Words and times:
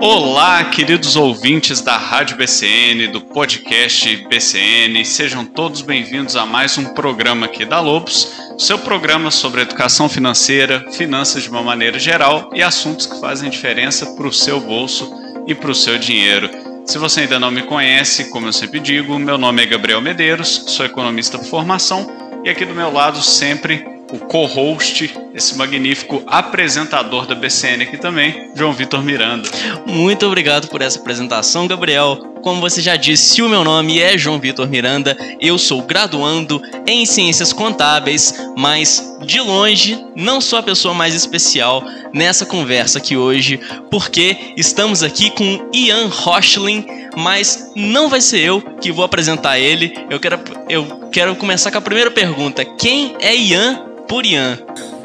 Olá, 0.00 0.62
queridos 0.62 1.16
ouvintes 1.16 1.80
da 1.80 1.96
Rádio 1.96 2.36
BCN, 2.36 3.08
do 3.08 3.20
podcast 3.20 4.16
BCN, 4.28 5.04
sejam 5.04 5.44
todos 5.44 5.82
bem-vindos 5.82 6.36
a 6.36 6.46
mais 6.46 6.78
um 6.78 6.84
programa 6.94 7.46
aqui 7.46 7.64
da 7.64 7.80
Lobos, 7.80 8.32
seu 8.56 8.78
programa 8.78 9.32
sobre 9.32 9.62
educação 9.62 10.08
financeira, 10.08 10.86
finanças 10.92 11.42
de 11.42 11.50
uma 11.50 11.64
maneira 11.64 11.98
geral 11.98 12.48
e 12.54 12.62
assuntos 12.62 13.06
que 13.06 13.20
fazem 13.20 13.50
diferença 13.50 14.06
para 14.14 14.28
o 14.28 14.32
seu 14.32 14.60
bolso 14.60 15.12
e 15.48 15.54
para 15.54 15.72
o 15.72 15.74
seu 15.74 15.98
dinheiro. 15.98 16.48
Se 16.86 16.96
você 16.96 17.22
ainda 17.22 17.40
não 17.40 17.50
me 17.50 17.62
conhece, 17.62 18.30
como 18.30 18.46
eu 18.46 18.52
sempre 18.52 18.78
digo, 18.78 19.18
meu 19.18 19.36
nome 19.36 19.64
é 19.64 19.66
Gabriel 19.66 20.00
Medeiros, 20.00 20.62
sou 20.68 20.86
economista 20.86 21.38
por 21.38 21.48
formação 21.48 22.06
e 22.44 22.48
aqui 22.48 22.64
do 22.64 22.74
meu 22.74 22.92
lado 22.92 23.20
sempre 23.20 23.84
o 24.12 24.18
co-host, 24.20 25.12
esse 25.38 25.56
magnífico 25.56 26.22
apresentador 26.26 27.26
da 27.26 27.34
BCN 27.34 27.84
aqui 27.84 27.96
também, 27.96 28.50
João 28.54 28.72
Vitor 28.72 29.02
Miranda. 29.02 29.48
Muito 29.86 30.26
obrigado 30.26 30.68
por 30.68 30.82
essa 30.82 30.98
apresentação, 30.98 31.66
Gabriel. 31.66 32.16
Como 32.42 32.60
você 32.60 32.80
já 32.80 32.96
disse, 32.96 33.40
o 33.40 33.48
meu 33.48 33.64
nome 33.64 34.00
é 34.00 34.18
João 34.18 34.38
Vitor 34.38 34.68
Miranda, 34.68 35.16
eu 35.40 35.56
sou 35.58 35.82
graduando 35.82 36.60
em 36.86 37.06
Ciências 37.06 37.52
Contábeis, 37.52 38.34
mas 38.56 39.16
de 39.24 39.40
longe 39.40 39.98
não 40.14 40.40
sou 40.40 40.58
a 40.58 40.62
pessoa 40.62 40.92
mais 40.92 41.14
especial 41.14 41.84
nessa 42.12 42.44
conversa 42.44 42.98
aqui 42.98 43.16
hoje, 43.16 43.60
porque 43.90 44.54
estamos 44.56 45.02
aqui 45.02 45.30
com 45.30 45.68
Ian 45.72 46.08
Rochlin, 46.08 46.84
mas 47.16 47.72
não 47.74 48.08
vai 48.08 48.20
ser 48.20 48.40
eu 48.40 48.60
que 48.60 48.92
vou 48.92 49.04
apresentar 49.04 49.58
ele. 49.58 49.94
Eu 50.10 50.18
quero, 50.18 50.40
eu 50.68 51.08
quero 51.12 51.36
começar 51.36 51.70
com 51.70 51.78
a 51.78 51.82
primeira 51.82 52.10
pergunta: 52.10 52.64
quem 52.64 53.16
é 53.20 53.34
Ian 53.36 53.84
por 54.08 54.24
Ian. 54.24 54.58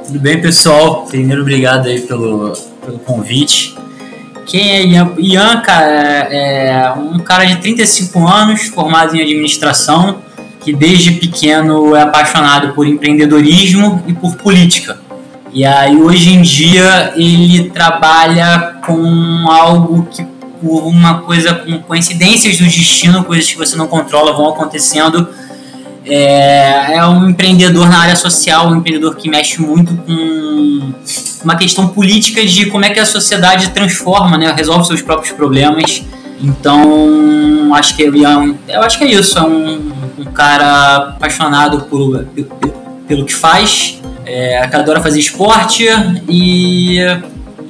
Tudo 0.06 0.20
bem, 0.20 0.42
pessoal? 0.42 1.06
Primeiro, 1.06 1.42
obrigado 1.42 1.88
aí 1.88 2.02
pelo, 2.02 2.52
pelo 2.86 3.00
convite. 3.00 3.74
Quem 4.46 4.72
é 4.72 4.86
Ian? 4.86 5.14
Ian, 5.18 5.62
cara, 5.62 5.86
é 5.86 6.92
um 6.92 7.20
cara 7.20 7.46
de 7.46 7.56
35 7.58 8.28
anos, 8.28 8.64
formado 8.68 9.16
em 9.16 9.22
administração, 9.22 10.18
que 10.60 10.74
desde 10.74 11.12
pequeno 11.14 11.96
é 11.96 12.02
apaixonado 12.02 12.74
por 12.74 12.86
empreendedorismo 12.86 14.04
e 14.06 14.14
por 14.14 14.36
política. 14.36 15.00
E 15.54 15.64
aí, 15.64 15.96
hoje 15.96 16.34
em 16.34 16.42
dia, 16.42 17.14
ele 17.16 17.70
trabalha 17.70 18.76
com 18.86 19.50
algo 19.50 20.06
que, 20.12 20.26
por 20.62 20.84
uma 20.84 21.22
coisa, 21.22 21.54
com 21.54 21.80
coincidências 21.80 22.58
do 22.58 22.66
destino, 22.66 23.24
coisas 23.24 23.50
que 23.50 23.58
você 23.58 23.78
não 23.78 23.88
controla, 23.88 24.34
vão 24.34 24.50
acontecendo 24.50 25.30
é, 26.06 26.96
é 26.98 27.06
um 27.06 27.30
empreendedor 27.30 27.90
na 27.90 28.00
área 28.00 28.16
social, 28.16 28.68
um 28.68 28.78
empreendedor 28.78 29.16
que 29.16 29.30
mexe 29.30 29.62
muito 29.62 29.96
com 29.96 30.94
uma 31.44 31.56
questão 31.56 31.88
política 31.90 32.46
de 32.46 32.68
como 32.68 32.86
é 32.86 32.90
que 32.90 33.00
a 33.00 33.06
sociedade 33.06 33.70
transforma, 33.70 34.38
né, 34.38 34.54
resolve 34.56 34.86
seus 34.86 35.02
próprios 35.02 35.34
problemas. 35.34 36.04
Então, 36.42 37.74
acho 37.74 37.96
que 37.96 38.04
é 38.04 38.38
um, 38.38 38.58
eu 38.68 38.82
acho 38.82 38.98
que 38.98 39.06
é 39.06 39.12
isso, 39.12 39.38
é 39.38 39.42
um, 39.44 39.92
um 40.18 40.26
cara 40.26 40.96
apaixonado 41.16 41.82
por, 41.84 42.26
pelo, 42.26 42.74
pelo 43.08 43.26
que 43.26 43.34
faz, 43.34 44.02
é, 44.26 44.68
que 44.68 44.76
adora 44.76 45.02
fazer 45.02 45.20
esporte 45.20 45.86
e 46.28 47.00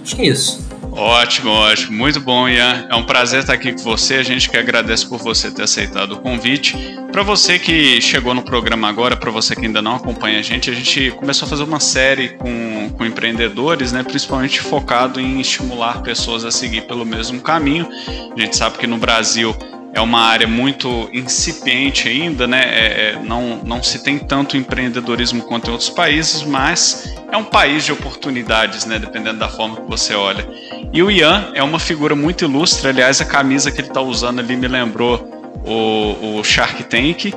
acho 0.03 0.15
que 0.15 0.21
é 0.21 0.25
isso. 0.25 0.62
Ótimo, 0.95 1.49
ótimo. 1.49 1.97
Muito 1.97 2.19
bom, 2.19 2.47
Ian. 2.47 2.87
É 2.89 2.95
um 2.95 3.03
prazer 3.03 3.39
estar 3.39 3.53
aqui 3.53 3.73
com 3.73 3.81
você. 3.81 4.15
A 4.15 4.23
gente 4.23 4.49
que 4.49 4.57
agradece 4.57 5.07
por 5.07 5.19
você 5.19 5.49
ter 5.49 5.63
aceitado 5.63 6.13
o 6.13 6.19
convite. 6.19 6.77
Para 7.11 7.23
você 7.23 7.57
que 7.57 7.99
chegou 7.99 8.33
no 8.33 8.43
programa 8.43 8.87
agora, 8.87 9.15
para 9.15 9.31
você 9.31 9.55
que 9.55 9.65
ainda 9.65 9.81
não 9.81 9.95
acompanha 9.95 10.39
a 10.39 10.41
gente, 10.41 10.69
a 10.69 10.73
gente 10.73 11.11
começou 11.11 11.45
a 11.45 11.49
fazer 11.49 11.63
uma 11.63 11.79
série 11.79 12.29
com, 12.29 12.91
com 12.97 13.05
empreendedores, 13.05 13.91
né, 13.91 14.03
principalmente 14.03 14.59
focado 14.61 15.19
em 15.19 15.39
estimular 15.39 16.01
pessoas 16.01 16.45
a 16.45 16.51
seguir 16.51 16.81
pelo 16.81 17.05
mesmo 17.05 17.41
caminho. 17.41 17.87
A 18.35 18.39
gente 18.39 18.55
sabe 18.55 18.77
que 18.77 18.87
no 18.87 18.97
Brasil 18.97 19.55
é 19.93 20.01
uma 20.01 20.21
área 20.21 20.47
muito 20.47 21.07
incipiente 21.13 22.09
ainda, 22.09 22.47
né? 22.47 22.61
É, 22.63 23.11
é, 23.11 23.19
não, 23.23 23.57
não 23.63 23.83
se 23.83 24.03
tem 24.03 24.17
tanto 24.17 24.57
empreendedorismo 24.57 25.43
quanto 25.43 25.67
em 25.67 25.71
outros 25.71 25.91
países, 25.91 26.41
mas 26.41 27.15
é 27.31 27.37
um 27.37 27.43
país 27.43 27.85
de 27.85 27.91
oportunidades, 27.91 28.85
né? 28.85 28.97
Dependendo 28.97 29.37
da 29.37 29.47
forma 29.47 29.75
que 29.75 29.87
você 29.87 30.15
olha. 30.15 30.47
E 30.93 31.01
o 31.01 31.09
Ian 31.09 31.51
é 31.55 31.63
uma 31.63 31.79
figura 31.79 32.15
muito 32.15 32.45
ilustre, 32.45 32.87
aliás, 32.87 33.19
a 33.19 33.25
camisa 33.25 33.71
que 33.71 33.81
ele 33.81 33.87
está 33.87 33.99
usando 33.99 34.37
ali 34.37 34.55
me 34.55 34.67
lembrou 34.67 35.27
o, 35.65 36.37
o 36.37 36.43
Shark 36.43 36.83
Tank, 36.83 37.33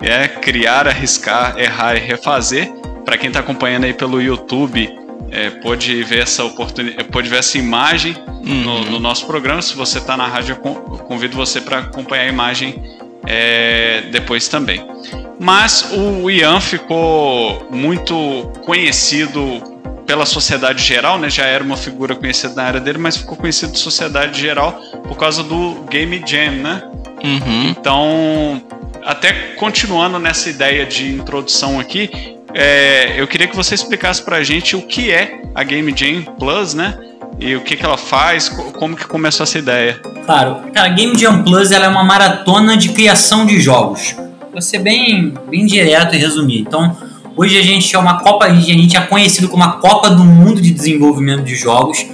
é 0.00 0.28
criar, 0.28 0.86
arriscar, 0.86 1.58
errar 1.58 1.96
e 1.96 1.98
refazer. 1.98 2.72
Para 3.04 3.18
quem 3.18 3.26
está 3.26 3.40
acompanhando 3.40 3.84
aí 3.84 3.92
pelo 3.92 4.22
YouTube, 4.22 4.88
é, 5.32 5.50
pode 5.50 6.04
ver 6.04 6.20
essa 6.20 6.44
oportunidade, 6.44 7.08
pode 7.08 7.28
ver 7.28 7.40
essa 7.40 7.58
imagem 7.58 8.16
uhum. 8.28 8.62
no, 8.62 8.84
no, 8.84 9.00
nosso 9.00 9.26
programa. 9.26 9.60
Se 9.62 9.74
você 9.74 9.98
está 9.98 10.16
na 10.16 10.28
rádio, 10.28 10.56
eu 10.62 10.98
convido 10.98 11.36
você 11.36 11.60
para 11.60 11.78
acompanhar 11.78 12.22
a 12.22 12.28
imagem 12.28 12.80
é, 13.26 14.02
depois 14.12 14.46
também. 14.46 14.86
Mas 15.40 15.90
o 15.92 16.30
Ian 16.30 16.60
ficou 16.60 17.66
muito 17.68 18.52
conhecido 18.64 19.71
pela 20.12 20.26
sociedade 20.26 20.84
geral, 20.84 21.18
né? 21.18 21.30
Já 21.30 21.46
era 21.46 21.64
uma 21.64 21.76
figura 21.76 22.14
conhecida 22.14 22.52
na 22.52 22.64
área 22.64 22.78
dele, 22.78 22.98
mas 22.98 23.16
ficou 23.16 23.34
conhecido 23.34 23.72
de 23.72 23.78
sociedade 23.78 24.38
geral 24.38 24.78
por 25.08 25.16
causa 25.16 25.42
do 25.42 25.86
Game 25.88 26.22
Jam, 26.26 26.50
né? 26.50 26.82
Uhum. 27.24 27.68
Então, 27.70 28.62
até 29.06 29.32
continuando 29.56 30.18
nessa 30.18 30.50
ideia 30.50 30.84
de 30.84 31.14
introdução 31.14 31.80
aqui, 31.80 32.10
é, 32.52 33.14
eu 33.18 33.26
queria 33.26 33.48
que 33.48 33.56
você 33.56 33.74
explicasse 33.74 34.22
pra 34.22 34.42
gente 34.42 34.76
o 34.76 34.82
que 34.82 35.10
é 35.10 35.40
a 35.54 35.64
Game 35.64 35.90
Jam 35.96 36.24
Plus, 36.38 36.74
né? 36.74 36.94
E 37.40 37.56
o 37.56 37.62
que, 37.62 37.74
que 37.74 37.82
ela 37.82 37.96
faz, 37.96 38.50
como 38.50 38.94
que 38.94 39.06
começou 39.06 39.44
essa 39.44 39.58
ideia? 39.58 39.94
Claro, 40.26 40.56
cara, 40.74 40.88
a 40.88 40.92
Game 40.92 41.18
Jam 41.18 41.42
Plus 41.42 41.70
ela 41.70 41.86
é 41.86 41.88
uma 41.88 42.04
maratona 42.04 42.76
de 42.76 42.90
criação 42.90 43.46
de 43.46 43.58
jogos. 43.62 44.14
Vou 44.52 44.60
ser 44.60 44.80
bem, 44.80 45.32
bem 45.48 45.64
direto 45.64 46.14
e 46.14 46.18
resumir. 46.18 46.58
Então, 46.58 46.94
hoje 47.42 47.58
a 47.58 47.62
gente 47.62 47.94
é 47.94 47.98
uma 47.98 48.20
Copa, 48.20 48.44
a 48.44 48.54
gente 48.54 48.96
é 48.96 49.00
conhecido 49.00 49.48
como 49.48 49.64
a 49.64 49.72
Copa 49.72 50.08
do 50.08 50.24
Mundo 50.24 50.60
de 50.60 50.70
Desenvolvimento 50.70 51.42
de 51.42 51.56
Jogos, 51.56 52.06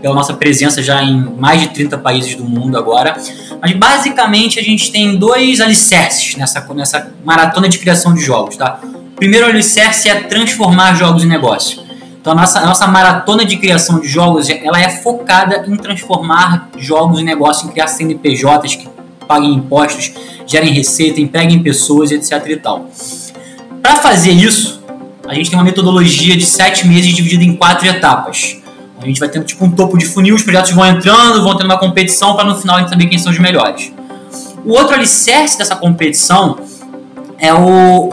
pela 0.00 0.12
nossa 0.12 0.34
presença 0.34 0.82
já 0.82 1.00
em 1.00 1.20
mais 1.38 1.60
de 1.60 1.68
30 1.68 1.98
países 1.98 2.34
do 2.34 2.42
mundo 2.42 2.76
agora. 2.76 3.16
Mas 3.60 3.72
basicamente 3.74 4.58
a 4.58 4.62
gente 4.62 4.90
tem 4.90 5.16
dois 5.16 5.60
alicerces 5.60 6.34
nessa, 6.34 6.66
nessa 6.74 7.12
maratona 7.24 7.68
de 7.68 7.78
criação 7.78 8.12
de 8.12 8.20
jogos, 8.22 8.56
tá? 8.56 8.80
primeiro 9.14 9.46
alicerce 9.46 10.08
é 10.08 10.16
transformar 10.16 10.94
jogos 10.96 11.22
em 11.22 11.28
negócio. 11.28 11.80
Então 12.20 12.32
a 12.32 12.36
nossa, 12.36 12.58
a 12.58 12.66
nossa 12.66 12.88
maratona 12.88 13.44
de 13.44 13.56
criação 13.58 14.00
de 14.00 14.08
jogos 14.08 14.50
ela 14.50 14.80
é 14.80 14.88
focada 14.88 15.64
em 15.64 15.76
transformar 15.76 16.70
jogos 16.76 17.20
em 17.20 17.24
negócio, 17.24 17.68
em 17.68 17.70
criar 17.70 17.86
CNPJs 17.86 18.74
que 18.74 18.88
paguem 19.28 19.54
impostos, 19.54 20.12
gerem 20.44 20.72
receita, 20.72 21.20
empreguem 21.20 21.62
pessoas, 21.62 22.10
etc. 22.10 22.32
e 22.48 22.56
tal. 22.56 22.90
Para 23.82 23.96
fazer 23.96 24.30
isso, 24.30 24.82
a 25.26 25.34
gente 25.34 25.50
tem 25.50 25.58
uma 25.58 25.64
metodologia 25.64 26.36
de 26.36 26.46
sete 26.46 26.86
meses 26.86 27.12
dividida 27.12 27.42
em 27.42 27.56
quatro 27.56 27.86
etapas. 27.86 28.58
A 29.00 29.06
gente 29.06 29.18
vai 29.18 29.28
tendo 29.28 29.44
tipo 29.44 29.64
um 29.64 29.70
topo 29.72 29.98
de 29.98 30.06
funil, 30.06 30.36
os 30.36 30.42
projetos 30.42 30.70
vão 30.70 30.86
entrando, 30.86 31.42
vão 31.42 31.56
tendo 31.56 31.66
uma 31.66 31.78
competição 31.78 32.36
para 32.36 32.44
no 32.44 32.54
final 32.54 32.76
a 32.76 32.78
gente 32.80 32.90
saber 32.90 33.06
quem 33.06 33.18
são 33.18 33.32
os 33.32 33.38
melhores. 33.40 33.92
O 34.64 34.70
outro 34.70 34.94
alicerce 34.94 35.58
dessa 35.58 35.74
competição 35.74 36.58
é 37.36 37.52
o, 37.52 37.58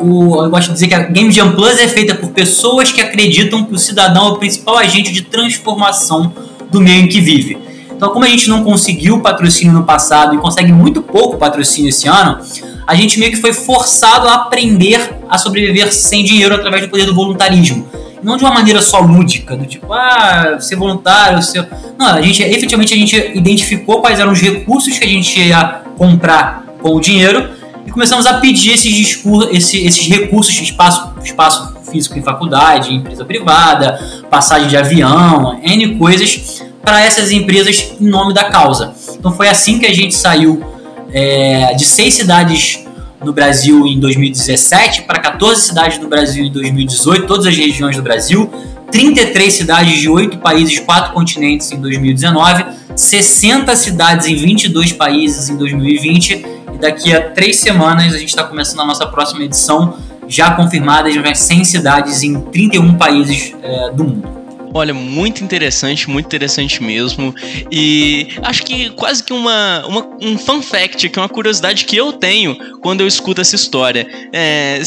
o, 0.01 0.43
Eu 0.43 0.49
gosto 0.49 0.69
de 0.69 0.73
dizer 0.73 0.87
que 0.87 0.95
a 0.95 1.03
Game 1.03 1.31
Jam 1.31 1.51
Plus 1.51 1.77
é 1.77 1.87
feita 1.87 2.15
por 2.15 2.31
pessoas 2.31 2.91
que 2.91 2.99
acreditam 2.99 3.63
que 3.63 3.75
o 3.75 3.77
cidadão 3.77 4.29
é 4.29 4.29
o 4.31 4.35
principal 4.37 4.79
agente 4.79 5.13
de 5.13 5.21
transformação 5.21 6.33
do 6.71 6.81
meio 6.81 7.03
em 7.03 7.07
que 7.07 7.21
vive. 7.21 7.59
Então, 7.91 8.09
como 8.09 8.25
a 8.25 8.27
gente 8.27 8.49
não 8.49 8.63
conseguiu 8.63 9.19
patrocínio 9.19 9.73
no 9.73 9.83
passado 9.83 10.33
e 10.33 10.39
consegue 10.39 10.71
muito 10.71 11.03
pouco 11.03 11.37
patrocínio 11.37 11.89
esse 11.89 12.07
ano, 12.07 12.39
a 12.87 12.95
gente 12.95 13.19
meio 13.19 13.31
que 13.31 13.37
foi 13.37 13.53
forçado 13.53 14.27
a 14.27 14.33
aprender 14.33 15.18
a 15.29 15.37
sobreviver 15.37 15.93
sem 15.93 16.23
dinheiro 16.23 16.55
através 16.55 16.83
do 16.83 16.89
poder 16.89 17.05
do 17.05 17.13
voluntarismo. 17.13 17.87
Não 18.21 18.35
de 18.35 18.43
uma 18.43 18.53
maneira 18.53 18.81
só 18.81 18.99
lúdica, 18.99 19.55
do 19.55 19.65
tipo, 19.65 19.93
ah, 19.93 20.57
ser 20.59 20.75
voluntário, 20.75 21.41
ser. 21.41 21.65
Não, 21.97 22.07
a 22.07 22.21
gente 22.21 22.43
efetivamente 22.43 22.93
a 22.93 22.97
gente 22.97 23.31
identificou 23.33 24.01
quais 24.01 24.19
eram 24.19 24.33
os 24.33 24.41
recursos 24.41 24.97
que 24.97 25.05
a 25.05 25.07
gente 25.07 25.39
ia 25.39 25.81
comprar 25.97 26.65
com 26.81 26.95
o 26.95 26.99
dinheiro 26.99 27.49
e 27.85 27.91
começamos 27.91 28.25
a 28.25 28.35
pedir 28.35 28.73
esses, 28.73 28.93
discursos, 28.93 29.49
esses, 29.51 29.85
esses 29.85 30.07
recursos, 30.07 30.59
espaço, 30.59 31.13
espaço 31.23 31.75
físico 31.89 32.19
em 32.19 32.21
faculdade, 32.21 32.93
empresa 32.93 33.23
privada, 33.23 33.99
passagem 34.29 34.67
de 34.67 34.77
avião, 34.77 35.59
N 35.63 35.95
coisas, 35.97 36.61
para 36.83 37.01
essas 37.01 37.31
empresas 37.31 37.93
em 37.99 38.07
nome 38.07 38.33
da 38.33 38.45
causa. 38.45 38.93
Então 39.17 39.31
foi 39.31 39.47
assim 39.47 39.79
que 39.79 39.85
a 39.85 39.93
gente 39.93 40.13
saiu 40.13 40.63
é, 41.11 41.73
de 41.73 41.85
seis 41.85 42.13
cidades 42.13 42.85
no 43.23 43.33
Brasil 43.33 43.85
em 43.85 43.99
2017 43.99 45.03
para 45.03 45.19
14 45.19 45.61
cidades 45.61 45.97
no 45.99 46.07
Brasil 46.07 46.45
em 46.45 46.51
2018, 46.51 47.27
todas 47.27 47.45
as 47.45 47.55
regiões 47.55 47.95
do 47.95 48.01
Brasil, 48.01 48.49
33 48.91 49.53
cidades 49.53 49.99
de 49.99 50.09
8 50.09 50.37
países, 50.37 50.79
4 50.79 51.13
continentes 51.13 51.71
em 51.71 51.79
2019, 51.79 52.65
60 52.95 53.75
cidades 53.75 54.27
em 54.27 54.35
22 54.35 54.93
países 54.93 55.49
em 55.49 55.57
2020 55.57 56.59
daqui 56.79 57.13
a 57.13 57.29
três 57.31 57.57
semanas 57.57 58.13
a 58.13 58.17
gente 58.17 58.29
está 58.29 58.43
começando 58.43 58.79
a 58.81 58.85
nossa 58.85 59.05
próxima 59.05 59.43
edição, 59.43 59.97
já 60.27 60.51
confirmada, 60.51 61.11
já 61.11 61.21
vai 61.21 61.35
100 61.35 61.63
cidades 61.65 62.23
em 62.23 62.39
31 62.39 62.95
países 62.95 63.53
é, 63.61 63.91
do 63.91 64.03
mundo. 64.03 64.39
Olha, 64.73 64.93
muito 64.93 65.43
interessante, 65.43 66.09
muito 66.09 66.25
interessante 66.25 66.81
mesmo. 66.83 67.33
E 67.71 68.27
acho 68.43 68.63
que 68.63 68.89
quase 68.91 69.23
que 69.23 69.33
uma, 69.33 69.85
uma 69.87 70.09
um 70.21 70.37
fun 70.37 70.61
fact, 70.61 71.09
que 71.09 71.17
é 71.17 71.21
uma 71.21 71.29
curiosidade 71.29 71.85
que 71.85 71.97
eu 71.97 72.13
tenho 72.13 72.55
quando 72.79 73.01
eu 73.01 73.07
escuto 73.07 73.41
essa 73.41 73.55
história. 73.55 74.07
É, 74.31 74.81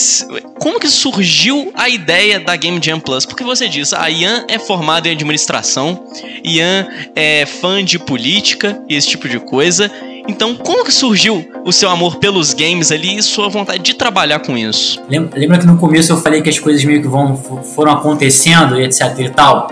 como 0.61 0.79
que 0.79 0.88
surgiu 0.88 1.73
a 1.75 1.88
ideia 1.88 2.38
da 2.38 2.55
Game 2.55 2.81
Jam 2.82 3.00
Plus? 3.00 3.26
Porque 3.26 3.43
você 3.43 3.69
diz, 3.69 3.93
a 3.93 4.08
Ian 4.08 4.44
é 4.49 4.58
formado 4.58 5.06
em 5.06 5.12
administração, 5.12 6.06
Ian 6.44 6.87
é 7.17 7.44
fã 7.46 7.84
de 7.84 7.99
política 7.99 8.81
e 8.88 8.94
esse 8.94 9.08
tipo 9.08 9.29
de 9.29 9.40
coisa. 9.40 9.90
Então, 10.28 10.54
como 10.54 10.84
que 10.84 10.92
surgiu 10.92 11.44
o 11.64 11.72
seu 11.72 11.90
amor 11.90 12.16
pelos 12.16 12.54
games 12.54 12.92
ali 12.92 13.16
e 13.16 13.22
sua 13.22 13.48
vontade 13.48 13.82
de 13.82 13.94
trabalhar 13.94 14.38
com 14.38 14.56
isso? 14.56 15.02
Lembra 15.08 15.58
que 15.58 15.66
no 15.66 15.76
começo 15.76 16.12
eu 16.12 16.16
falei 16.16 16.42
que 16.42 16.48
as 16.48 16.58
coisas 16.58 16.84
meio 16.84 17.02
que 17.02 17.08
vão, 17.08 17.36
foram 17.74 17.92
acontecendo 17.92 18.78
e 18.78 18.84
etc 18.84 19.19
e 19.19 19.30
tal? 19.30 19.69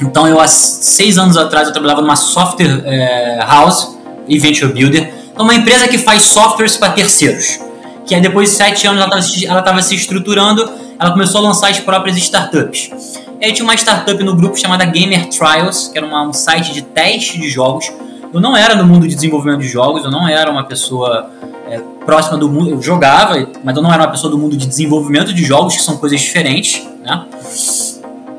Então, 0.00 0.26
eu 0.26 0.40
há 0.40 0.48
seis 0.48 1.16
anos 1.18 1.36
atrás 1.36 1.68
eu 1.68 1.72
trabalhava 1.72 2.02
numa 2.02 2.16
software 2.16 2.82
é, 2.84 3.38
house 3.46 3.96
e 4.28 4.38
venture 4.38 4.72
builder, 4.72 5.12
uma 5.38 5.54
empresa 5.54 5.86
que 5.86 5.98
faz 5.98 6.22
softwares 6.24 6.76
para 6.76 6.92
terceiros. 6.92 7.60
Que 8.04 8.14
aí 8.14 8.20
depois 8.20 8.50
de 8.50 8.56
sete 8.56 8.86
anos 8.86 9.02
ela 9.02 9.60
estava 9.60 9.82
se 9.82 9.94
estruturando, 9.94 10.68
ela 10.98 11.10
começou 11.12 11.40
a 11.40 11.44
lançar 11.44 11.70
as 11.70 11.78
próprias 11.78 12.16
startups. 12.16 12.90
E 13.40 13.44
aí 13.44 13.52
tinha 13.52 13.64
uma 13.64 13.74
startup 13.74 14.22
no 14.22 14.34
grupo 14.34 14.56
chamada 14.56 14.84
Gamer 14.84 15.28
Trials, 15.28 15.88
que 15.88 15.98
era 15.98 16.06
uma, 16.06 16.26
um 16.26 16.32
site 16.32 16.72
de 16.72 16.82
teste 16.82 17.38
de 17.38 17.48
jogos 17.48 17.90
eu 18.32 18.40
não 18.40 18.56
era 18.56 18.74
no 18.74 18.84
mundo 18.84 19.06
de 19.06 19.14
desenvolvimento 19.14 19.60
de 19.60 19.68
jogos, 19.68 20.04
eu 20.04 20.10
não 20.10 20.28
era 20.28 20.50
uma 20.50 20.64
pessoa 20.64 21.30
é, 21.68 21.80
próxima 22.04 22.38
do 22.38 22.48
mundo. 22.48 22.70
Eu 22.70 22.82
jogava, 22.82 23.34
mas 23.64 23.76
eu 23.76 23.82
não 23.82 23.92
era 23.92 24.02
uma 24.02 24.10
pessoa 24.10 24.30
do 24.30 24.38
mundo 24.38 24.56
de 24.56 24.66
desenvolvimento 24.66 25.32
de 25.32 25.44
jogos, 25.44 25.76
que 25.76 25.82
são 25.82 25.96
coisas 25.96 26.20
diferentes, 26.20 26.86
né? 27.04 27.24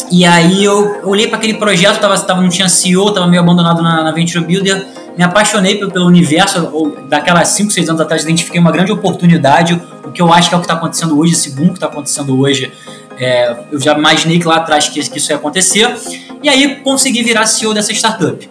E 0.10 0.26
aí 0.26 0.64
eu 0.64 1.02
olhei 1.04 1.28
para 1.28 1.38
aquele 1.38 1.56
projeto, 1.56 2.00
tava, 2.00 2.18
tava, 2.20 2.42
não 2.42 2.50
tinha 2.50 2.70
CEO, 2.70 3.12
tava 3.12 3.28
meio 3.28 3.42
abandonado 3.42 3.82
na, 3.82 4.04
na 4.04 4.12
Venture 4.12 4.44
Builder, 4.44 4.88
me 5.18 5.24
apaixonei 5.24 5.76
pelo, 5.76 5.92
pelo 5.92 6.06
universo. 6.06 6.72
Daquelas 7.10 7.50
5, 7.50 7.72
6 7.72 7.90
anos 7.90 8.02
atrás, 8.02 8.24
identifiquei 8.24 8.60
uma 8.60 8.72
grande 8.72 8.92
oportunidade, 8.92 9.80
o 10.06 10.12
que 10.12 10.22
eu 10.22 10.32
acho 10.32 10.48
que 10.48 10.56
é 10.56 10.58
o 10.58 10.62
que 10.62 10.66
está 10.66 10.76
acontecendo 10.76 11.20
hoje, 11.20 11.34
esse 11.34 11.52
boom 11.52 11.68
que 11.68 11.74
está 11.74 11.88
acontecendo 11.88 12.40
hoje. 12.40 12.72
É, 13.20 13.54
eu 13.72 13.80
já 13.82 13.98
imaginei 13.98 14.40
que 14.40 14.48
lá 14.48 14.58
atrás 14.58 14.88
que, 14.88 15.02
que 15.10 15.18
isso 15.18 15.32
ia 15.32 15.36
acontecer. 15.36 15.94
E 16.42 16.48
aí 16.48 16.78
consegui 16.78 17.24
virar 17.24 17.46
CEO 17.46 17.74
dessa 17.74 17.92
startup. 17.92 18.50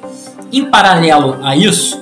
Em 0.52 0.64
paralelo 0.66 1.38
a 1.42 1.56
isso, 1.56 2.00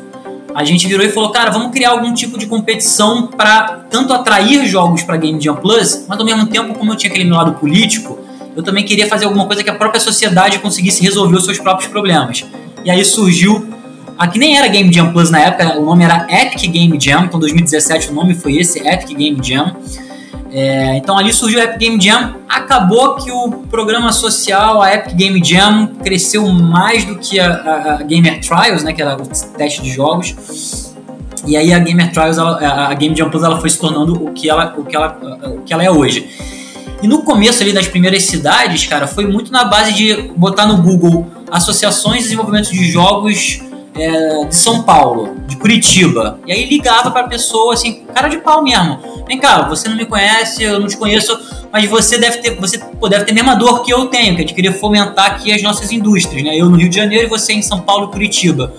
a 0.55 0.65
gente 0.65 0.87
virou 0.87 1.05
e 1.05 1.11
falou, 1.11 1.31
cara, 1.31 1.51
vamos 1.51 1.73
criar 1.73 1.91
algum 1.91 2.15
tipo 2.15 2.39
de 2.39 2.47
competição 2.47 3.27
para 3.27 3.85
tanto 3.91 4.13
atrair 4.13 4.67
jogos 4.67 5.03
para 5.03 5.17
Game 5.17 5.41
Jam 5.41 5.57
Plus, 5.57 6.05
mas 6.07 6.19
ao 6.19 6.25
mesmo 6.25 6.47
tempo, 6.47 6.75
como 6.75 6.93
eu 6.93 6.97
tinha 6.97 7.11
aquele 7.11 7.25
meu 7.25 7.37
lado 7.37 7.55
político, 7.55 8.19
eu 8.57 8.63
também 8.63 8.85
queria 8.85 9.09
fazer 9.09 9.25
alguma 9.25 9.47
coisa 9.47 9.65
que 9.65 9.71
a 9.71 9.75
própria 9.75 10.01
sociedade 10.01 10.61
conseguisse 10.61 11.03
resolver 11.03 11.37
os 11.37 11.45
seus 11.45 11.59
próprios 11.59 11.91
problemas. 11.91 12.45
E 12.85 12.91
aí 12.91 13.05
surgiu 13.05 13.67
a 14.17 14.29
que 14.29 14.39
nem 14.39 14.57
era 14.57 14.69
Game 14.69 14.93
Jam 14.93 15.13
Plus 15.13 15.29
na 15.29 15.41
época, 15.41 15.77
o 15.77 15.85
nome 15.85 16.05
era 16.05 16.27
Epic 16.31 16.71
Game 16.71 17.01
Jam, 17.01 17.25
então 17.25 17.41
2017 17.41 18.11
o 18.11 18.15
nome 18.15 18.35
foi 18.35 18.57
esse, 18.57 18.79
Epic 18.79 19.17
Game 19.17 19.39
Jam. 19.43 19.75
É, 20.57 20.97
então 20.97 21.19
ali 21.19 21.33
surgiu 21.33 21.61
a 21.61 21.65
Epic 21.65 21.79
Game 21.81 22.01
Jam. 22.01 22.37
Acabou 22.49 23.17
que 23.17 23.29
o 23.29 23.51
programa 23.69 24.13
social, 24.13 24.81
a 24.81 24.95
Epic 24.95 25.17
Game 25.17 25.45
Jam, 25.45 25.89
cresceu 26.05 26.47
mais 26.47 27.05
do 27.05 27.17
que 27.17 27.41
a, 27.41 27.53
a, 27.53 27.95
a 27.95 28.03
Gamer 28.05 28.41
Trials, 28.41 28.85
né, 28.85 28.93
que 28.93 29.03
era 29.03 29.17
o 29.17 29.27
teste 29.57 29.83
de 29.83 29.91
jogos. 29.91 30.95
E 31.45 31.57
aí 31.57 31.75
a 31.75 31.79
Gamer 31.81 32.13
Trials, 32.13 32.39
ela, 32.39 32.89
a 32.89 32.95
Game 32.95 33.17
Jam 33.17 33.29
Plus, 33.31 33.43
ela 33.43 33.61
foi 33.61 33.69
se 33.69 33.81
tornando 33.81 34.15
o 34.15 34.33
que 34.33 34.49
ela, 34.49 34.73
o 34.79 34.85
que 34.85 34.95
ela, 34.95 35.19
o 35.57 35.63
que 35.63 35.73
ela 35.73 35.83
é 35.83 35.91
hoje. 35.91 36.31
E 37.03 37.09
no 37.09 37.23
começo 37.23 37.61
ali 37.61 37.73
das 37.73 37.89
primeiras 37.89 38.23
cidades, 38.23 38.87
cara, 38.87 39.09
foi 39.09 39.27
muito 39.27 39.51
na 39.51 39.65
base 39.65 39.93
de 39.93 40.31
botar 40.37 40.67
no 40.67 40.81
Google 40.81 41.27
associações 41.51 42.19
de 42.19 42.23
desenvolvimento 42.25 42.71
de 42.71 42.85
jogos 42.85 43.61
é, 43.97 44.45
de 44.45 44.55
São 44.55 44.83
Paulo, 44.83 45.37
de 45.47 45.57
Curitiba. 45.57 46.39
E 46.47 46.53
aí 46.53 46.65
ligava 46.67 47.11
pra 47.11 47.25
pessoa, 47.25 47.75
assim, 47.75 48.05
cara 48.15 48.29
de 48.29 48.39
pau 48.39 48.63
mesmo. 48.63 48.99
Vem 49.27 49.39
cá, 49.39 49.63
você 49.69 49.89
não 49.89 49.97
me 49.97 50.05
conhece, 50.05 50.63
eu 50.63 50.79
não 50.79 50.87
te 50.87 50.97
conheço, 50.97 51.39
mas 51.73 51.89
você 51.89 52.19
deve 52.19 52.39
ter, 52.39 52.61
você 52.61 52.79
pô, 52.79 53.09
deve 53.09 53.25
ter 53.25 53.33
a 53.33 53.35
mesma 53.35 53.55
dor 53.55 53.83
que 53.83 53.93
eu 53.93 54.07
tenho, 54.07 54.37
que 54.37 54.43
é 54.43 54.45
de 54.45 54.53
querer 54.53 54.73
fomentar 54.73 55.27
aqui 55.27 55.53
as 55.53 55.63
nossas 55.63 55.91
indústrias, 55.93 56.45
né? 56.45 56.57
Eu 56.57 56.69
no 56.69 56.77
Rio 56.77 56.89
de 56.89 56.97
Janeiro 56.97 57.25
e 57.25 57.29
você 57.29 57.53
em 57.53 57.63
São 57.63 57.81
Paulo 57.81 58.09
e 58.09 58.13
Curitiba. 58.13 58.73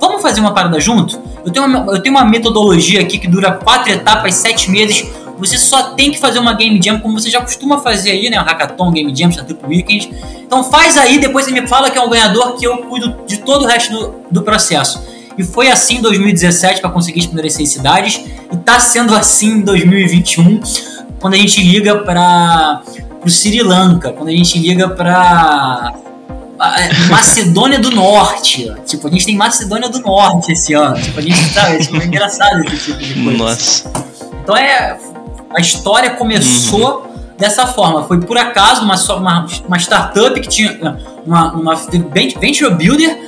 Vamos 0.00 0.22
fazer 0.22 0.40
uma 0.40 0.54
parada 0.54 0.80
junto? 0.80 1.20
Eu 1.44 1.52
tenho 1.52 1.66
uma, 1.66 1.92
eu 1.92 2.02
tenho 2.02 2.14
uma 2.14 2.24
metodologia 2.24 3.00
aqui 3.00 3.18
que 3.18 3.28
dura 3.28 3.52
quatro 3.52 3.92
etapas, 3.92 4.34
sete 4.34 4.70
meses. 4.70 5.06
Você 5.40 5.58
só 5.58 5.94
tem 5.94 6.10
que 6.12 6.18
fazer 6.20 6.38
uma 6.38 6.54
Game 6.54 6.80
Jam, 6.82 7.00
como 7.00 7.18
você 7.18 7.30
já 7.30 7.40
costuma 7.40 7.78
fazer 7.78 8.10
aí, 8.10 8.30
né? 8.30 8.40
O 8.40 8.44
Hackathon, 8.44 8.92
Game 8.92 9.14
Jam, 9.16 9.30
Startup 9.30 9.66
Weekend. 9.66 10.10
Então 10.42 10.62
faz 10.62 10.96
aí, 10.96 11.18
depois 11.18 11.46
você 11.46 11.52
me 11.52 11.66
fala 11.66 11.90
que 11.90 11.98
é 11.98 12.02
um 12.02 12.08
ganhador, 12.10 12.56
que 12.56 12.66
eu 12.66 12.78
cuido 12.78 13.16
de 13.26 13.38
todo 13.38 13.64
o 13.64 13.66
resto 13.66 13.92
do, 13.92 14.14
do 14.30 14.42
processo. 14.42 15.02
E 15.36 15.42
foi 15.42 15.68
assim 15.68 15.96
em 15.96 16.02
2017 16.02 16.80
para 16.80 16.90
conseguir 16.90 17.20
as 17.20 17.26
primeiras 17.26 17.54
seis 17.54 17.70
cidades. 17.70 18.22
E 18.52 18.54
está 18.54 18.78
sendo 18.78 19.14
assim 19.14 19.52
em 19.52 19.60
2021, 19.62 20.60
quando 21.18 21.34
a 21.34 21.38
gente 21.38 21.62
liga 21.62 21.98
para 21.98 22.82
o 23.24 23.28
Sri 23.28 23.62
Lanka, 23.62 24.12
quando 24.12 24.28
a 24.28 24.32
gente 24.32 24.58
liga 24.58 24.88
para 24.88 25.94
Macedônia 27.08 27.78
do 27.78 27.90
Norte. 27.90 28.70
Tipo, 28.84 29.08
a 29.08 29.10
gente 29.10 29.24
tem 29.24 29.36
Macedônia 29.36 29.88
do 29.88 30.00
Norte 30.00 30.52
esse 30.52 30.74
ano. 30.74 31.00
Tipo, 31.00 31.18
a 31.18 31.22
gente 31.22 31.54
tá. 31.54 31.78
Tipo, 31.78 31.96
é 31.96 32.04
engraçado 32.04 32.62
esse 32.66 32.92
tipo 32.92 32.98
de 32.98 33.14
coisa. 33.14 33.38
Nossa. 33.38 33.92
Então 34.42 34.56
é. 34.56 34.98
A 35.54 35.60
história 35.60 36.10
começou 36.10 37.02
uhum. 37.02 37.36
dessa 37.36 37.66
forma. 37.66 38.04
Foi 38.04 38.20
por 38.20 38.38
acaso 38.38 38.82
uma, 38.82 38.94
uma, 39.16 39.46
uma 39.66 39.76
startup 39.78 40.40
que 40.40 40.48
tinha 40.48 40.96
uma, 41.26 41.52
uma 41.52 41.74
venture 41.74 42.72
builder 42.74 43.18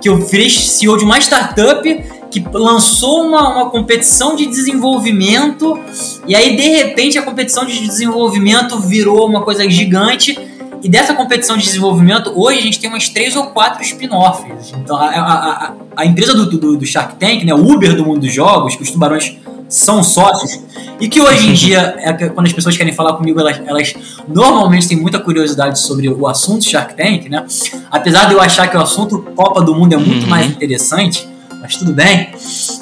que 0.00 0.08
eu 0.08 0.20
fiz 0.20 0.70
CEO 0.70 0.96
de 0.96 1.04
uma 1.04 1.18
startup 1.18 2.22
que 2.30 2.44
lançou 2.52 3.26
uma, 3.26 3.48
uma 3.48 3.70
competição 3.70 4.34
de 4.34 4.46
desenvolvimento 4.46 5.78
e 6.26 6.34
aí 6.34 6.56
de 6.56 6.62
repente 6.62 7.18
a 7.18 7.22
competição 7.22 7.64
de 7.64 7.78
desenvolvimento 7.78 8.78
virou 8.80 9.26
uma 9.28 9.42
coisa 9.42 9.68
gigante 9.68 10.36
e 10.82 10.88
dessa 10.88 11.14
competição 11.14 11.56
de 11.56 11.64
desenvolvimento 11.64 12.32
hoje 12.34 12.58
a 12.58 12.62
gente 12.62 12.80
tem 12.80 12.88
umas 12.88 13.08
três 13.10 13.36
ou 13.36 13.48
quatro 13.48 13.82
spin-offs 13.82 14.72
então 14.74 14.96
a, 14.96 15.04
a, 15.04 15.34
a, 15.66 15.72
a 15.98 16.06
empresa 16.06 16.34
do, 16.34 16.46
do, 16.46 16.76
do, 16.78 16.86
Shark 16.86 17.16
Tank 17.16 17.44
né 17.44 17.54
o 17.54 17.70
Uber 17.70 17.94
do 17.94 18.04
mundo 18.04 18.20
dos 18.20 18.32
jogos 18.32 18.74
que 18.74 18.82
os 18.82 18.90
tubarões 18.90 19.36
são 19.72 20.02
sócios 20.02 20.60
e 21.00 21.08
que 21.08 21.20
hoje 21.20 21.48
em 21.48 21.52
dia, 21.54 21.96
é 21.98 22.12
quando 22.28 22.46
as 22.46 22.52
pessoas 22.52 22.76
querem 22.76 22.92
falar 22.92 23.14
comigo, 23.14 23.40
elas, 23.40 23.60
elas 23.66 23.94
normalmente 24.28 24.86
têm 24.86 25.00
muita 25.00 25.18
curiosidade 25.18 25.80
sobre 25.80 26.08
o 26.08 26.28
assunto 26.28 26.64
Shark 26.64 26.94
Tank, 26.94 27.28
né? 27.28 27.44
Apesar 27.90 28.26
de 28.26 28.34
eu 28.34 28.40
achar 28.40 28.68
que 28.68 28.76
o 28.76 28.80
assunto 28.80 29.18
Copa 29.34 29.62
do 29.62 29.74
Mundo 29.74 29.94
é 29.94 29.96
muito 29.96 30.24
uhum. 30.24 30.30
mais 30.30 30.46
interessante, 30.46 31.26
mas 31.60 31.76
tudo 31.76 31.92
bem. 31.92 32.30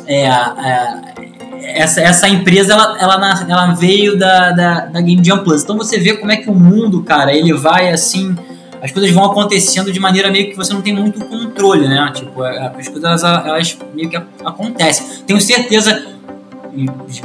É, 0.07 0.25
é, 0.25 1.21
essa, 1.63 2.01
essa 2.01 2.29
empresa 2.29 2.73
ela, 2.73 2.99
ela, 3.01 3.45
ela 3.49 3.67
veio 3.73 4.19
da, 4.19 4.51
da, 4.51 4.81
da 4.87 5.01
Game 5.01 5.25
Jam 5.25 5.39
Plus. 5.45 5.63
Então 5.63 5.77
você 5.77 5.99
vê 5.99 6.17
como 6.17 6.33
é 6.33 6.37
que 6.37 6.51
o 6.51 6.55
mundo, 6.55 7.03
cara, 7.03 7.33
ele 7.33 7.53
vai 7.55 7.91
assim. 7.91 8.35
As 8.83 8.91
coisas 8.91 9.11
vão 9.13 9.25
acontecendo 9.25 9.93
de 9.93 10.01
maneira 10.01 10.31
meio 10.31 10.51
que 10.51 10.57
você 10.57 10.73
não 10.73 10.81
tem 10.81 10.95
muito 10.95 11.25
controle, 11.27 11.87
né? 11.87 12.11
Tipo, 12.15 12.45
é, 12.45 12.73
as 12.79 12.89
coisas 12.89 13.23
elas, 13.23 13.47
elas 13.47 13.79
meio 13.95 14.09
que 14.09 14.17
acontecem. 14.17 15.07
Tenho 15.27 15.41
certeza 15.41 16.20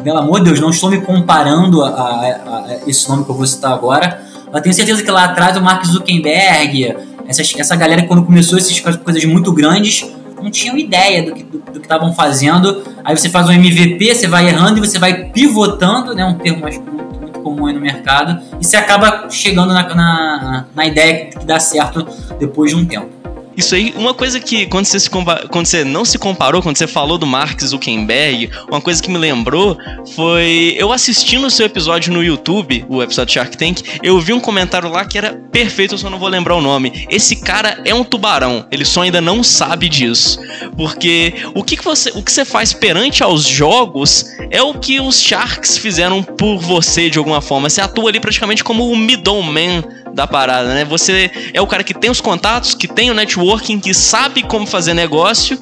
pelo 0.04 0.18
amor 0.18 0.40
de 0.40 0.46
Deus, 0.46 0.60
não 0.60 0.70
estou 0.70 0.90
me 0.90 1.02
comparando 1.02 1.84
a, 1.84 1.90
a, 1.90 2.12
a, 2.12 2.78
esse 2.88 3.08
nome 3.10 3.24
que 3.24 3.32
eu 3.32 3.36
vou 3.36 3.46
citar 3.46 3.74
agora, 3.74 4.22
mas 4.52 4.62
tenho 4.62 4.74
certeza 4.74 5.04
que 5.04 5.12
lá 5.12 5.26
atrás 5.26 5.58
o 5.58 5.62
Mark 5.62 5.86
Zuckerberg, 5.86 6.96
essa, 7.28 7.42
essa 7.42 7.76
galera 7.76 8.04
quando 8.04 8.24
começou 8.24 8.58
essas 8.58 8.80
coisas 8.80 9.26
muito 9.26 9.52
grandes, 9.52 10.10
não 10.42 10.52
tinham 10.52 10.78
ideia 10.78 11.24
do 11.24 11.34
que 11.34 11.44
do 11.76 11.80
que 11.80 11.86
estavam 11.86 12.14
fazendo. 12.14 12.84
Aí 13.04 13.16
você 13.16 13.30
faz 13.30 13.48
um 13.48 13.52
MVP, 13.52 14.16
você 14.16 14.28
vai 14.28 14.48
errando 14.48 14.78
e 14.80 14.88
você 14.88 14.98
vai 14.98 15.26
pivotando, 15.26 16.16
né, 16.16 16.26
um 16.26 16.36
termo 16.36 16.62
mais, 16.62 16.78
muito, 16.78 17.20
muito 17.20 17.40
comum 17.40 17.68
aí 17.68 17.74
no 17.74 17.82
mercado, 17.82 18.42
e 18.60 18.66
você 18.66 18.78
acaba 18.78 19.30
chegando 19.30 19.74
na, 19.74 19.84
na, 19.94 20.66
na 20.74 20.86
ideia 20.86 21.28
que 21.28 21.46
dá 21.46 21.60
certo 21.60 22.08
depois 22.40 22.72
de 22.72 22.78
um 22.78 22.86
tempo. 22.86 23.15
Isso 23.58 23.76
aí, 23.76 23.94
uma 23.96 24.14
coisa 24.14 24.40
que, 24.40 24.66
quando 24.66 24.86
você, 24.86 25.00
se 25.00 25.10
quando 25.10 25.66
você 25.66 25.84
não 25.84 26.04
se 26.04 26.18
comparou, 26.18 26.62
quando 26.62 26.78
você 26.78 26.88
falou 26.88 27.18
do 27.18 27.26
Mark 27.26 27.62
Zuckerberg, 27.62 28.50
uma 28.70 28.82
coisa 28.82 29.02
que 29.02 29.10
me 29.10 29.18
lembrou 29.18 29.78
foi 30.16 30.76
eu 30.78 30.92
assistindo 30.92 31.48
o 31.48 31.50
seu 31.50 31.66
episódio 31.66 32.14
no 32.14 32.24
YouTube, 32.24 32.86
o 32.90 33.02
episódio 33.02 33.34
Shark 33.34 33.58
Tank, 33.58 33.82
eu 34.04 34.20
vi 34.20 34.34
um 34.34 34.40
comentário 34.40 34.90
lá 34.90 35.06
que 35.06 35.18
era 35.18 35.34
perfeito, 35.52 35.94
eu 35.94 35.98
só 35.98 36.10
não 36.10 36.20
vou 36.20 36.28
lembrar 36.28 36.56
o 36.56 36.62
nome. 36.62 37.06
Esse 37.10 37.38
cara 37.38 37.82
é 37.86 37.94
um 37.94 38.04
tubarão, 38.04 38.66
ele 38.72 38.84
só 38.84 39.02
ainda 39.02 39.22
não 39.22 39.44
sabe 39.44 39.88
disso. 39.88 40.40
Porque 40.76 41.34
o 41.54 41.64
que, 41.64 41.78
que 41.78 41.84
você, 41.84 42.12
o 42.14 42.22
que 42.22 42.32
você 42.32 42.44
faz 42.44 42.74
perante 42.74 43.24
aos 43.24 43.44
jogos 43.44 44.26
é 44.52 44.62
o 44.62 44.74
que 44.74 45.00
os 45.00 45.22
Sharks 45.22 45.78
fizeram 45.78 46.22
por 46.22 46.58
você 46.58 47.10
de 47.10 47.18
alguma 47.18 47.42
forma. 47.42 47.70
Você 47.70 47.82
atua 47.82 48.10
ali 48.10 48.20
praticamente 48.20 48.64
como 48.64 48.90
o 48.90 48.98
middleman 48.98 49.84
da 50.14 50.26
parada, 50.26 50.74
né? 50.74 50.86
Você 50.86 51.30
é 51.54 51.62
o 51.62 51.68
cara 51.68 51.84
que 51.84 51.94
tem 51.94 52.10
os 52.10 52.22
contatos, 52.22 52.74
que 52.74 52.88
tem 52.88 53.12
o 53.12 53.14
networking, 53.14 53.80
que 53.80 53.94
sabe 53.94 54.44
como 54.44 54.66
fazer 54.66 54.94
negócio 54.94 55.58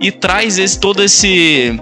e 0.00 0.10
traz 0.10 0.58
esse, 0.58 0.78
todo 0.78 1.02
esse 1.02 1.78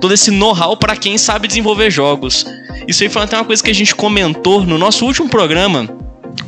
todo 0.00 0.14
esse 0.14 0.30
know-how 0.30 0.76
para 0.76 0.96
quem 0.96 1.16
sabe 1.18 1.46
desenvolver 1.46 1.90
jogos. 1.90 2.46
Isso 2.88 3.02
aí 3.02 3.08
foi 3.08 3.22
até 3.22 3.36
uma 3.36 3.44
coisa 3.44 3.62
que 3.62 3.70
a 3.70 3.74
gente 3.74 3.94
comentou 3.94 4.64
no 4.64 4.78
nosso 4.78 5.04
último 5.04 5.28
programa 5.28 5.88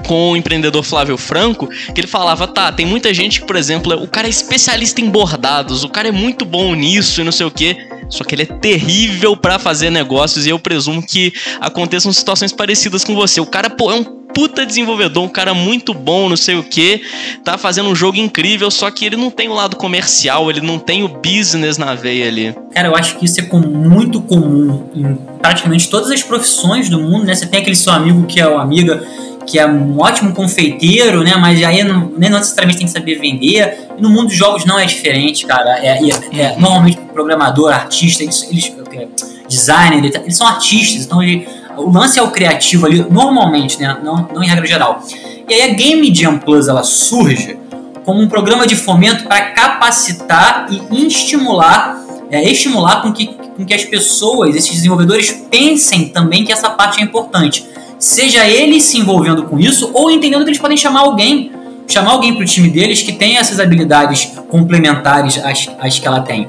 com 0.06 0.32
o 0.32 0.36
empreendedor 0.36 0.82
Flávio 0.82 1.16
Franco, 1.16 1.68
que 1.94 2.00
ele 2.00 2.06
falava, 2.06 2.46
tá, 2.46 2.72
tem 2.72 2.86
muita 2.86 3.12
gente 3.14 3.40
que, 3.40 3.46
por 3.46 3.56
exemplo, 3.56 3.92
o 4.02 4.08
cara 4.08 4.26
é 4.26 4.30
especialista 4.30 5.00
em 5.00 5.08
bordados, 5.08 5.84
o 5.84 5.88
cara 5.88 6.08
é 6.08 6.12
muito 6.12 6.44
bom 6.44 6.74
nisso 6.74 7.20
e 7.20 7.24
não 7.24 7.32
sei 7.32 7.46
o 7.46 7.50
quê. 7.50 7.76
Só 8.08 8.24
que 8.24 8.34
ele 8.34 8.42
é 8.42 8.46
terrível 8.46 9.34
para 9.36 9.58
fazer 9.58 9.90
negócios 9.90 10.44
e 10.44 10.50
eu 10.50 10.58
presumo 10.58 11.02
que 11.04 11.32
aconteçam 11.60 12.12
situações 12.12 12.52
parecidas 12.52 13.04
com 13.04 13.14
você. 13.14 13.40
O 13.40 13.46
cara, 13.46 13.70
pô, 13.70 13.90
é 13.90 13.94
um 13.94 14.21
puta 14.34 14.64
desenvolvedor, 14.66 15.22
um 15.22 15.28
cara 15.28 15.54
muito 15.54 15.92
bom, 15.94 16.28
não 16.28 16.36
sei 16.36 16.56
o 16.56 16.62
que, 16.62 17.02
tá 17.44 17.56
fazendo 17.58 17.88
um 17.88 17.94
jogo 17.94 18.18
incrível, 18.18 18.70
só 18.70 18.90
que 18.90 19.04
ele 19.04 19.16
não 19.16 19.30
tem 19.30 19.48
o 19.48 19.54
lado 19.54 19.76
comercial, 19.76 20.50
ele 20.50 20.60
não 20.60 20.78
tem 20.78 21.02
o 21.02 21.08
business 21.08 21.78
na 21.78 21.94
veia 21.94 22.28
ali. 22.28 22.54
Cara, 22.74 22.88
eu 22.88 22.96
acho 22.96 23.18
que 23.18 23.24
isso 23.24 23.40
é 23.40 23.44
muito 23.58 24.20
comum 24.20 24.88
em 24.94 25.14
praticamente 25.40 25.90
todas 25.90 26.10
as 26.10 26.22
profissões 26.22 26.88
do 26.88 27.00
mundo, 27.00 27.24
né? 27.24 27.34
Você 27.34 27.46
tem 27.46 27.60
aquele 27.60 27.76
seu 27.76 27.92
amigo 27.92 28.24
que 28.26 28.40
é 28.40 28.48
o 28.48 28.58
amiga 28.58 29.02
que 29.46 29.58
é 29.58 29.66
um 29.66 29.98
ótimo 29.98 30.32
confeiteiro, 30.32 31.22
né? 31.22 31.34
Mas 31.36 31.62
aí 31.62 31.82
não, 31.82 32.12
nem 32.16 32.30
necessariamente 32.30 32.78
tem 32.78 32.86
que 32.86 32.92
saber 32.92 33.16
vender. 33.16 33.88
E 33.98 34.00
no 34.00 34.08
mundo 34.08 34.28
dos 34.28 34.36
jogos 34.36 34.64
não 34.64 34.78
é 34.78 34.86
diferente, 34.86 35.46
cara. 35.46 35.78
É, 35.78 35.98
é, 35.98 36.40
é 36.40 36.56
normalmente 36.58 36.98
programador, 37.12 37.72
artista, 37.72 38.22
eles, 38.22 38.46
eles 38.50 38.72
é, 38.92 39.08
designer, 39.48 40.04
eles 40.04 40.36
são 40.36 40.46
artistas, 40.46 41.04
então 41.04 41.22
ele, 41.22 41.46
o 41.76 41.90
lance 41.90 42.18
é 42.18 42.22
o 42.22 42.30
criativo 42.30 42.86
ali, 42.86 43.04
normalmente, 43.10 43.80
né? 43.80 43.98
Não, 44.02 44.28
não 44.34 44.42
em 44.42 44.46
regra 44.46 44.66
geral. 44.66 45.02
E 45.48 45.54
aí 45.54 45.70
a 45.70 45.74
Game 45.74 46.14
Jam 46.14 46.38
Plus 46.38 46.68
ela 46.68 46.82
surge 46.82 47.58
como 48.04 48.20
um 48.20 48.28
programa 48.28 48.66
de 48.66 48.74
fomento 48.76 49.24
para 49.24 49.40
capacitar 49.50 50.66
e 50.70 51.06
estimular, 51.06 52.00
é, 52.30 52.42
estimular 52.50 53.02
com 53.02 53.12
que, 53.12 53.26
com 53.26 53.64
que 53.64 53.74
as 53.74 53.84
pessoas, 53.84 54.54
esses 54.56 54.72
desenvolvedores, 54.72 55.30
pensem 55.50 56.08
também 56.08 56.44
que 56.44 56.52
essa 56.52 56.70
parte 56.70 57.00
é 57.00 57.02
importante 57.02 57.66
seja 58.02 58.48
eles 58.48 58.82
se 58.82 58.98
envolvendo 58.98 59.44
com 59.44 59.58
isso 59.60 59.90
ou 59.94 60.10
entendendo 60.10 60.42
que 60.42 60.50
eles 60.50 60.58
podem 60.58 60.76
chamar 60.76 61.02
alguém, 61.02 61.52
chamar 61.86 62.10
alguém 62.10 62.34
para 62.34 62.42
o 62.42 62.44
time 62.44 62.68
deles 62.68 63.00
que 63.00 63.12
tem 63.12 63.38
essas 63.38 63.60
habilidades 63.60 64.32
complementares 64.48 65.38
às, 65.38 65.68
às 65.78 65.98
que 66.00 66.06
ela 66.06 66.20
tem. 66.20 66.48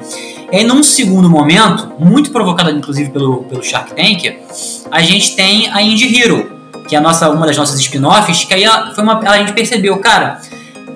E 0.54 0.58
aí, 0.58 0.64
num 0.64 0.84
segundo 0.84 1.28
momento, 1.28 1.94
muito 1.98 2.30
provocado 2.30 2.70
inclusive 2.70 3.10
pelo, 3.10 3.38
pelo 3.46 3.64
Shark 3.64 3.96
Tank, 3.96 4.38
a 4.92 5.02
gente 5.02 5.36
tem 5.36 5.68
a 5.74 5.82
Indie 5.82 6.16
Hero, 6.16 6.60
que 6.88 6.96
é 6.96 7.00
a 7.00 7.02
nossa, 7.02 7.28
uma 7.32 7.48
das 7.48 7.58
nossas 7.58 7.80
spin-offs, 7.80 8.46
que 8.46 8.54
aí 8.54 8.64
foi 8.94 9.04
uma, 9.04 9.18
a 9.18 9.40
gente 9.40 9.52
percebeu, 9.54 9.98
cara, 9.98 10.40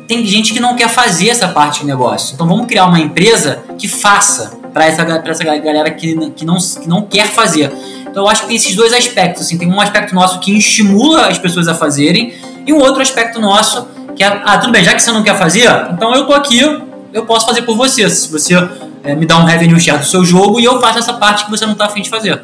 tem 0.08 0.24
gente 0.28 0.54
que 0.54 0.60
não 0.60 0.76
quer 0.76 0.88
fazer 0.88 1.30
essa 1.30 1.48
parte 1.48 1.80
de 1.80 1.88
negócio. 1.88 2.36
Então 2.36 2.48
vamos 2.48 2.68
criar 2.68 2.86
uma 2.86 3.00
empresa 3.00 3.64
que 3.80 3.88
faça 3.88 4.60
para 4.72 4.86
essa, 4.86 5.02
essa 5.02 5.44
galera 5.44 5.90
que, 5.90 6.30
que, 6.30 6.46
não, 6.46 6.58
que 6.58 6.88
não 6.88 7.02
quer 7.02 7.26
fazer. 7.26 7.74
Então 8.02 8.26
eu 8.26 8.30
acho 8.30 8.42
que 8.42 8.50
tem 8.50 8.58
esses 8.58 8.76
dois 8.76 8.94
aspectos. 8.94 9.42
Assim, 9.42 9.58
tem 9.58 9.68
um 9.68 9.82
aspecto 9.82 10.14
nosso 10.14 10.40
que 10.40 10.56
estimula 10.56 11.30
as 11.30 11.40
pessoas 11.40 11.68
a 11.68 11.74
fazerem 11.74 12.32
e 12.64 12.72
um 12.72 12.78
outro 12.78 13.02
aspecto 13.02 13.42
nosso 13.42 13.88
que 14.16 14.24
é, 14.24 14.28
ah, 14.46 14.60
tudo 14.60 14.72
bem, 14.72 14.84
já 14.84 14.94
que 14.94 15.02
você 15.02 15.12
não 15.12 15.24
quer 15.24 15.36
fazer, 15.36 15.68
então 15.92 16.14
eu 16.14 16.28
tô 16.28 16.34
aqui, 16.34 16.60
eu 17.12 17.26
posso 17.26 17.48
fazer 17.48 17.64
por 17.64 17.76
você. 17.76 18.08
Se 18.08 18.32
você 18.32 18.56
é, 19.04 19.16
me 19.16 19.26
dá 19.26 19.38
um 19.38 19.46
revenue 19.46 19.80
share 19.80 20.00
do 20.00 20.06
seu 20.06 20.24
jogo 20.24 20.60
e 20.60 20.66
eu 20.66 20.80
faço 20.80 21.00
essa 21.00 21.14
parte 21.14 21.46
que 21.46 21.52
você 21.52 21.66
não 21.66 21.76
tá 21.76 21.86
afim 21.86 22.02
de 22.02 22.10
fazer. 22.10 22.42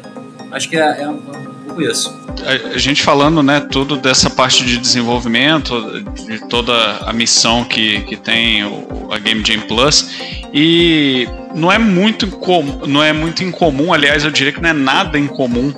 Acho 0.50 0.68
que 0.68 0.76
é, 0.76 1.02
é 1.02 1.08
um, 1.08 1.14
um 1.14 1.64
pouco 1.66 1.82
isso. 1.82 2.16
A, 2.44 2.74
a 2.74 2.78
gente 2.78 3.02
falando, 3.02 3.42
né, 3.42 3.60
tudo 3.60 3.96
dessa 3.96 4.30
parte 4.30 4.64
de 4.64 4.78
desenvolvimento, 4.78 6.02
de 6.26 6.48
toda 6.48 6.98
a 6.98 7.12
missão 7.12 7.64
que, 7.64 8.00
que 8.02 8.16
tem 8.16 8.64
o, 8.64 9.08
a 9.12 9.18
Game 9.18 9.42
Jam 9.44 9.60
Plus, 9.62 10.10
e 10.52 11.28
não 11.54 11.70
é 11.70 11.78
muito 11.78 12.26
incomum, 12.26 12.86
não 12.86 13.02
é 13.02 13.12
muito 13.12 13.42
incomum, 13.42 13.92
aliás, 13.92 14.24
eu 14.24 14.30
diria 14.30 14.52
que 14.52 14.60
não 14.60 14.70
é 14.70 14.72
nada 14.72 15.18
incomum 15.18 15.72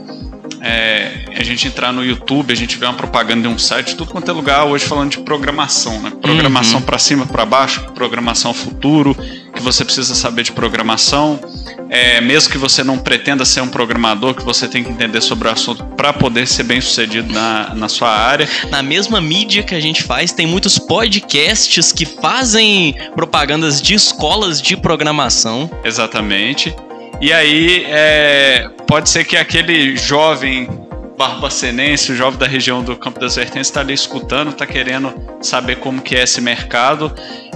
é, 0.67 1.25
a 1.37 1.43
gente 1.45 1.69
entrar 1.69 1.93
no 1.93 2.05
YouTube, 2.05 2.53
a 2.53 2.57
gente 2.57 2.77
vê 2.77 2.87
uma 2.87 2.95
propaganda 2.95 3.43
de 3.43 3.55
um 3.55 3.59
site, 3.59 3.95
tudo 3.95 4.11
quanto 4.11 4.31
é 4.31 4.35
lugar 4.35 4.65
hoje 4.65 4.85
falando 4.85 5.11
de 5.11 5.19
programação, 5.21 6.01
né? 6.01 6.13
Programação 6.21 6.81
uhum. 6.81 6.87
para 6.87 6.99
cima, 6.99 7.25
para 7.25 7.47
baixo, 7.47 7.85
programação 7.95 8.53
futuro, 8.53 9.17
que 9.57 9.63
você 9.63 9.85
precisa 9.85 10.15
saber 10.15 10.45
de 10.45 10.53
programação. 10.53 11.41
É, 11.89 12.21
mesmo 12.21 12.51
que 12.51 12.59
você 12.59 12.85
não 12.85 12.99
pretenda 12.99 13.45
ser 13.45 13.61
um 13.61 13.69
programador, 13.69 14.35
que 14.35 14.45
você 14.45 14.69
tem 14.69 14.85
que 14.85 14.91
entender 14.91 15.21
sobre 15.21 15.49
o 15.49 15.51
assunto 15.51 15.85
para 15.97 16.13
poder 16.13 16.47
ser 16.47 16.65
bem 16.65 16.81
sucedido 16.81 17.33
na, 17.33 17.75
na 17.75 17.89
sua 17.89 18.11
área. 18.11 18.49
Na 18.71 18.83
mesma 18.83 19.21
mídia 19.21 19.63
que 19.63 19.75
a 19.75 19.81
gente 19.81 20.03
faz, 20.03 20.33
tem 20.33 20.47
muitos 20.47 20.79
podcasts 20.79 21.93
que 21.93 22.05
fazem 22.05 22.95
propagandas 23.15 23.81
de 23.81 23.95
escolas 23.95 24.61
de 24.61 24.77
programação. 24.77 25.71
Exatamente. 25.85 26.75
E 27.21 27.33
aí, 27.33 27.87
é, 27.89 28.69
pode 28.87 29.09
ser 29.09 29.25
que 29.25 29.37
aquele 29.37 29.97
jovem 29.97 30.69
barbacenense, 31.17 32.13
o 32.13 32.15
jovem 32.15 32.39
da 32.39 32.47
região 32.47 32.83
do 32.83 32.95
Campo 32.95 33.19
das 33.19 33.37
Vertentes, 33.37 33.69
está 33.69 33.81
ali 33.81 33.95
escutando, 33.95 34.51
está 34.51 34.67
querendo 34.67 35.15
saber 35.41 35.77
como 35.77 36.03
que 36.03 36.15
é 36.15 36.23
esse 36.23 36.41
mercado. 36.41 37.13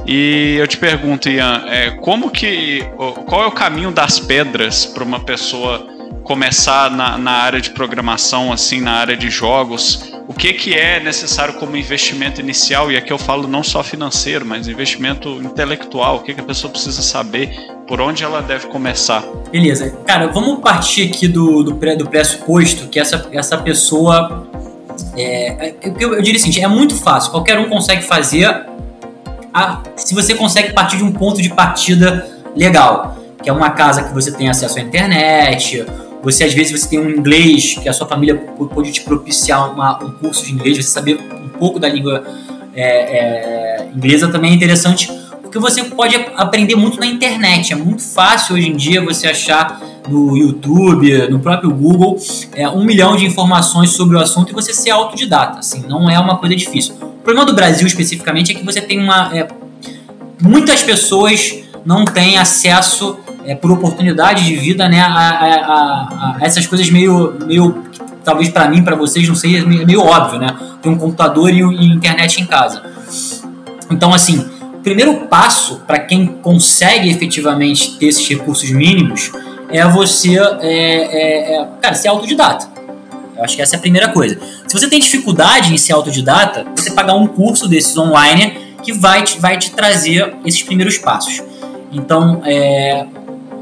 E 0.06 0.56
eu 0.58 0.66
te 0.66 0.76
pergunto, 0.76 1.28
Ian, 1.28 1.64
é, 1.68 1.90
como 1.90 2.30
que, 2.30 2.84
qual 3.26 3.44
é 3.44 3.46
o 3.46 3.52
caminho 3.52 3.90
das 3.90 4.18
pedras 4.18 4.86
para 4.86 5.04
uma 5.04 5.20
pessoa 5.20 5.86
começar 6.24 6.90
na, 6.90 7.18
na 7.18 7.32
área 7.32 7.60
de 7.60 7.70
programação, 7.70 8.52
assim, 8.52 8.80
na 8.80 8.92
área 8.92 9.16
de 9.16 9.30
jogos? 9.30 10.12
O 10.28 10.32
que, 10.32 10.52
que 10.52 10.74
é 10.74 11.00
necessário 11.00 11.54
como 11.54 11.76
investimento 11.76 12.40
inicial? 12.40 12.90
E 12.90 12.96
aqui 12.96 13.12
eu 13.12 13.18
falo 13.18 13.48
não 13.48 13.64
só 13.64 13.82
financeiro, 13.82 14.46
mas 14.46 14.68
investimento 14.68 15.28
intelectual. 15.42 16.16
O 16.16 16.20
que, 16.20 16.32
que 16.32 16.40
a 16.40 16.44
pessoa 16.44 16.70
precisa 16.70 17.02
saber 17.02 17.50
por 17.88 18.00
onde 18.00 18.22
ela 18.22 18.40
deve 18.40 18.68
começar? 18.68 19.24
Beleza. 19.50 19.90
Cara, 20.06 20.28
vamos 20.28 20.60
partir 20.60 21.08
aqui 21.08 21.26
do, 21.26 21.64
do, 21.64 21.74
pré, 21.74 21.96
do 21.96 22.08
pressuposto 22.08 22.86
que 22.86 23.00
essa, 23.00 23.28
essa 23.32 23.58
pessoa. 23.58 24.48
É, 25.16 25.66
é 25.66 25.74
eu, 25.98 26.14
eu 26.14 26.22
diria 26.22 26.38
assim, 26.38 26.62
é 26.62 26.68
muito 26.68 26.94
fácil, 26.94 27.32
qualquer 27.32 27.58
um 27.58 27.68
consegue 27.68 28.02
fazer 28.02 28.69
a, 29.52 29.82
se 29.96 30.14
você 30.14 30.34
consegue 30.34 30.72
partir 30.72 30.96
de 30.96 31.04
um 31.04 31.12
ponto 31.12 31.40
de 31.40 31.48
partida 31.50 32.28
legal, 32.56 33.16
que 33.42 33.48
é 33.48 33.52
uma 33.52 33.70
casa 33.70 34.02
que 34.02 34.12
você 34.12 34.30
tem 34.32 34.48
acesso 34.48 34.78
à 34.78 34.82
internet, 34.82 35.86
você 36.22 36.44
às 36.44 36.52
vezes 36.52 36.78
você 36.78 36.88
tem 36.88 36.98
um 36.98 37.08
inglês 37.08 37.78
que 37.80 37.88
a 37.88 37.92
sua 37.92 38.06
família 38.06 38.36
pode 38.36 38.92
te 38.92 39.02
propiciar 39.02 39.72
uma, 39.72 40.02
um 40.02 40.12
curso 40.12 40.44
de 40.44 40.52
inglês, 40.52 40.76
você 40.76 40.90
saber 40.90 41.18
um 41.32 41.48
pouco 41.48 41.78
da 41.78 41.88
língua 41.88 42.24
é, 42.74 42.82
é, 42.82 43.90
inglesa 43.94 44.28
também 44.28 44.52
é 44.52 44.54
interessante 44.54 45.10
porque 45.50 45.58
você 45.58 45.82
pode 45.82 46.14
aprender 46.36 46.76
muito 46.76 47.00
na 47.00 47.06
internet. 47.06 47.72
É 47.72 47.76
muito 47.76 48.02
fácil 48.02 48.54
hoje 48.54 48.68
em 48.68 48.76
dia 48.76 49.04
você 49.04 49.26
achar 49.26 49.80
no 50.08 50.36
YouTube, 50.36 51.28
no 51.28 51.40
próprio 51.40 51.70
Google, 51.74 52.16
é, 52.54 52.68
um 52.68 52.84
milhão 52.84 53.16
de 53.16 53.26
informações 53.26 53.90
sobre 53.90 54.16
o 54.16 54.20
assunto 54.20 54.50
e 54.50 54.54
você 54.54 54.72
ser 54.72 54.90
autodidata. 54.90 55.58
Assim, 55.58 55.84
não 55.88 56.08
é 56.08 56.20
uma 56.20 56.36
coisa 56.36 56.54
difícil. 56.54 56.94
O 57.02 57.22
problema 57.24 57.44
do 57.44 57.52
Brasil 57.52 57.84
especificamente 57.84 58.52
é 58.52 58.54
que 58.54 58.64
você 58.64 58.80
tem 58.80 59.02
uma. 59.02 59.36
É, 59.36 59.48
muitas 60.40 60.84
pessoas 60.84 61.64
não 61.84 62.04
têm 62.04 62.38
acesso 62.38 63.18
é, 63.44 63.56
por 63.56 63.72
oportunidade 63.72 64.44
de 64.44 64.54
vida 64.54 64.88
né, 64.88 65.00
a, 65.00 65.06
a, 65.08 65.46
a, 65.46 66.36
a 66.36 66.38
essas 66.42 66.64
coisas 66.64 66.88
meio, 66.90 67.34
meio 67.44 67.82
talvez 68.22 68.50
para 68.50 68.68
mim, 68.68 68.84
para 68.84 68.94
vocês, 68.94 69.26
não 69.26 69.34
sei, 69.34 69.56
é 69.56 69.64
meio, 69.64 70.00
óbvio, 70.00 70.38
né? 70.38 70.56
Tem 70.80 70.92
um 70.92 70.96
computador 70.96 71.50
e, 71.50 71.58
e 71.58 71.86
internet 71.86 72.40
em 72.40 72.46
casa. 72.46 72.82
Então, 73.90 74.14
assim, 74.14 74.59
primeiro 74.82 75.26
passo 75.26 75.82
para 75.86 75.98
quem 75.98 76.26
consegue 76.26 77.10
efetivamente 77.10 77.98
ter 77.98 78.06
esses 78.06 78.26
recursos 78.28 78.70
mínimos 78.70 79.30
é 79.70 79.86
você 79.86 80.38
é, 80.38 80.62
é, 80.62 81.54
é, 81.54 81.68
cara, 81.80 81.94
ser 81.94 82.08
autodidata. 82.08 82.68
Eu 83.36 83.44
acho 83.44 83.56
que 83.56 83.62
essa 83.62 83.76
é 83.76 83.78
a 83.78 83.80
primeira 83.80 84.08
coisa. 84.08 84.38
Se 84.66 84.78
você 84.78 84.88
tem 84.88 85.00
dificuldade 85.00 85.72
em 85.72 85.78
ser 85.78 85.92
autodidata, 85.92 86.66
você 86.76 86.90
pagar 86.90 87.14
um 87.14 87.26
curso 87.26 87.66
desses 87.68 87.96
online 87.96 88.74
que 88.82 88.92
vai 88.92 89.22
te, 89.22 89.38
vai 89.38 89.56
te 89.56 89.70
trazer 89.70 90.34
esses 90.44 90.62
primeiros 90.62 90.98
passos. 90.98 91.42
Então, 91.92 92.42
é, 92.44 93.06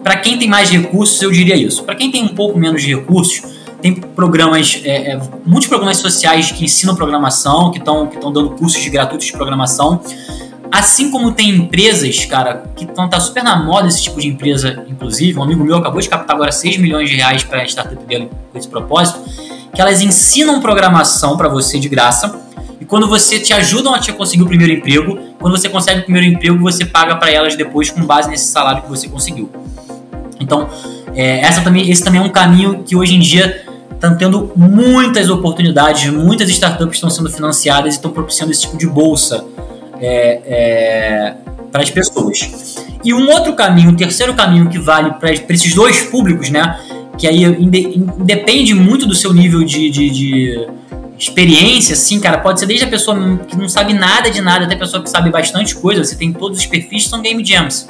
para 0.02 0.16
quem 0.16 0.38
tem 0.38 0.48
mais 0.48 0.70
recursos, 0.70 1.20
eu 1.22 1.30
diria 1.30 1.56
isso. 1.56 1.84
Para 1.84 1.94
quem 1.94 2.10
tem 2.10 2.24
um 2.24 2.34
pouco 2.34 2.58
menos 2.58 2.82
de 2.82 2.94
recursos, 2.94 3.42
tem 3.80 3.94
programas, 3.94 4.80
é, 4.84 5.12
é, 5.12 5.20
muitos 5.46 5.68
programas 5.68 5.98
sociais 5.98 6.50
que 6.50 6.64
ensinam 6.64 6.96
programação, 6.96 7.70
que 7.70 7.78
estão 7.78 8.06
que 8.06 8.18
dando 8.18 8.50
cursos 8.50 8.86
gratuitos 8.88 9.26
de 9.26 9.32
programação. 9.32 10.00
Assim 10.70 11.10
como 11.10 11.32
tem 11.32 11.48
empresas, 11.50 12.24
cara, 12.26 12.64
que 12.76 12.84
estão 12.84 13.08
tá 13.08 13.18
super 13.18 13.42
na 13.42 13.56
moda 13.56 13.88
esse 13.88 14.02
tipo 14.02 14.20
de 14.20 14.28
empresa, 14.28 14.84
inclusive, 14.88 15.38
um 15.38 15.42
amigo 15.42 15.64
meu 15.64 15.76
acabou 15.76 16.00
de 16.00 16.08
captar 16.08 16.36
agora 16.36 16.52
6 16.52 16.76
milhões 16.76 17.08
de 17.08 17.16
reais 17.16 17.42
para 17.42 17.62
a 17.62 17.64
startup 17.64 18.04
dele 18.04 18.30
com 18.52 18.58
esse 18.58 18.68
propósito, 18.68 19.18
que 19.74 19.80
elas 19.80 20.02
ensinam 20.02 20.60
programação 20.60 21.36
para 21.36 21.48
você 21.48 21.78
de 21.78 21.88
graça. 21.88 22.38
E 22.80 22.84
quando 22.84 23.08
você 23.08 23.40
te 23.40 23.52
ajudam 23.52 23.94
a 23.94 23.98
te 23.98 24.12
conseguir 24.12 24.42
o 24.42 24.46
primeiro 24.46 24.72
emprego, 24.72 25.18
quando 25.38 25.56
você 25.56 25.68
consegue 25.68 26.00
o 26.00 26.02
primeiro 26.04 26.28
emprego, 26.28 26.58
você 26.58 26.84
paga 26.84 27.16
para 27.16 27.30
elas 27.30 27.56
depois 27.56 27.90
com 27.90 28.04
base 28.04 28.28
nesse 28.28 28.48
salário 28.48 28.82
que 28.82 28.88
você 28.88 29.08
conseguiu. 29.08 29.50
Então, 30.38 30.68
é, 31.14 31.40
essa 31.40 31.62
também, 31.62 31.90
esse 31.90 32.04
também 32.04 32.20
é 32.20 32.24
um 32.24 32.28
caminho 32.28 32.82
que 32.84 32.94
hoje 32.94 33.14
em 33.14 33.20
dia 33.20 33.64
estão 33.90 34.16
tendo 34.16 34.52
muitas 34.54 35.28
oportunidades, 35.28 36.12
muitas 36.12 36.48
startups 36.50 36.96
estão 36.96 37.10
sendo 37.10 37.30
financiadas 37.30 37.94
e 37.94 37.96
estão 37.96 38.12
propiciando 38.12 38.52
esse 38.52 38.62
tipo 38.62 38.76
de 38.76 38.86
bolsa 38.86 39.44
é, 40.00 40.40
é, 40.46 41.34
para 41.70 41.82
as 41.82 41.90
pessoas. 41.90 42.76
E 43.04 43.14
um 43.14 43.28
outro 43.30 43.54
caminho, 43.54 43.90
um 43.90 43.96
terceiro 43.96 44.34
caminho 44.34 44.68
que 44.68 44.78
vale 44.78 45.12
para 45.12 45.32
esses 45.32 45.74
dois 45.74 46.04
públicos, 46.04 46.50
né? 46.50 46.78
Que 47.16 47.26
aí 47.26 47.44
independe 47.44 48.74
muito 48.74 49.06
do 49.06 49.14
seu 49.14 49.32
nível 49.32 49.64
de, 49.64 49.90
de, 49.90 50.10
de, 50.10 50.66
experiência, 51.18 51.94
assim, 51.94 52.20
cara, 52.20 52.38
pode 52.38 52.60
ser 52.60 52.66
desde 52.66 52.84
a 52.84 52.88
pessoa 52.88 53.38
que 53.48 53.56
não 53.56 53.68
sabe 53.68 53.92
nada 53.92 54.30
de 54.30 54.40
nada 54.40 54.66
até 54.66 54.74
a 54.74 54.78
pessoa 54.78 55.02
que 55.02 55.10
sabe 55.10 55.30
bastante 55.30 55.74
coisa. 55.74 56.04
Você 56.04 56.14
tem 56.14 56.32
todos 56.32 56.58
os 56.58 56.66
perfis 56.66 57.08
são 57.08 57.20
game 57.20 57.44
jams. 57.44 57.88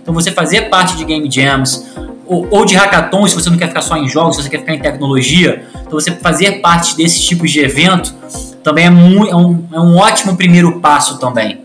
Então 0.00 0.14
você 0.14 0.30
fazer 0.30 0.62
parte 0.68 0.96
de 0.96 1.04
game 1.04 1.28
jams 1.30 1.86
ou, 2.24 2.46
ou 2.50 2.64
de 2.64 2.76
hackathons, 2.76 3.30
se 3.30 3.36
você 3.36 3.50
não 3.50 3.56
quer 3.56 3.68
ficar 3.68 3.80
só 3.80 3.96
em 3.96 4.08
jogos, 4.08 4.36
se 4.36 4.42
você 4.42 4.48
quer 4.48 4.58
ficar 4.58 4.74
em 4.74 4.80
tecnologia, 4.80 5.64
então 5.80 5.98
você 5.98 6.12
fazer 6.12 6.60
parte 6.60 6.96
desses 6.96 7.24
tipos 7.24 7.50
de 7.50 7.60
evento 7.60 8.14
também 8.62 8.86
é, 8.86 8.90
muito, 8.90 9.30
é, 9.30 9.36
um, 9.36 9.64
é 9.72 9.80
um 9.80 9.96
ótimo 9.96 10.36
primeiro 10.36 10.80
passo 10.80 11.18
também. 11.18 11.60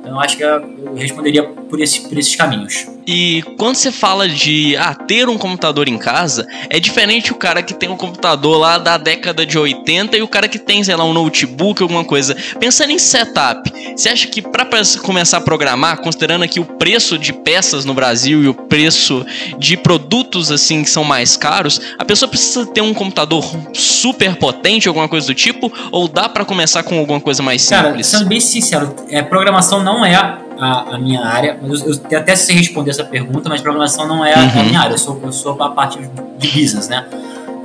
Então 0.00 0.12
eu 0.12 0.20
acho 0.20 0.36
que 0.36 0.42
eu 0.42 0.94
responderia 0.94 1.44
por, 1.44 1.80
esse, 1.80 2.08
por 2.08 2.18
esses 2.18 2.34
caminhos. 2.34 2.86
E 3.10 3.42
quando 3.56 3.76
você 3.76 3.90
fala 3.90 4.28
de 4.28 4.76
ah, 4.76 4.94
ter 4.94 5.30
um 5.30 5.38
computador 5.38 5.88
em 5.88 5.96
casa, 5.96 6.46
é 6.68 6.78
diferente 6.78 7.32
o 7.32 7.36
cara 7.36 7.62
que 7.62 7.72
tem 7.72 7.88
um 7.88 7.96
computador 7.96 8.58
lá 8.58 8.76
da 8.76 8.98
década 8.98 9.46
de 9.46 9.58
80 9.58 10.18
e 10.18 10.20
o 10.20 10.28
cara 10.28 10.46
que 10.46 10.58
tem, 10.58 10.84
sei 10.84 10.94
lá, 10.94 11.04
um 11.06 11.14
notebook, 11.14 11.82
alguma 11.82 12.04
coisa. 12.04 12.36
Pensando 12.60 12.90
em 12.90 12.98
setup, 12.98 13.72
você 13.96 14.10
acha 14.10 14.28
que 14.28 14.42
para 14.42 14.66
começar 15.02 15.38
a 15.38 15.40
programar, 15.40 16.02
considerando 16.02 16.42
aqui 16.42 16.60
o 16.60 16.66
preço 16.66 17.16
de 17.16 17.32
peças 17.32 17.86
no 17.86 17.94
Brasil 17.94 18.44
e 18.44 18.48
o 18.48 18.52
preço 18.52 19.24
de 19.56 19.78
produtos 19.78 20.52
assim 20.52 20.84
que 20.84 20.90
são 20.90 21.02
mais 21.02 21.34
caros, 21.34 21.80
a 21.98 22.04
pessoa 22.04 22.28
precisa 22.28 22.66
ter 22.66 22.82
um 22.82 22.92
computador 22.92 23.42
super 23.72 24.36
potente, 24.36 24.86
alguma 24.86 25.08
coisa 25.08 25.26
do 25.26 25.34
tipo, 25.34 25.72
ou 25.90 26.08
dá 26.08 26.28
para 26.28 26.44
começar 26.44 26.82
com 26.82 26.98
alguma 26.98 27.22
coisa 27.22 27.42
mais 27.42 27.62
simples? 27.62 27.86
Cara, 27.86 28.02
sendo 28.02 28.26
bem 28.26 28.38
sincero, 28.38 28.94
é, 29.08 29.22
programação 29.22 29.82
não 29.82 30.04
é 30.04 30.46
a, 30.58 30.96
a 30.96 30.98
minha 30.98 31.24
área, 31.24 31.58
mas 31.62 31.82
eu, 31.82 32.00
eu 32.10 32.18
até 32.18 32.34
sei 32.34 32.56
responder 32.56 32.90
essa 32.90 33.04
pergunta, 33.04 33.48
mas 33.48 33.60
programação 33.60 34.06
não 34.06 34.24
é 34.24 34.34
uhum. 34.34 34.60
a 34.60 34.62
minha 34.64 34.80
área, 34.80 34.94
eu 34.94 34.98
sou, 34.98 35.20
eu 35.22 35.32
sou 35.32 35.62
a 35.62 35.70
parte 35.70 35.98
de 36.38 36.48
business, 36.48 36.88
né? 36.88 37.06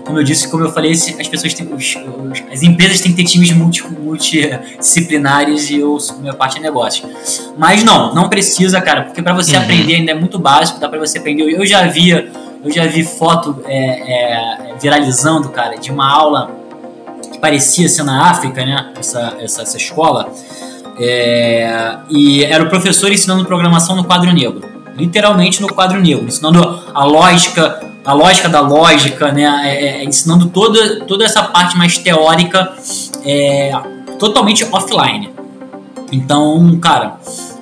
Como 0.05 0.19
eu 0.19 0.23
disse, 0.23 0.49
como 0.49 0.65
eu 0.65 0.71
falei, 0.71 0.91
as 0.91 1.27
pessoas 1.27 1.53
têm, 1.53 1.65
os, 1.73 1.95
os, 1.95 2.43
as 2.51 2.61
empresas 2.61 2.99
têm 2.99 3.13
que 3.13 3.23
ter 3.23 3.29
times 3.29 3.51
multi, 3.53 3.83
multidisciplinares 3.87 5.69
e 5.69 5.79
eu, 5.79 5.97
a 6.09 6.13
minha 6.21 6.33
parte 6.33 6.57
é 6.57 6.61
negócio. 6.61 7.09
Mas 7.57 7.83
não, 7.83 8.13
não 8.13 8.27
precisa, 8.29 8.81
cara, 8.81 9.03
porque 9.03 9.21
para 9.21 9.33
você 9.33 9.55
uhum. 9.55 9.63
aprender 9.63 9.95
ainda 9.95 10.11
é 10.11 10.15
muito 10.15 10.37
básico, 10.37 10.79
dá 10.79 10.89
para 10.89 10.99
você 10.99 11.19
aprender. 11.19 11.43
Eu 11.43 11.65
já 11.65 11.85
via, 11.87 12.29
eu 12.63 12.71
já 12.71 12.85
vi 12.85 13.03
foto 13.03 13.63
é, 13.65 13.77
é, 13.77 14.75
viralizando, 14.79 15.49
cara, 15.49 15.77
de 15.77 15.89
uma 15.89 16.11
aula 16.11 16.51
que 17.31 17.39
parecia 17.39 17.87
ser 17.87 18.03
na 18.03 18.29
África, 18.29 18.65
né? 18.65 18.91
Essa, 18.99 19.37
essa, 19.39 19.61
essa 19.61 19.77
escola 19.77 20.29
é, 20.99 21.97
e 22.09 22.43
era 22.43 22.63
o 22.63 22.69
professor 22.69 23.11
ensinando 23.11 23.45
programação 23.45 23.95
no 23.95 24.03
quadro 24.03 24.31
negro. 24.31 24.61
Literalmente 24.95 25.61
no 25.61 25.73
quadro 25.73 25.99
negro, 25.99 26.25
ensinando 26.25 26.83
a 26.93 27.03
lógica, 27.03 27.81
a 28.05 28.13
lógica 28.13 28.47
da 28.47 28.61
lógica, 28.61 29.31
né? 29.31 29.43
É, 29.63 29.85
é, 29.85 30.03
ensinando 30.03 30.49
toda, 30.49 31.01
toda 31.01 31.25
essa 31.25 31.43
parte 31.43 31.75
mais 31.77 31.97
teórica 31.97 32.73
é, 33.25 33.71
totalmente 34.19 34.63
offline. 34.71 35.31
Então, 36.11 36.77
cara, 36.79 37.17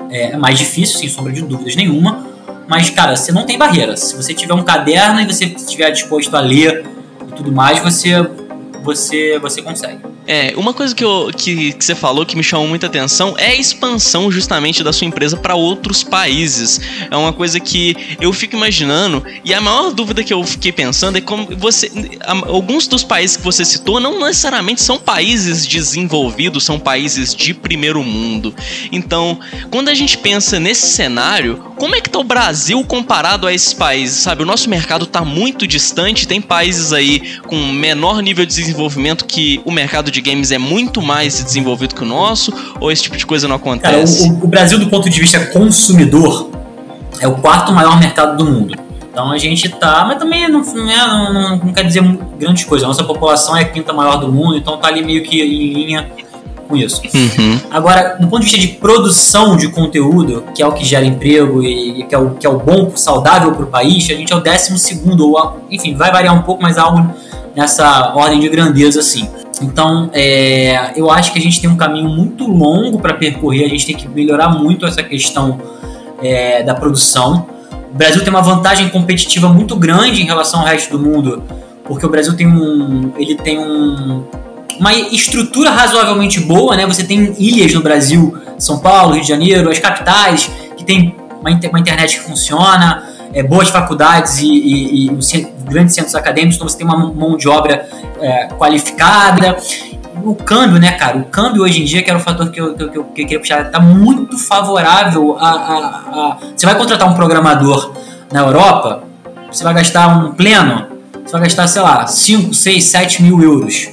é 0.09 0.35
mais 0.35 0.57
difícil, 0.57 0.99
sem 0.99 1.07
sombra 1.07 1.31
de 1.31 1.41
dúvidas 1.41 1.75
nenhuma. 1.75 2.25
Mas, 2.67 2.89
cara, 2.89 3.15
você 3.15 3.31
não 3.31 3.45
tem 3.45 3.57
barreira. 3.57 3.95
Se 3.97 4.15
você 4.15 4.33
tiver 4.33 4.53
um 4.53 4.63
caderno 4.63 5.21
e 5.21 5.25
você 5.25 5.45
estiver 5.45 5.89
disposto 5.91 6.35
a 6.35 6.39
ler 6.39 6.85
e 7.27 7.31
tudo 7.33 7.51
mais, 7.51 7.79
você, 7.79 8.13
você, 8.81 9.39
você 9.39 9.61
consegue. 9.61 9.99
É, 10.27 10.53
uma 10.55 10.73
coisa 10.73 10.93
que, 10.93 11.03
eu, 11.03 11.31
que, 11.35 11.73
que, 11.73 11.83
você 11.83 11.95
falou 11.95 12.25
que 12.25 12.35
me 12.35 12.43
chamou 12.43 12.67
muita 12.67 12.85
atenção 12.85 13.35
é 13.37 13.47
a 13.47 13.55
expansão 13.55 14.31
justamente 14.31 14.83
da 14.83 14.93
sua 14.93 15.07
empresa 15.07 15.35
para 15.35 15.55
outros 15.55 16.03
países. 16.03 16.79
É 17.09 17.17
uma 17.17 17.33
coisa 17.33 17.59
que 17.59 17.95
eu 18.19 18.31
fico 18.31 18.55
imaginando, 18.55 19.23
e 19.43 19.53
a 19.53 19.59
maior 19.59 19.91
dúvida 19.91 20.23
que 20.23 20.33
eu 20.33 20.43
fiquei 20.43 20.71
pensando 20.71 21.17
é 21.17 21.21
como 21.21 21.47
você. 21.57 21.91
Alguns 22.23 22.87
dos 22.87 23.03
países 23.03 23.37
que 23.37 23.43
você 23.43 23.65
citou 23.65 23.99
não 23.99 24.19
necessariamente 24.19 24.81
são 24.81 24.99
países 24.99 25.65
desenvolvidos, 25.65 26.63
são 26.63 26.79
países 26.79 27.35
de 27.35 27.53
primeiro 27.53 28.03
mundo. 28.03 28.53
Então, 28.91 29.39
quando 29.71 29.89
a 29.89 29.93
gente 29.93 30.17
pensa 30.17 30.59
nesse 30.59 30.87
cenário, 30.87 31.63
como 31.77 31.95
é 31.95 32.01
que 32.01 32.09
tá 32.09 32.19
o 32.19 32.23
Brasil 32.23 32.83
comparado 32.85 33.47
a 33.47 33.53
esses 33.53 33.73
países? 33.73 34.17
Sabe, 34.17 34.43
o 34.43 34.45
nosso 34.45 34.69
mercado 34.69 35.05
está 35.05 35.25
muito 35.25 35.65
distante, 35.65 36.27
tem 36.27 36.39
países 36.39 36.93
aí 36.93 37.39
com 37.47 37.57
menor 37.71 38.21
nível 38.21 38.45
de 38.45 38.53
desenvolvimento 38.71 39.25
que 39.25 39.61
o 39.65 39.71
mercado 39.71 40.09
de 40.09 40.21
games 40.21 40.51
é 40.51 40.57
muito 40.57 41.01
mais 41.01 41.43
desenvolvido 41.43 41.93
que 41.93 42.03
o 42.03 42.05
nosso? 42.05 42.53
Ou 42.79 42.91
esse 42.91 43.03
tipo 43.03 43.17
de 43.17 43.25
coisa 43.25 43.47
não 43.47 43.57
acontece? 43.57 44.27
Cara, 44.27 44.39
o, 44.39 44.45
o 44.45 44.47
Brasil, 44.47 44.79
do 44.79 44.89
ponto 44.89 45.09
de 45.09 45.19
vista 45.19 45.39
consumidor, 45.47 46.49
é 47.19 47.27
o 47.27 47.35
quarto 47.35 47.71
maior 47.71 47.99
mercado 47.99 48.37
do 48.37 48.49
mundo. 48.49 48.75
Então 49.11 49.29
a 49.29 49.37
gente 49.37 49.67
tá, 49.67 50.05
mas 50.07 50.17
também 50.17 50.49
não, 50.49 50.61
não, 50.61 50.89
é, 50.89 51.07
não, 51.07 51.57
não, 51.57 51.73
quer 51.73 51.83
dizer 51.83 52.01
grandes 52.39 52.63
coisas. 52.63 52.85
A 52.85 52.87
nossa 52.87 53.03
população 53.03 53.55
é 53.57 53.61
a 53.61 53.65
quinta 53.65 53.91
maior 53.91 54.17
do 54.17 54.31
mundo, 54.31 54.55
então 54.55 54.77
tá 54.77 54.87
ali 54.87 55.03
meio 55.03 55.21
que 55.23 55.41
em 55.41 55.73
linha 55.73 56.09
com 56.67 56.77
isso. 56.77 57.01
Uhum. 57.13 57.59
Agora, 57.69 58.15
do 58.17 58.27
ponto 58.27 58.45
de 58.45 58.49
vista 58.49 58.57
de 58.57 58.69
produção 58.75 59.57
de 59.57 59.67
conteúdo, 59.67 60.45
que 60.55 60.63
é 60.63 60.65
o 60.65 60.71
que 60.71 60.85
gera 60.85 61.05
emprego 61.05 61.61
e 61.61 62.03
que 62.03 62.15
é 62.15 62.17
o, 62.17 62.29
que 62.31 62.47
é 62.47 62.49
o 62.49 62.57
bom, 62.57 62.93
saudável 62.95 63.51
para 63.51 63.63
o 63.63 63.67
país, 63.67 64.09
a 64.09 64.13
gente 64.13 64.31
é 64.31 64.35
o 64.35 64.39
décimo 64.39 64.77
segundo, 64.77 65.29
ou 65.29 65.61
enfim, 65.69 65.93
vai 65.93 66.09
variar 66.09 66.33
um 66.33 66.43
pouco, 66.43 66.63
mas 66.63 66.77
algo 66.77 67.13
nessa 67.55 68.13
ordem 68.15 68.39
de 68.39 68.49
grandeza 68.49 68.99
assim. 68.99 69.27
Então, 69.61 70.09
é, 70.13 70.93
eu 70.95 71.11
acho 71.11 71.31
que 71.31 71.39
a 71.39 71.41
gente 71.41 71.61
tem 71.61 71.69
um 71.69 71.77
caminho 71.77 72.09
muito 72.09 72.47
longo 72.47 72.99
para 72.99 73.13
percorrer, 73.13 73.65
a 73.65 73.69
gente 73.69 73.85
tem 73.85 73.95
que 73.95 74.07
melhorar 74.07 74.49
muito 74.49 74.85
essa 74.85 75.03
questão 75.03 75.59
é, 76.21 76.63
da 76.63 76.73
produção. 76.73 77.45
O 77.93 77.97
Brasil 77.97 78.23
tem 78.23 78.29
uma 78.29 78.41
vantagem 78.41 78.89
competitiva 78.89 79.49
muito 79.49 79.75
grande 79.75 80.21
em 80.21 80.25
relação 80.25 80.61
ao 80.61 80.65
resto 80.65 80.97
do 80.97 81.03
mundo, 81.03 81.43
porque 81.83 82.05
o 82.05 82.09
Brasil 82.09 82.35
tem 82.35 82.47
um, 82.47 83.11
ele 83.17 83.35
tem 83.35 83.59
um, 83.59 84.23
uma 84.79 84.93
estrutura 84.93 85.69
razoavelmente 85.69 86.39
boa, 86.39 86.75
né? 86.75 86.85
Você 86.87 87.03
tem 87.03 87.35
ilhas 87.37 87.73
no 87.73 87.81
Brasil, 87.81 88.35
São 88.57 88.79
Paulo, 88.79 89.13
Rio 89.13 89.21
de 89.21 89.27
Janeiro, 89.27 89.69
as 89.69 89.77
capitais, 89.77 90.49
que 90.75 90.83
tem 90.83 91.15
uma, 91.39 91.51
uma 91.51 91.79
internet 91.79 92.17
que 92.17 92.23
funciona, 92.23 93.03
é, 93.33 93.43
boas 93.43 93.69
faculdades 93.69 94.39
e, 94.39 94.47
e, 94.47 95.05
e, 95.07 95.47
grandes 95.63 95.95
centros 95.95 96.15
acadêmicos, 96.15 96.55
então 96.55 96.67
você 96.67 96.77
tem 96.77 96.85
uma 96.85 96.97
mão 96.97 97.37
de 97.37 97.47
obra 97.47 97.87
é, 98.19 98.47
qualificada. 98.47 99.57
O 100.23 100.35
câmbio, 100.35 100.79
né, 100.79 100.91
cara? 100.91 101.17
O 101.17 101.25
câmbio 101.25 101.63
hoje 101.63 101.81
em 101.81 101.85
dia, 101.85 102.03
que 102.03 102.09
era 102.09 102.19
o 102.19 102.21
fator 102.21 102.51
que 102.51 102.59
eu, 102.59 102.75
que 102.75 102.83
eu, 102.83 102.89
que 102.89 102.97
eu 102.97 103.05
queria 103.05 103.39
puxar, 103.39 103.71
tá 103.71 103.79
muito 103.79 104.37
favorável 104.37 105.37
a, 105.39 105.49
a, 105.49 105.77
a, 105.77 106.37
Você 106.55 106.65
vai 106.65 106.77
contratar 106.77 107.09
um 107.09 107.13
programador 107.13 107.93
na 108.31 108.41
Europa, 108.41 109.03
você 109.51 109.63
vai 109.63 109.73
gastar 109.73 110.07
um 110.07 110.33
pleno, 110.33 110.87
você 111.25 111.31
vai 111.31 111.41
gastar, 111.41 111.67
sei 111.67 111.81
lá, 111.81 112.05
5, 112.05 112.53
6, 112.53 112.83
7 112.83 113.23
mil 113.23 113.41
euros. 113.41 113.89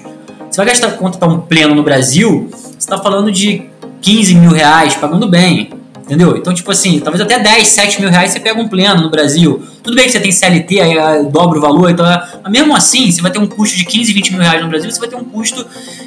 Você 0.50 0.56
vai 0.56 0.66
gastar 0.66 0.92
contratar 0.92 1.28
um 1.28 1.40
pleno 1.40 1.74
no 1.74 1.82
Brasil, 1.82 2.48
você 2.52 2.76
está 2.78 2.98
falando 2.98 3.30
de 3.30 3.70
15 4.00 4.34
mil 4.34 4.50
reais, 4.50 4.94
pagando 4.94 5.28
bem. 5.28 5.77
Entendeu? 6.08 6.38
Então, 6.38 6.54
tipo 6.54 6.70
assim, 6.70 7.00
talvez 7.00 7.20
até 7.20 7.38
10, 7.38 7.68
7 7.68 8.00
mil 8.00 8.08
reais 8.08 8.30
você 8.30 8.40
pega 8.40 8.58
um 8.58 8.66
pleno 8.66 9.02
no 9.02 9.10
Brasil. 9.10 9.62
Tudo 9.82 9.94
bem 9.94 10.06
que 10.06 10.12
você 10.12 10.18
tem 10.18 10.32
CLT, 10.32 10.80
aí 10.80 10.98
ah, 10.98 11.22
dobra 11.22 11.58
o 11.58 11.60
valor, 11.60 11.90
então, 11.90 12.06
mas 12.42 12.50
mesmo 12.50 12.74
assim, 12.74 13.12
você 13.12 13.20
vai 13.20 13.30
ter 13.30 13.38
um 13.38 13.46
custo 13.46 13.76
de 13.76 13.84
15, 13.84 14.10
20 14.14 14.30
mil 14.32 14.40
reais 14.40 14.62
no 14.62 14.70
Brasil, 14.70 14.90
você 14.90 14.98
vai 14.98 15.08
ter 15.10 15.16
um 15.16 15.24
custo 15.24 15.66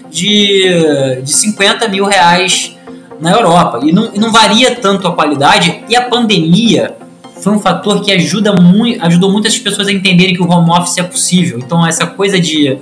de, 0.09 1.21
de 1.23 1.31
50 1.31 1.87
mil 1.87 2.05
reais 2.05 2.75
na 3.19 3.31
Europa. 3.31 3.79
E 3.83 3.91
não, 3.91 4.09
e 4.11 4.17
não 4.17 4.31
varia 4.31 4.75
tanto 4.75 5.07
a 5.07 5.13
qualidade. 5.13 5.83
E 5.87 5.95
a 5.95 6.01
pandemia 6.01 6.95
foi 7.39 7.53
um 7.53 7.59
fator 7.59 8.01
que 8.01 8.11
ajuda 8.11 8.53
muito, 8.53 9.05
ajudou 9.05 9.31
muitas 9.31 9.55
pessoas 9.59 9.87
a 9.87 9.91
entenderem 9.91 10.33
que 10.33 10.41
o 10.41 10.49
home 10.49 10.71
office 10.71 10.97
é 10.97 11.03
possível. 11.03 11.59
Então, 11.59 11.85
essa 11.85 12.07
coisa 12.07 12.39
de, 12.39 12.75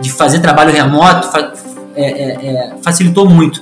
de 0.00 0.12
fazer 0.12 0.38
trabalho 0.38 0.72
remoto 0.72 1.26
fa, 1.26 1.52
é, 1.96 2.04
é, 2.04 2.46
é, 2.46 2.74
facilitou 2.82 3.28
muito. 3.28 3.60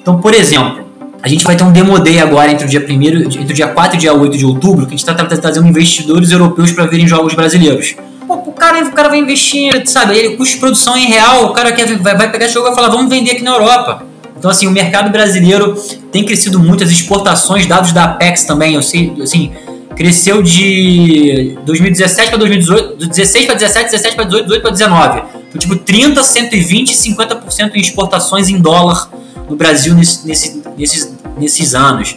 Então, 0.00 0.20
por 0.20 0.34
exemplo, 0.34 0.83
a 1.24 1.28
gente 1.28 1.42
vai 1.42 1.56
ter 1.56 1.64
um 1.64 1.72
Demo 1.72 1.98
Day 1.98 2.20
agora 2.20 2.52
entre 2.52 2.66
o 2.66 2.68
dia, 2.68 2.82
primeiro, 2.82 3.24
entre 3.24 3.40
o 3.40 3.54
dia 3.54 3.66
4 3.66 3.96
e 3.96 3.98
dia 3.98 4.12
8 4.12 4.36
de 4.36 4.44
outubro, 4.44 4.84
que 4.84 4.92
a 4.92 4.96
gente 4.96 5.08
está 5.08 5.14
trazendo 5.14 5.66
investidores 5.66 6.30
europeus 6.30 6.70
para 6.70 6.84
verem 6.84 7.08
jogos 7.08 7.32
brasileiros. 7.32 7.96
Pô, 8.28 8.34
o 8.34 8.52
cara, 8.52 8.84
o 8.84 8.92
cara 8.92 9.08
vai 9.08 9.20
investir, 9.20 9.88
sabe? 9.88 10.18
Ele, 10.18 10.36
custo 10.36 10.56
de 10.56 10.60
produção 10.60 10.94
em 10.98 11.06
real, 11.06 11.46
o 11.46 11.54
cara 11.54 11.72
quer, 11.72 11.86
vai, 11.96 12.14
vai 12.14 12.30
pegar 12.30 12.44
esse 12.44 12.52
jogo 12.52 12.66
e 12.66 12.68
vai 12.68 12.76
falar, 12.76 12.94
vamos 12.94 13.08
vender 13.08 13.30
aqui 13.30 13.42
na 13.42 13.52
Europa. 13.52 14.04
Então, 14.36 14.50
assim, 14.50 14.66
o 14.66 14.70
mercado 14.70 15.10
brasileiro 15.10 15.74
tem 16.12 16.26
crescido 16.26 16.60
muito, 16.60 16.84
as 16.84 16.90
exportações, 16.90 17.64
dados 17.64 17.92
da 17.92 18.04
Apex 18.04 18.44
também, 18.44 18.74
eu 18.74 18.82
sei, 18.82 19.10
assim, 19.22 19.50
cresceu 19.96 20.42
de 20.42 21.56
2017 21.64 22.28
para 22.28 22.38
2018, 22.38 23.08
16 23.08 23.46
para 23.46 23.54
17, 23.54 23.90
17 23.92 24.14
para 24.14 24.24
18, 24.26 24.44
18 24.44 24.60
para 24.60 24.70
19. 24.72 25.22
Então, 25.48 25.58
tipo, 25.58 25.74
30, 25.76 26.22
120 26.22 26.90
e 26.90 26.94
50% 26.94 27.70
em 27.76 27.80
exportações 27.80 28.50
em 28.50 28.60
dólar 28.60 29.08
no 29.48 29.56
Brasil 29.56 29.94
nesse, 29.94 30.26
nesse, 30.26 30.62
nesses, 30.76 31.13
nesses 31.36 31.74
anos. 31.74 32.16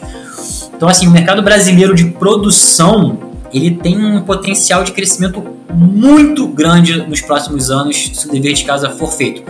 Então, 0.75 0.87
assim, 0.87 1.07
o 1.07 1.11
mercado 1.11 1.41
brasileiro 1.41 1.95
de 1.95 2.05
produção 2.05 3.17
ele 3.53 3.71
tem 3.71 3.97
um 3.97 4.21
potencial 4.21 4.83
de 4.83 4.91
crescimento 4.91 5.43
muito 5.73 6.47
grande 6.47 7.01
nos 7.07 7.21
próximos 7.21 7.69
anos 7.71 8.11
se 8.13 8.27
o 8.27 8.31
dever 8.31 8.53
de 8.53 8.63
casa 8.63 8.89
for 8.89 9.11
feito. 9.11 9.43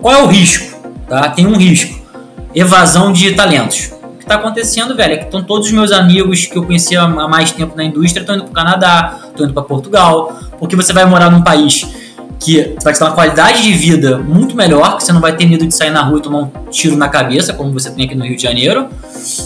Qual 0.00 0.14
é 0.14 0.22
o 0.22 0.26
risco? 0.26 0.76
Tá? 1.08 1.28
Tem 1.30 1.46
um 1.46 1.56
risco: 1.56 2.00
evasão 2.54 3.12
de 3.12 3.32
talentos. 3.32 3.92
O 4.02 4.16
que 4.18 4.24
está 4.24 4.36
acontecendo, 4.36 4.96
velho, 4.96 5.14
é 5.14 5.16
que 5.18 5.24
estão 5.24 5.42
todos 5.42 5.66
os 5.66 5.72
meus 5.72 5.92
amigos 5.92 6.46
que 6.46 6.56
eu 6.56 6.64
conhecia 6.64 7.02
há 7.02 7.28
mais 7.28 7.52
tempo 7.52 7.76
na 7.76 7.84
indústria 7.84 8.22
estão 8.22 8.34
indo 8.34 8.44
para 8.44 8.50
o 8.50 8.54
Canadá, 8.54 9.20
estão 9.28 9.44
indo 9.44 9.54
para 9.54 9.62
Portugal, 9.62 10.38
porque 10.58 10.74
você 10.74 10.92
vai 10.92 11.04
morar 11.04 11.30
num 11.30 11.42
país 11.42 11.86
que 12.40 12.74
vai 12.82 12.92
te 12.92 13.00
dar 13.00 13.06
uma 13.06 13.14
qualidade 13.14 13.62
de 13.62 13.72
vida 13.72 14.18
muito 14.18 14.56
melhor, 14.56 14.96
que 14.96 15.04
você 15.04 15.12
não 15.12 15.20
vai 15.20 15.36
ter 15.36 15.46
medo 15.46 15.66
de 15.66 15.74
sair 15.74 15.90
na 15.90 16.02
rua 16.02 16.18
e 16.18 16.22
tomar 16.22 16.38
um 16.38 16.50
tiro 16.70 16.96
na 16.96 17.08
cabeça, 17.08 17.52
como 17.52 17.72
você 17.72 17.90
tem 17.90 18.04
aqui 18.04 18.14
no 18.14 18.24
Rio 18.24 18.36
de 18.36 18.42
Janeiro. 18.42 18.88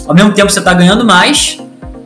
Ao 0.07 0.13
mesmo 0.13 0.33
tempo, 0.33 0.51
você 0.51 0.59
está 0.59 0.73
ganhando 0.73 1.05
mais, 1.05 1.59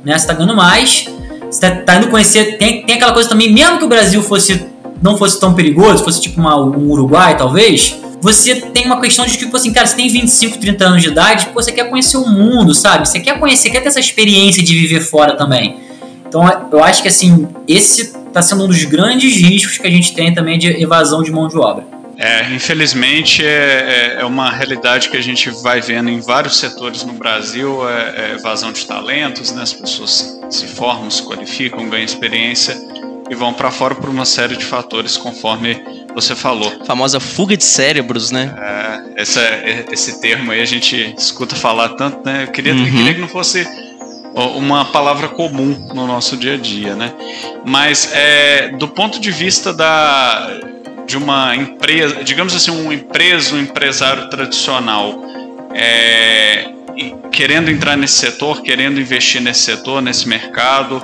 né? 0.04 0.14
Você 0.14 0.26
está 0.26 0.34
ganhando 0.34 0.56
mais, 0.56 1.10
você 1.50 1.66
está 1.66 1.72
tá 1.72 1.96
indo 1.96 2.08
conhecer. 2.10 2.58
Tem, 2.58 2.86
tem 2.86 2.96
aquela 2.96 3.14
coisa 3.14 3.28
também, 3.30 3.52
mesmo 3.52 3.80
que 3.80 3.86
o 3.86 3.90
Brasil 3.90 4.22
fosse 4.22 4.74
não 5.04 5.18
fosse 5.18 5.38
tão 5.38 5.54
perigoso, 5.54 6.02
fosse 6.02 6.22
tipo 6.22 6.40
uma, 6.40 6.58
um 6.58 6.90
Uruguai, 6.90 7.36
talvez, 7.36 8.00
você 8.22 8.56
tem 8.56 8.86
uma 8.86 9.02
questão 9.02 9.26
de 9.26 9.38
tipo 9.38 9.56
assim, 9.58 9.74
cara, 9.74 9.86
você 9.86 9.98
tem 9.98 10.08
25, 10.08 10.58
30 10.58 10.86
anos 10.86 11.02
de 11.02 11.10
idade, 11.10 11.48
pô, 11.48 11.62
você 11.62 11.74
quer 11.74 11.90
conhecer 11.90 12.16
o 12.16 12.26
mundo, 12.26 12.74
sabe? 12.74 13.06
Você 13.06 13.20
quer 13.20 13.38
conhecer, 13.38 13.70
quer 13.70 13.82
ter 13.82 13.90
essa 13.90 14.00
experiência 14.00 14.64
de 14.64 14.74
viver 14.74 15.02
fora 15.02 15.36
também. 15.36 15.76
Então 16.26 16.42
eu 16.72 16.82
acho 16.82 17.02
que 17.02 17.10
assim, 17.10 17.46
esse 17.68 18.14
está 18.34 18.42
sendo 18.42 18.64
um 18.64 18.68
dos 18.68 18.84
grandes 18.84 19.36
riscos 19.36 19.78
que 19.78 19.86
a 19.86 19.92
gente 19.92 20.14
tem 20.16 20.34
também 20.34 20.58
de 20.58 20.68
evasão 20.82 21.22
de 21.22 21.32
mão 21.32 21.48
de 21.48 21.56
obra. 21.56 21.86
É, 22.18 22.52
infelizmente 22.54 23.44
é, 23.44 24.16
é, 24.18 24.22
é 24.22 24.26
uma 24.26 24.50
realidade 24.50 25.10
que 25.10 25.18
a 25.18 25.22
gente 25.22 25.50
vai 25.62 25.82
vendo 25.82 26.10
em 26.10 26.20
vários 26.20 26.58
setores 26.58 27.04
no 27.04 27.14
Brasil, 27.14 27.88
é, 27.88 28.14
é 28.16 28.36
evasão 28.36 28.72
de 28.72 28.86
talentos, 28.86 29.52
né? 29.52 29.64
as 29.64 29.74
pessoas 29.74 30.40
se 30.50 30.68
formam, 30.68 31.10
se 31.10 31.24
qualificam, 31.24 31.88
ganham 31.90 32.06
experiência 32.06 32.76
e 33.30 33.36
vão 33.36 33.54
para 33.54 33.72
fora 33.72 33.96
por 33.96 34.10
uma 34.10 34.26
série 34.26 34.56
de 34.56 34.66
fatores, 34.66 35.16
conforme 35.16 35.82
você 36.14 36.36
falou. 36.36 36.72
A 36.82 36.86
famosa 36.86 37.20
fuga 37.20 37.58
de 37.58 37.64
cérebros, 37.64 38.32
né? 38.32 38.54
É, 39.16 39.22
esse, 39.22 39.40
esse 39.92 40.22
termo 40.22 40.52
aí 40.52 40.62
a 40.62 40.66
gente 40.66 41.16
escuta 41.18 41.56
falar 41.56 41.90
tanto, 41.90 42.24
né? 42.24 42.44
Eu 42.44 42.52
queria, 42.52 42.74
uhum. 42.74 42.86
eu 42.86 42.92
queria 42.92 43.14
que 43.14 43.22
não 43.22 43.28
fosse 43.28 43.66
uma 44.34 44.86
palavra 44.86 45.28
comum 45.28 45.90
no 45.94 46.08
nosso 46.08 46.36
dia 46.36 46.56
a 46.56 46.58
dia, 46.58 46.96
né? 46.96 47.14
Mas 47.66 48.12
é, 48.14 48.70
do 48.70 48.88
ponto 48.88 49.20
de 49.20 49.32
vista 49.32 49.72
da, 49.72 50.50
de 51.06 51.18
uma 51.18 51.56
empresa, 51.56 52.24
digamos 52.24 52.56
assim, 52.56 52.72
um 52.72 52.92
empresa, 52.92 53.56
um 53.56 53.60
empresário 53.60 54.30
tradicional, 54.30 55.24
é, 55.74 56.72
querendo 57.32 57.70
entrar 57.70 57.96
nesse 57.96 58.16
setor, 58.16 58.62
querendo 58.62 59.00
investir 59.00 59.42
nesse 59.42 59.62
setor, 59.62 60.02
nesse 60.02 60.28
mercado, 60.28 61.02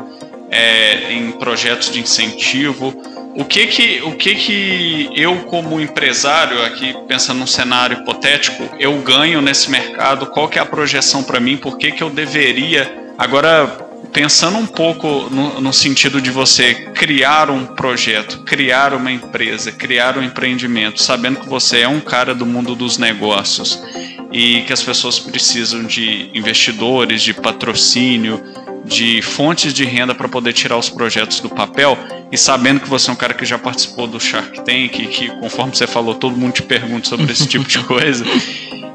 é, 0.52 1.14
em 1.14 1.32
projetos 1.32 1.92
de 1.92 2.00
incentivo, 2.00 2.94
o 3.36 3.46
que 3.46 3.68
que, 3.68 4.02
o 4.02 4.14
que 4.14 4.36
que 4.36 5.10
eu 5.16 5.38
como 5.46 5.80
empresário 5.80 6.64
aqui 6.66 6.96
pensando 7.08 7.40
num 7.40 7.48
cenário 7.48 8.00
hipotético 8.00 8.68
eu 8.80 8.98
ganho 9.02 9.42
nesse 9.42 9.70
mercado? 9.70 10.26
Qual 10.28 10.50
que 10.50 10.58
é 10.58 10.62
a 10.62 10.66
projeção 10.66 11.24
para 11.24 11.40
mim? 11.40 11.56
Por 11.56 11.78
que 11.78 11.92
que 11.92 12.02
eu 12.02 12.10
deveria 12.10 13.09
Agora, 13.20 13.68
pensando 14.14 14.58
um 14.58 14.66
pouco 14.66 15.28
no, 15.30 15.60
no, 15.60 15.74
sentido 15.74 16.22
de 16.22 16.32
você 16.32 16.74
criar 16.74 17.50
um 17.50 17.66
projeto, 17.66 18.44
criar 18.46 18.94
uma 18.94 19.12
empresa, 19.12 19.74
criar 19.74 20.18
um 20.18 20.24
empreendimento, 20.24 21.04
sabendo 21.04 21.42
que 21.42 21.50
você 21.50 21.82
é 21.82 21.88
um 21.90 22.00
cara 22.00 22.34
do 22.34 22.46
mundo 22.46 22.76
dos 22.76 22.98
negócios 22.98 23.84
e 24.32 24.62
que 24.62 24.72
as 24.72 24.82
pessoas 24.82 25.20
precisam 25.20 25.84
de 25.84 26.32
investidores, 26.34 27.22
de 27.22 27.34
patrocínio, 27.34 28.42
de 28.86 29.22
fontes 29.22 29.74
de 29.74 29.84
renda 29.84 30.16
para 30.16 30.30
poder 30.30 30.54
tirar 30.54 30.78
os 30.78 30.90
projetos 30.90 31.42
do 31.42 31.50
papel 31.50 31.98
e 32.32 32.38
sabendo 32.38 32.80
que 32.80 32.88
você 32.88 33.10
é 33.10 33.14
um 33.14 33.18
cara 33.18 33.34
que 33.34 33.46
já 33.46 33.58
participou 33.58 34.08
do 34.08 34.18
Shark 34.18 34.64
Tank, 34.64 34.92
que 34.92 35.28
conforme 35.42 35.76
você 35.76 35.86
falou, 35.86 36.16
todo 36.16 36.38
mundo 36.38 36.54
te 36.54 36.64
pergunta 36.64 37.10
sobre 37.10 37.30
esse 37.34 37.46
tipo 37.46 37.68
de 37.68 37.80
coisa. 37.84 38.24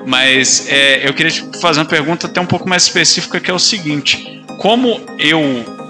Mas 0.07 0.69
é, 0.69 1.07
eu 1.07 1.15
queria 1.15 1.33
te 1.33 1.45
fazer 1.61 1.81
uma 1.81 1.87
pergunta 1.87 2.27
até 2.27 2.41
um 2.41 2.47
pouco 2.47 2.69
mais 2.69 2.85
específica, 2.85 3.41
que 3.41 3.51
é 3.51 3.55
o 3.55 3.59
seguinte: 3.59 4.43
como 4.59 5.01
eu, 5.19 5.41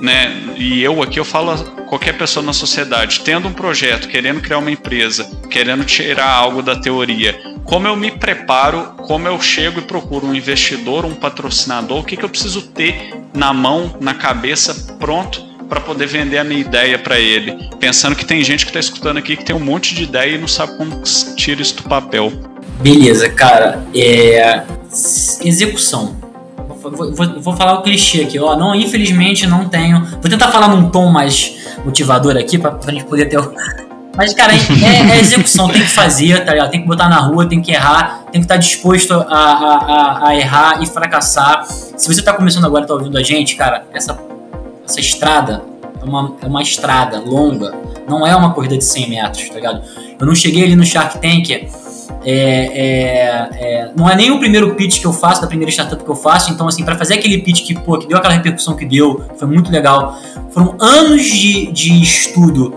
né, 0.01 0.33
e 0.57 0.83
eu 0.83 1.03
aqui 1.03 1.19
eu 1.19 1.25
falo 1.25 1.57
qualquer 1.87 2.17
pessoa 2.17 2.45
na 2.45 2.53
sociedade, 2.53 3.21
tendo 3.21 3.49
um 3.49 3.53
projeto, 3.53 4.09
querendo 4.09 4.41
criar 4.41 4.59
uma 4.59 4.71
empresa, 4.71 5.29
querendo 5.51 5.85
tirar 5.85 6.31
algo 6.31 6.63
da 6.63 6.77
teoria, 6.77 7.39
como 7.65 7.87
eu 7.87 7.97
me 7.97 8.11
preparo, 8.11 8.95
como 8.99 9.29
eu 9.29 9.41
chego 9.41 9.81
e 9.81 9.83
procuro 9.83 10.27
um 10.27 10.35
investidor, 10.35 11.05
um 11.05 11.15
patrocinador, 11.15 12.01
o 12.01 12.05
que, 12.05 12.17
que 12.17 12.25
eu 12.25 12.29
preciso 12.29 12.63
ter 12.63 13.13
na 13.35 13.53
mão, 13.53 13.97
na 14.01 14.15
cabeça, 14.15 14.97
pronto 14.99 15.55
para 15.69 15.81
poder 15.81 16.07
vender 16.07 16.39
a 16.39 16.45
minha 16.45 16.61
ideia 16.61 16.99
para 16.99 17.19
ele, 17.19 17.57
pensando 17.81 18.15
que 18.15 18.25
tem 18.25 18.45
gente 18.45 18.65
que 18.65 18.71
está 18.71 18.81
escutando 18.81 19.17
aqui 19.17 19.37
que 19.37 19.45
tem 19.45 19.57
um 19.57 19.61
monte 19.61 19.95
de 19.95 20.05
ideia 20.05 20.35
e 20.35 20.39
não 20.39 20.47
sabe 20.47 20.77
como 20.77 21.03
tira 21.37 21.63
isso 21.63 21.77
do 21.77 21.85
papel. 21.85 22.33
Beleza, 22.81 23.29
cara. 23.29 23.83
É... 23.95 24.63
Execução. 25.43 26.17
Vou, 26.81 27.13
vou, 27.13 27.41
vou, 27.41 27.57
falar 27.57 27.79
o 27.79 27.83
clichê 27.83 28.23
aqui, 28.23 28.39
ó. 28.39 28.57
Não, 28.57 28.75
infelizmente 28.75 29.47
não 29.47 29.69
tenho. 29.69 30.05
Vou 30.05 30.31
tentar 30.31 30.49
falar 30.49 30.69
num 30.69 30.91
tom 30.91 31.11
mais 31.11 31.57
motivador 31.85 32.37
aqui 32.37 32.59
pra, 32.59 32.73
pra 32.73 32.93
gente 32.93 33.05
poder 33.05 33.27
ter. 33.27 33.39
Mas, 34.17 34.33
cara, 34.33 34.53
é, 34.53 35.17
é 35.17 35.19
execução, 35.19 35.69
tem 35.69 35.83
que 35.83 35.91
fazer, 35.91 36.45
tá 36.45 36.53
ligado? 36.53 36.71
Tem 36.71 36.81
que 36.81 36.87
botar 36.87 37.09
na 37.09 37.19
rua, 37.19 37.49
tem 37.49 37.61
que 37.61 37.73
errar, 37.73 38.23
tem 38.31 38.41
que 38.41 38.45
estar 38.45 38.55
tá 38.55 38.61
disposto 38.61 39.13
a, 39.13 39.19
a, 39.19 39.77
a, 39.77 40.29
a, 40.29 40.37
errar 40.37 40.81
e 40.81 40.87
fracassar. 40.87 41.67
Se 41.67 42.07
você 42.07 42.23
tá 42.23 42.33
começando 42.33 42.65
agora 42.65 42.85
e 42.85 42.87
tá 42.87 42.95
ouvindo 42.95 43.19
a 43.19 43.23
gente, 43.25 43.57
cara, 43.57 43.85
essa, 43.93 44.17
essa 44.87 45.01
estrada 45.01 45.65
é 46.01 46.05
uma, 46.05 46.37
é 46.41 46.47
uma 46.47 46.63
estrada 46.63 47.19
longa, 47.19 47.75
não 48.09 48.25
é 48.25 48.37
uma 48.37 48.53
corrida 48.53 48.79
de 48.79 48.85
100 48.85 49.11
metros, 49.11 49.49
tá 49.49 49.57
ligado? 49.57 49.83
Eu 50.17 50.27
não 50.27 50.35
cheguei 50.35 50.63
ali 50.63 50.77
no 50.77 50.85
Shark 50.85 51.19
Tank 51.19 51.69
é, 52.25 52.33
é, 52.33 53.49
é, 53.53 53.91
não 53.95 54.09
é 54.09 54.17
nem 54.17 54.31
o 54.31 54.39
primeiro 54.39 54.75
pitch 54.75 55.01
que 55.01 55.07
eu 55.07 55.13
faço, 55.13 55.41
da 55.41 55.47
primeira 55.47 55.71
startup 55.71 56.03
que 56.03 56.11
eu 56.11 56.17
faço, 56.17 56.51
então 56.51 56.67
assim, 56.67 56.85
para 56.85 56.97
fazer 56.97 57.15
aquele 57.15 57.39
pitch 57.39 57.67
que, 57.67 57.75
pô, 57.75 57.99
que 57.99 58.07
deu 58.07 58.17
aquela 58.17 58.35
repercussão 58.35 58.75
que 58.75 58.85
deu, 58.85 59.23
foi 59.37 59.47
muito 59.47 59.71
legal. 59.71 60.19
Foram 60.51 60.77
anos 60.81 61.23
de, 61.23 61.71
de 61.73 62.03
estudo, 62.03 62.75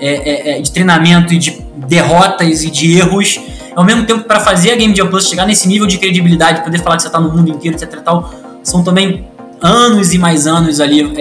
é, 0.00 0.08
é, 0.08 0.58
é, 0.58 0.60
de 0.60 0.70
treinamento 0.70 1.32
e 1.32 1.38
de 1.38 1.62
derrotas 1.76 2.64
e 2.64 2.70
de 2.70 2.98
erros, 2.98 3.40
ao 3.76 3.84
mesmo 3.84 4.04
tempo 4.04 4.24
para 4.24 4.40
fazer 4.40 4.72
a 4.72 4.76
Game 4.76 4.94
Jam 4.94 5.06
Plus 5.08 5.28
chegar 5.28 5.46
nesse 5.46 5.68
nível 5.68 5.86
de 5.86 5.98
credibilidade, 5.98 6.62
poder 6.62 6.78
falar 6.78 6.96
que 6.96 7.02
você 7.02 7.10
tá 7.10 7.20
no 7.20 7.30
mundo 7.30 7.50
inteiro, 7.50 7.76
etc 7.76 8.00
tal, 8.02 8.32
são 8.62 8.82
também 8.82 9.26
anos 9.60 10.12
e 10.12 10.18
mais 10.18 10.46
anos 10.46 10.80
ali 10.80 11.12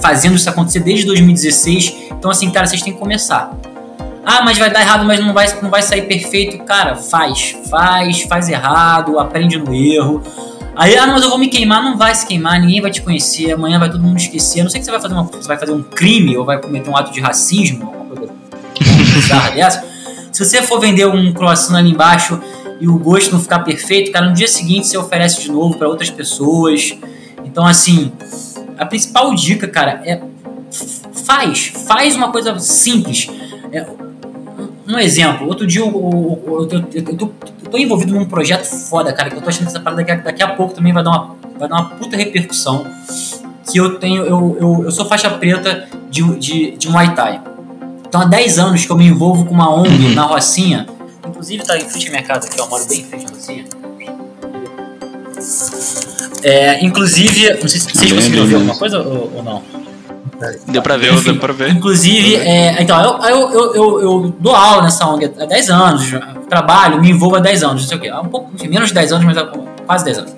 fazendo 0.00 0.36
isso 0.36 0.48
acontecer 0.48 0.80
desde 0.80 1.06
2016. 1.06 1.94
Então 2.18 2.30
assim, 2.30 2.50
cara, 2.50 2.66
vocês 2.66 2.82
têm 2.82 2.92
que 2.92 2.98
começar 2.98 3.56
ah, 4.26 4.42
mas 4.44 4.58
vai 4.58 4.70
dar 4.70 4.80
errado, 4.80 5.04
mas 5.04 5.20
não 5.20 5.32
vai, 5.32 5.46
não 5.60 5.70
vai 5.70 5.82
sair 5.82 6.02
perfeito. 6.02 6.64
Cara, 6.64 6.96
faz, 6.96 7.56
faz, 7.70 8.22
faz 8.22 8.48
errado, 8.48 9.18
aprende 9.18 9.58
no 9.58 9.74
erro. 9.74 10.22
Aí, 10.76 10.96
ah, 10.96 11.06
mas 11.06 11.22
eu 11.22 11.28
vou 11.28 11.38
me 11.38 11.48
queimar, 11.48 11.82
não 11.82 11.96
vai 11.96 12.14
se 12.14 12.26
queimar, 12.26 12.60
ninguém 12.60 12.80
vai 12.80 12.90
te 12.90 13.00
conhecer, 13.00 13.52
amanhã 13.52 13.78
vai 13.78 13.90
todo 13.90 14.02
mundo 14.02 14.18
esquecer. 14.18 14.60
Eu 14.60 14.64
não 14.64 14.70
sei 14.70 14.80
que 14.80 14.84
você 14.84 14.90
vai 14.90 15.00
fazer 15.00 15.14
uma, 15.14 15.22
você 15.22 15.46
vai 15.46 15.56
fazer 15.56 15.72
um 15.72 15.82
crime 15.82 16.36
ou 16.36 16.44
vai 16.44 16.60
cometer 16.60 16.90
um 16.90 16.96
ato 16.96 17.12
de 17.12 17.20
racismo, 17.20 17.84
alguma 17.84 18.16
coisa 18.16 18.32
bizarra 19.14 19.50
dessa. 19.54 19.84
Se 20.32 20.44
você 20.44 20.62
for 20.62 20.80
vender 20.80 21.06
um 21.06 21.32
croissant 21.32 21.76
ali 21.76 21.90
embaixo 21.90 22.40
e 22.80 22.88
o 22.88 22.98
gosto 22.98 23.32
não 23.32 23.40
ficar 23.40 23.60
perfeito, 23.60 24.10
cara, 24.10 24.26
no 24.26 24.32
dia 24.32 24.48
seguinte 24.48 24.88
você 24.88 24.98
oferece 24.98 25.40
de 25.42 25.50
novo 25.50 25.78
para 25.78 25.86
outras 25.86 26.10
pessoas. 26.10 26.96
Então, 27.44 27.64
assim, 27.64 28.10
a 28.76 28.84
principal 28.84 29.32
dica, 29.32 29.68
cara, 29.68 30.02
é 30.04 30.20
faz, 31.24 31.72
faz 31.86 32.16
uma 32.16 32.32
coisa 32.32 32.58
simples. 32.58 33.28
Um 34.86 34.98
exemplo, 34.98 35.46
outro 35.46 35.66
dia 35.66 35.80
eu, 35.80 35.86
eu, 35.86 36.68
eu, 36.70 36.84
eu, 36.92 37.16
tô, 37.16 37.30
eu, 37.64 37.70
tô, 37.70 37.78
envolvido 37.78 38.14
num 38.14 38.26
projeto 38.26 38.64
foda, 38.64 39.12
cara, 39.12 39.30
que 39.30 39.36
eu 39.36 39.40
tô 39.40 39.48
achando 39.48 39.62
que 39.62 39.68
essa 39.68 39.80
parada 39.80 40.02
daqui, 40.02 40.22
daqui 40.22 40.42
a 40.42 40.48
pouco 40.48 40.74
também 40.74 40.92
vai 40.92 41.02
dar 41.02 41.10
uma, 41.10 41.36
vai 41.58 41.68
dar 41.68 41.76
uma 41.76 41.84
puta 41.90 42.16
repercussão. 42.16 42.86
Que 43.70 43.78
eu 43.78 43.98
tenho, 43.98 44.24
eu, 44.24 44.56
eu, 44.60 44.84
eu 44.84 44.90
sou 44.90 45.06
faixa 45.06 45.30
preta 45.30 45.88
de, 46.10 46.22
de, 46.38 46.70
de 46.72 46.88
Muay 46.90 47.14
Thai. 47.14 47.40
Então 48.06 48.20
há 48.20 48.26
10 48.26 48.58
anos 48.58 48.84
que 48.84 48.92
eu 48.92 48.96
me 48.96 49.06
envolvo 49.06 49.46
com 49.46 49.54
uma 49.54 49.74
ONG 49.74 49.88
uhum. 49.88 50.14
na 50.14 50.22
Rocinha. 50.22 50.86
Inclusive 51.26 51.64
tá 51.64 51.78
em 51.78 51.88
frente 51.88 52.08
à 52.08 52.10
minha 52.10 52.22
casa 52.22 52.46
aqui, 52.46 52.60
eu 52.60 52.68
moro 52.68 52.86
bem 52.86 53.00
em 53.00 53.04
frente 53.04 53.26
à 53.26 53.30
Rocinha. 53.30 53.64
É, 56.42 56.84
inclusive, 56.84 57.54
não 57.54 57.68
sei 57.68 57.80
se 57.80 57.90
vocês 57.90 58.12
conseguiram 58.12 58.42
ouvir 58.42 58.54
alguma 58.56 58.76
coisa 58.76 59.00
ou, 59.00 59.32
ou 59.36 59.42
não. 59.42 59.62
Deu 60.68 60.82
pra 60.82 60.96
ver, 60.96 61.12
Enfim, 61.12 61.32
deu 61.32 61.40
pra 61.40 61.52
ver. 61.52 61.70
Inclusive, 61.70 62.36
é, 62.36 62.82
então, 62.82 63.00
eu, 63.00 63.28
eu, 63.28 63.74
eu, 63.74 64.00
eu, 64.00 64.34
dou 64.38 64.54
aula 64.54 64.82
nessa 64.82 65.06
ONG 65.06 65.32
há 65.38 65.46
10 65.46 65.70
anos, 65.70 66.12
trabalho, 66.48 67.00
me 67.00 67.10
envolvo 67.10 67.36
há 67.36 67.40
10 67.40 67.62
anos, 67.62 67.82
não 67.82 67.88
sei 67.88 67.98
o 67.98 68.00
quê. 68.00 68.12
Um 68.12 68.28
pouco, 68.28 68.50
enfim, 68.54 68.68
menos 68.68 68.88
de 68.88 68.94
10 68.94 69.12
anos, 69.12 69.24
mas 69.24 69.36
há 69.38 69.44
quase 69.86 70.04
10 70.04 70.18
anos. 70.18 70.34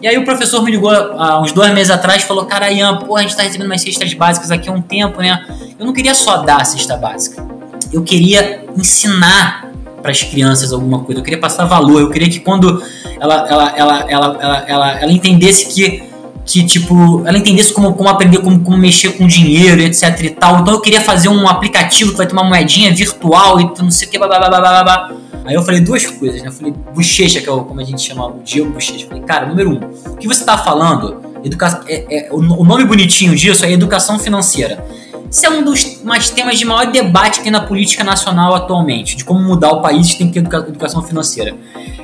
E 0.00 0.06
aí 0.06 0.16
o 0.16 0.24
professor 0.24 0.62
me 0.62 0.70
ligou 0.70 0.90
há 0.90 1.40
uns 1.40 1.52
dois 1.52 1.72
meses 1.72 1.90
atrás 1.90 2.22
e 2.22 2.26
falou, 2.26 2.46
cara, 2.46 2.70
Ian, 2.70 2.98
porra, 2.98 3.20
a 3.20 3.22
gente 3.22 3.36
tá 3.36 3.42
recebendo 3.42 3.66
umas 3.66 3.80
cestas 3.80 4.12
básicas 4.14 4.50
aqui 4.50 4.68
há 4.68 4.72
um 4.72 4.80
tempo, 4.80 5.20
né? 5.20 5.44
Eu 5.78 5.84
não 5.84 5.92
queria 5.92 6.14
só 6.14 6.38
dar 6.38 6.62
a 6.62 6.64
cesta 6.64 6.96
básica. 6.96 7.44
Eu 7.92 8.02
queria 8.02 8.64
ensinar 8.76 9.68
para 10.00 10.12
as 10.12 10.22
crianças 10.22 10.72
alguma 10.72 11.00
coisa, 11.00 11.20
eu 11.20 11.24
queria 11.24 11.40
passar 11.40 11.64
valor, 11.64 12.00
eu 12.00 12.10
queria 12.10 12.30
que 12.30 12.38
quando 12.38 12.80
ela, 13.20 13.46
ela, 13.48 13.74
ela, 13.76 14.04
ela, 14.08 14.36
ela, 14.40 14.64
ela, 14.68 15.00
ela 15.00 15.12
entendesse 15.12 15.74
que 15.74 16.07
que, 16.48 16.64
tipo, 16.64 17.22
ela 17.26 17.36
entendesse 17.36 17.74
como, 17.74 17.92
como 17.92 18.08
aprender, 18.08 18.38
como, 18.38 18.58
como 18.60 18.78
mexer 18.78 19.10
com 19.10 19.26
dinheiro, 19.26 19.82
etc 19.82 20.18
e 20.22 20.30
tal. 20.30 20.60
Então 20.60 20.72
eu 20.72 20.80
queria 20.80 21.02
fazer 21.02 21.28
um 21.28 21.46
aplicativo 21.46 22.12
que 22.12 22.16
vai 22.16 22.26
ter 22.26 22.32
uma 22.32 22.42
moedinha 22.42 22.92
virtual 22.92 23.60
e 23.60 23.70
não 23.78 23.90
sei 23.90 24.08
o 24.08 24.10
que, 24.10 24.18
blá, 24.18 24.26
blá, 24.26 24.38
blá, 24.38 24.58
blá, 24.58 24.82
blá. 24.82 25.12
Aí 25.44 25.54
eu 25.54 25.62
falei 25.62 25.82
duas 25.82 26.06
coisas, 26.06 26.40
né? 26.40 26.48
Eu 26.48 26.52
falei, 26.52 26.72
bochecha, 26.94 27.42
que 27.42 27.48
é 27.48 27.52
o, 27.52 27.64
como 27.64 27.78
a 27.80 27.84
gente 27.84 28.00
chama 28.00 28.26
o 28.26 28.40
Diego 28.42 28.70
Bochecha. 28.70 29.04
Eu 29.04 29.08
falei, 29.08 29.22
cara, 29.22 29.44
número 29.44 29.70
um, 29.72 30.12
o 30.12 30.16
que 30.16 30.26
você 30.26 30.42
tá 30.42 30.56
falando, 30.56 31.20
educa 31.44 31.84
é, 31.86 32.28
é, 32.28 32.28
o, 32.32 32.40
nome 32.40 32.84
bonitinho 32.86 33.36
disso 33.36 33.66
é 33.66 33.70
educação 33.70 34.18
financeira. 34.18 34.82
Esse 35.30 35.44
é 35.44 35.50
um 35.50 35.62
dos 35.62 36.02
mais 36.02 36.30
temas 36.30 36.58
de 36.58 36.64
maior 36.64 36.90
debate 36.90 37.40
aqui 37.40 37.50
na 37.50 37.60
política 37.60 38.02
nacional 38.02 38.54
atualmente, 38.54 39.16
de 39.16 39.24
como 39.24 39.40
mudar 39.40 39.70
o 39.72 39.82
país 39.82 40.14
tem 40.14 40.30
que 40.30 40.40
ter 40.40 40.56
educação 40.56 41.02
financeira. 41.02 41.54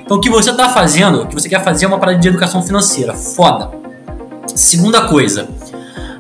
Então 0.05 0.19
o 0.19 0.21
que 0.21 0.29
você 0.29 0.51
está 0.51 0.69
fazendo, 0.69 1.23
o 1.23 1.27
que 1.27 1.35
você 1.35 1.49
quer 1.49 1.65
fazer 1.65 1.87
é 1.87 1.89
uma 1.89 1.99
parada 1.99 2.19
de 2.19 2.29
educação 2.29 2.63
financeira. 2.63 3.15
Foda. 3.15 3.84
Segunda 4.55 5.09
coisa, 5.09 5.49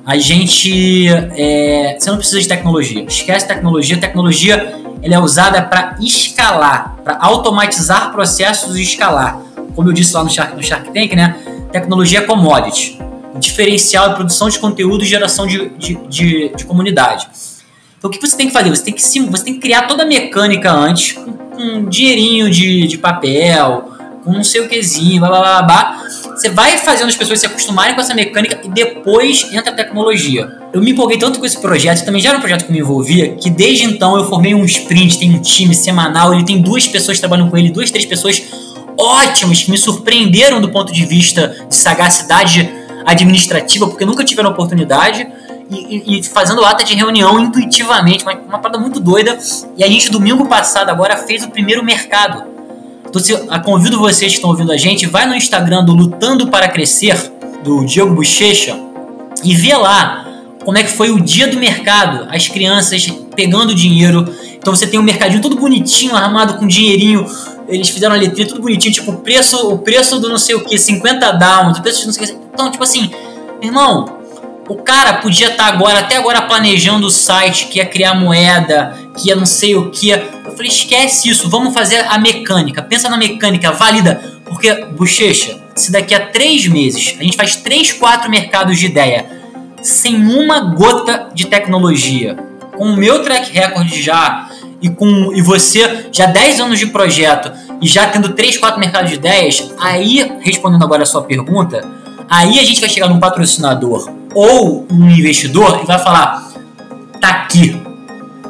a 0.04 0.16
gente. 0.16 1.08
É, 1.08 1.96
você 1.98 2.10
não 2.10 2.18
precisa 2.18 2.40
de 2.40 2.48
tecnologia. 2.48 3.04
Esquece 3.04 3.46
tecnologia. 3.46 3.96
Tecnologia 3.96 4.74
ela 5.02 5.14
é 5.14 5.18
usada 5.18 5.60
para 5.62 5.96
escalar, 6.00 6.96
para 7.04 7.18
automatizar 7.20 8.10
processos 8.12 8.76
e 8.76 8.82
escalar. 8.82 9.38
Como 9.74 9.88
eu 9.88 9.92
disse 9.92 10.14
lá 10.14 10.24
no 10.24 10.30
Shark, 10.30 10.56
no 10.56 10.62
Shark 10.62 10.92
Tank, 10.92 11.12
né? 11.14 11.36
Tecnologia 11.70 12.20
é 12.20 12.22
commodity. 12.22 12.98
Diferencial 13.38 14.12
é 14.12 14.14
produção 14.14 14.48
de 14.48 14.58
conteúdo 14.58 15.04
e 15.04 15.06
geração 15.06 15.46
de, 15.46 15.68
de, 15.70 15.94
de, 16.08 16.48
de 16.56 16.64
comunidade. 16.64 17.28
Então 17.98 18.08
o 18.08 18.12
que 18.12 18.20
você 18.20 18.36
tem 18.36 18.46
que 18.46 18.52
fazer? 18.52 18.70
Você 18.70 18.84
tem 18.84 18.94
que, 18.94 19.02
você 19.02 19.44
tem 19.44 19.54
que 19.54 19.60
criar 19.60 19.82
toda 19.82 20.04
a 20.04 20.06
mecânica 20.06 20.70
antes, 20.70 21.12
com 21.12 21.62
um 21.62 21.84
dinheirinho 21.86 22.50
de, 22.50 22.86
de 22.86 22.98
papel, 22.98 23.92
com 24.24 24.32
não 24.32 24.44
sei 24.44 24.60
o 24.60 24.68
quezinho, 24.68 25.20
blá 25.20 25.28
blá 25.28 25.40
blá 25.40 25.62
blá. 25.62 26.03
Você 26.34 26.48
vai 26.48 26.78
fazendo 26.78 27.08
as 27.08 27.16
pessoas 27.16 27.38
se 27.38 27.46
acostumarem 27.46 27.94
com 27.94 28.00
essa 28.00 28.12
mecânica 28.12 28.58
e 28.64 28.68
depois 28.68 29.48
entra 29.52 29.70
a 29.70 29.74
tecnologia. 29.74 30.50
Eu 30.72 30.82
me 30.82 30.90
empolguei 30.90 31.16
tanto 31.16 31.38
com 31.38 31.46
esse 31.46 31.60
projeto, 31.60 32.04
também 32.04 32.20
já 32.20 32.30
era 32.30 32.38
um 32.38 32.40
projeto 32.40 32.66
que 32.66 32.72
me 32.72 32.80
envolvia, 32.80 33.36
que 33.36 33.48
desde 33.48 33.84
então 33.84 34.16
eu 34.16 34.24
formei 34.24 34.54
um 34.54 34.64
sprint, 34.64 35.18
tem 35.18 35.32
um 35.32 35.40
time 35.40 35.74
semanal, 35.74 36.34
ele 36.34 36.44
tem 36.44 36.60
duas 36.60 36.88
pessoas 36.88 37.20
trabalhando 37.20 37.50
com 37.50 37.56
ele, 37.56 37.70
duas, 37.70 37.90
três 37.90 38.04
pessoas 38.04 38.42
ótimas 38.98 39.62
que 39.62 39.70
me 39.70 39.78
surpreenderam 39.78 40.60
do 40.60 40.68
ponto 40.70 40.92
de 40.92 41.04
vista 41.04 41.54
de 41.68 41.74
sagacidade 41.74 42.68
administrativa, 43.06 43.86
porque 43.86 44.04
nunca 44.04 44.24
tiveram 44.24 44.50
oportunidade. 44.50 45.26
E, 45.70 46.18
e, 46.18 46.22
fazendo 46.22 46.62
ata 46.62 46.84
de 46.84 46.94
reunião 46.94 47.40
intuitivamente, 47.40 48.22
uma, 48.22 48.34
uma 48.34 48.58
parada 48.58 48.78
muito 48.78 49.00
doida. 49.00 49.38
E 49.76 49.82
a 49.82 49.88
gente, 49.88 50.10
domingo 50.10 50.46
passado, 50.46 50.90
agora 50.90 51.16
fez 51.16 51.42
o 51.42 51.48
primeiro 51.48 51.82
mercado. 51.82 52.53
Então, 53.14 53.22
se, 53.22 53.32
convido 53.62 53.96
vocês 53.96 54.32
que 54.32 54.38
estão 54.38 54.50
ouvindo 54.50 54.72
a 54.72 54.76
gente, 54.76 55.06
vai 55.06 55.24
no 55.24 55.36
Instagram 55.36 55.84
do 55.84 55.94
Lutando 55.94 56.48
para 56.48 56.66
Crescer, 56.66 57.32
do 57.62 57.84
Diego 57.84 58.12
Bochecha, 58.12 58.76
e 59.44 59.54
vê 59.54 59.72
lá 59.76 60.26
como 60.64 60.76
é 60.76 60.82
que 60.82 60.90
foi 60.90 61.12
o 61.12 61.20
dia 61.20 61.46
do 61.46 61.56
mercado, 61.56 62.26
as 62.28 62.48
crianças 62.48 63.06
pegando 63.36 63.72
dinheiro. 63.72 64.28
Então 64.56 64.74
você 64.74 64.84
tem 64.84 64.98
um 64.98 65.02
mercadinho 65.02 65.40
todo 65.40 65.54
bonitinho, 65.54 66.16
armado 66.16 66.54
com 66.54 66.66
dinheirinho. 66.66 67.24
Eles 67.68 67.88
fizeram 67.88 68.16
a 68.16 68.18
letrinha 68.18 68.48
tudo 68.48 68.60
bonitinho, 68.60 68.92
tipo, 68.92 69.12
o 69.12 69.18
preço, 69.18 69.68
o 69.68 69.78
preço 69.78 70.18
do 70.18 70.28
não 70.28 70.38
sei 70.38 70.56
o 70.56 70.64
que, 70.64 70.76
50 70.76 71.30
downs, 71.32 71.78
o 71.78 71.82
preço 71.82 72.06
não 72.06 72.12
sei 72.12 72.24
o 72.24 72.26
que. 72.26 72.36
Então, 72.52 72.68
tipo 72.68 72.82
assim, 72.82 73.12
irmão, 73.62 74.13
o 74.68 74.76
cara 74.76 75.14
podia 75.14 75.48
estar 75.48 75.64
tá 75.64 75.68
agora, 75.68 76.00
até 76.00 76.16
agora, 76.16 76.42
planejando 76.42 77.06
o 77.06 77.10
site, 77.10 77.66
que 77.66 77.78
ia 77.78 77.86
criar 77.86 78.14
moeda, 78.14 78.96
que 79.16 79.28
ia 79.28 79.36
não 79.36 79.46
sei 79.46 79.76
o 79.76 79.90
que. 79.90 80.10
Eu 80.10 80.52
falei, 80.56 80.68
esquece 80.68 81.28
isso, 81.28 81.48
vamos 81.50 81.74
fazer 81.74 82.06
a 82.08 82.18
mecânica. 82.18 82.82
Pensa 82.82 83.08
na 83.08 83.16
mecânica, 83.16 83.72
válida. 83.72 84.20
Porque, 84.44 84.72
bochecha, 84.96 85.58
se 85.74 85.90
daqui 85.90 86.14
a 86.14 86.26
três 86.26 86.66
meses 86.66 87.16
a 87.18 87.22
gente 87.22 87.36
faz 87.36 87.56
três, 87.56 87.92
quatro 87.92 88.30
mercados 88.30 88.78
de 88.78 88.86
ideia 88.86 89.26
sem 89.82 90.16
uma 90.16 90.60
gota 90.60 91.28
de 91.34 91.46
tecnologia, 91.46 92.36
com 92.76 92.84
o 92.84 92.96
meu 92.96 93.22
track 93.22 93.52
record 93.52 93.88
já 93.92 94.48
e 94.80 94.88
com 94.88 95.32
e 95.34 95.42
você 95.42 96.08
já 96.10 96.26
10 96.26 96.60
anos 96.60 96.78
de 96.78 96.86
projeto 96.86 97.52
e 97.82 97.86
já 97.86 98.06
tendo 98.06 98.30
três, 98.30 98.56
quatro 98.56 98.80
mercados 98.80 99.10
de 99.10 99.16
ideias, 99.16 99.72
aí, 99.78 100.38
respondendo 100.40 100.82
agora 100.82 101.02
a 101.02 101.06
sua 101.06 101.22
pergunta, 101.22 101.86
aí 102.30 102.58
a 102.58 102.64
gente 102.64 102.80
vai 102.80 102.88
chegar 102.88 103.08
num 103.08 103.20
patrocinador 103.20 104.23
ou 104.34 104.86
um 104.90 105.08
investidor 105.08 105.80
e 105.82 105.86
vai 105.86 105.98
falar: 105.98 106.50
tá 107.20 107.28
aqui, 107.28 107.80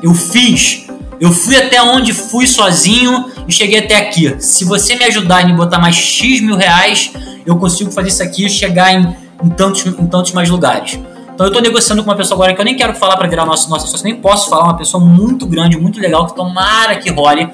eu 0.02 0.14
fiz, 0.14 0.86
eu 1.20 1.32
fui 1.32 1.56
até 1.56 1.80
onde 1.82 2.12
fui 2.12 2.46
sozinho 2.46 3.30
e 3.46 3.52
cheguei 3.52 3.80
até 3.80 3.96
aqui. 3.96 4.34
Se 4.38 4.64
você 4.64 4.94
me 4.94 5.04
ajudar 5.04 5.42
e 5.42 5.46
me 5.46 5.52
botar 5.52 5.78
mais 5.78 5.94
X 5.94 6.40
mil 6.40 6.56
reais, 6.56 7.12
eu 7.46 7.56
consigo 7.56 7.90
fazer 7.90 8.08
isso 8.08 8.22
aqui 8.22 8.46
e 8.46 8.50
chegar 8.50 8.92
em, 8.92 9.16
em, 9.42 9.50
tantos, 9.50 9.84
em 9.86 10.06
tantos 10.06 10.32
mais 10.32 10.48
lugares. 10.48 10.98
Então 11.34 11.46
eu 11.46 11.48
estou 11.48 11.60
negociando 11.60 12.02
com 12.02 12.10
uma 12.10 12.16
pessoa 12.16 12.36
agora 12.36 12.54
que 12.54 12.60
eu 12.60 12.64
nem 12.64 12.76
quero 12.76 12.94
falar 12.94 13.16
para 13.16 13.26
virar 13.26 13.44
nosso 13.44 13.68
nosso 13.68 13.88
sócio, 13.88 14.04
nem 14.04 14.14
posso 14.14 14.48
falar, 14.48 14.64
uma 14.64 14.76
pessoa 14.76 15.04
muito 15.04 15.46
grande, 15.46 15.76
muito 15.76 16.00
legal, 16.00 16.26
que 16.26 16.34
tomara 16.34 16.96
que 16.96 17.10
role. 17.10 17.50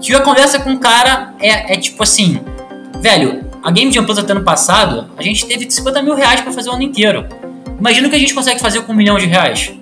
Tive 0.00 0.16
a 0.16 0.20
conversa 0.20 0.58
com 0.58 0.70
um 0.70 0.78
cara, 0.78 1.34
é, 1.38 1.74
é 1.74 1.76
tipo 1.76 2.02
assim, 2.02 2.40
velho, 3.00 3.45
a 3.66 3.70
Game 3.72 3.90
Jam 3.90 4.04
Plus 4.04 4.16
até 4.16 4.30
ano 4.30 4.44
passado, 4.44 5.10
a 5.16 5.22
gente 5.22 5.44
teve 5.44 5.68
50 5.68 6.00
mil 6.00 6.14
reais 6.14 6.40
para 6.40 6.52
fazer 6.52 6.70
o 6.70 6.74
ano 6.74 6.82
inteiro. 6.82 7.26
Imagina 7.80 8.06
o 8.06 8.10
que 8.10 8.14
a 8.14 8.18
gente 8.18 8.32
consegue 8.32 8.60
fazer 8.60 8.82
com 8.82 8.92
um 8.92 8.94
milhão 8.94 9.18
de 9.18 9.26
reais. 9.26 9.72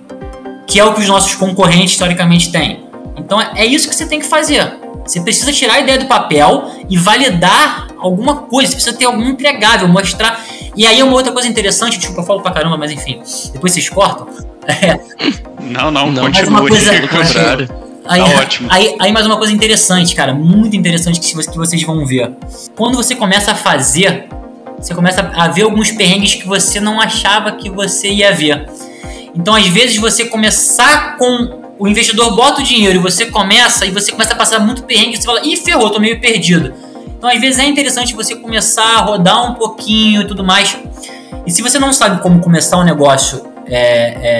Que 0.65 0.79
é 0.79 0.83
o 0.83 0.95
que 0.95 1.01
os 1.01 1.07
nossos 1.07 1.35
concorrentes 1.35 1.91
historicamente 1.91 2.51
têm. 2.51 2.83
Então 3.15 3.39
é 3.39 3.63
isso 3.63 3.87
que 3.87 3.93
você 3.93 4.07
tem 4.07 4.19
que 4.19 4.25
fazer. 4.25 4.75
Você 5.05 5.21
precisa 5.21 5.51
tirar 5.51 5.75
a 5.75 5.79
ideia 5.81 5.99
do 5.99 6.07
papel 6.07 6.71
e 6.89 6.97
validar 6.97 7.89
alguma 7.99 8.37
coisa. 8.37 8.71
Você 8.71 8.77
precisa 8.77 8.97
ter 8.97 9.05
algum 9.05 9.23
entregável, 9.23 9.87
mostrar. 9.87 10.43
E 10.75 10.83
aí 10.83 11.03
uma 11.03 11.13
outra 11.13 11.31
coisa 11.31 11.47
interessante, 11.47 11.99
desculpa, 11.99 12.21
eu 12.21 12.25
falo 12.25 12.41
pra 12.41 12.49
caramba, 12.49 12.77
mas 12.77 12.91
enfim, 12.91 13.21
depois 13.53 13.71
vocês 13.71 13.87
cortam. 13.87 14.27
É. 14.67 14.99
Não, 15.61 15.91
não, 15.91 16.11
não 16.11 16.23
continue. 16.23 16.49
Uma 16.49 16.67
coisa, 16.67 17.07
contrário. 17.07 17.69
Aí, 18.07 18.21
tá 18.21 18.39
ótimo. 18.39 18.67
Aí, 18.71 18.95
aí, 18.99 19.11
mais 19.11 19.25
uma 19.25 19.37
coisa 19.37 19.53
interessante, 19.53 20.15
cara, 20.15 20.33
muito 20.33 20.75
interessante 20.75 21.19
que, 21.19 21.33
que 21.33 21.57
vocês 21.57 21.81
vão 21.83 22.05
ver. 22.05 22.31
Quando 22.75 22.95
você 22.95 23.15
começa 23.15 23.51
a 23.51 23.55
fazer, 23.55 24.27
você 24.77 24.93
começa 24.93 25.21
a 25.21 25.47
ver 25.47 25.63
alguns 25.63 25.91
perrengues 25.91 26.35
que 26.35 26.47
você 26.47 26.79
não 26.79 27.01
achava 27.01 27.51
que 27.53 27.69
você 27.69 28.09
ia 28.09 28.31
ver. 28.31 28.69
Então, 29.35 29.55
às 29.55 29.67
vezes, 29.67 29.97
você 29.97 30.25
começar 30.25 31.17
com. 31.17 31.65
O 31.77 31.87
investidor 31.87 32.33
bota 32.35 32.61
o 32.61 32.63
dinheiro 32.63 32.99
e 32.99 33.01
você 33.01 33.25
começa, 33.25 33.85
e 33.85 33.91
você 33.91 34.11
começa 34.11 34.33
a 34.33 34.35
passar 34.35 34.59
muito 34.59 34.83
perrengue, 34.83 35.15
e 35.15 35.17
você 35.17 35.23
fala, 35.23 35.45
ih, 35.45 35.57
ferrou, 35.57 35.89
tô 35.89 35.99
meio 35.99 36.21
perdido. 36.21 36.73
Então, 37.17 37.29
às 37.29 37.39
vezes, 37.41 37.59
é 37.59 37.65
interessante 37.65 38.13
você 38.13 38.35
começar 38.35 38.97
a 38.97 39.01
rodar 39.01 39.51
um 39.51 39.55
pouquinho 39.55 40.21
e 40.21 40.27
tudo 40.27 40.43
mais. 40.43 40.77
E 41.45 41.51
se 41.51 41.61
você 41.61 41.77
não 41.77 41.91
sabe 41.91 42.21
como 42.21 42.39
começar 42.39 42.77
um 42.77 42.83
negócio 42.83 43.45
é, 43.67 43.77
é, 43.77 44.31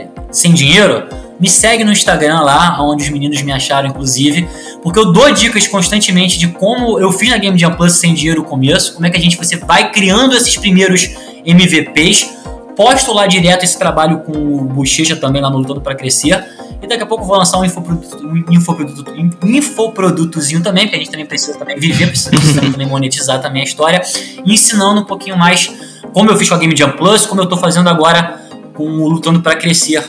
é, 0.00 0.08
sem 0.30 0.52
dinheiro, 0.52 1.06
me 1.42 1.50
segue 1.50 1.82
no 1.82 1.90
Instagram 1.90 2.38
lá, 2.42 2.80
onde 2.80 3.02
os 3.02 3.10
meninos 3.10 3.42
me 3.42 3.50
acharam, 3.50 3.88
inclusive, 3.88 4.48
porque 4.80 4.96
eu 4.96 5.10
dou 5.10 5.28
dicas 5.32 5.66
constantemente 5.66 6.38
de 6.38 6.46
como 6.46 7.00
eu 7.00 7.10
fiz 7.10 7.30
na 7.30 7.36
Game 7.36 7.58
Jam 7.58 7.74
Plus 7.74 7.94
sem 7.94 8.14
dinheiro 8.14 8.42
no 8.42 8.46
começo, 8.46 8.94
como 8.94 9.06
é 9.06 9.10
que 9.10 9.16
a 9.16 9.20
gente 9.20 9.36
você 9.36 9.56
vai 9.56 9.90
criando 9.90 10.36
esses 10.36 10.56
primeiros 10.56 11.10
MVPs. 11.44 12.40
Posto 12.76 13.12
lá 13.12 13.26
direto 13.26 13.64
esse 13.64 13.76
trabalho 13.76 14.20
com 14.20 14.32
o 14.32 14.64
Bochecha 14.66 15.16
também 15.16 15.42
lá 15.42 15.50
no 15.50 15.58
Lutando 15.58 15.80
para 15.80 15.96
Crescer. 15.96 16.46
E 16.80 16.86
daqui 16.86 17.02
a 17.02 17.06
pouco 17.06 17.24
vou 17.24 17.36
lançar 17.36 17.58
um 17.58 17.64
infoproduto, 17.64 18.24
um 18.24 18.52
infoproduto, 18.52 19.12
infoprodutozinho 19.44 20.62
também, 20.62 20.84
porque 20.84 20.94
a 20.94 20.98
gente 21.00 21.10
também 21.10 21.26
precisa 21.26 21.58
também 21.58 21.76
viver, 21.76 22.06
precisa, 22.06 22.30
precisa 22.38 22.60
também 22.60 22.86
monetizar 22.86 23.42
também 23.42 23.62
a 23.62 23.64
história, 23.64 24.00
ensinando 24.46 25.00
um 25.00 25.04
pouquinho 25.04 25.36
mais 25.36 25.72
como 26.12 26.30
eu 26.30 26.36
fiz 26.36 26.48
com 26.48 26.54
a 26.54 26.58
Game 26.58 26.76
Jam 26.76 26.92
Plus, 26.92 27.26
como 27.26 27.40
eu 27.40 27.44
estou 27.44 27.58
fazendo 27.58 27.88
agora 27.88 28.41
com 28.74 28.84
o 28.84 29.08
Lutando 29.08 29.40
para 29.40 29.56
Crescer 29.56 30.02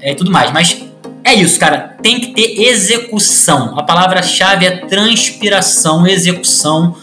é, 0.00 0.12
e 0.12 0.14
tudo 0.14 0.30
mais. 0.30 0.52
Mas 0.52 0.84
é 1.24 1.34
isso, 1.34 1.58
cara. 1.58 1.96
Tem 2.02 2.20
que 2.20 2.28
ter 2.28 2.62
execução. 2.62 3.78
A 3.78 3.82
palavra-chave 3.82 4.64
é 4.64 4.86
transpiração, 4.86 6.06
execução. 6.06 6.96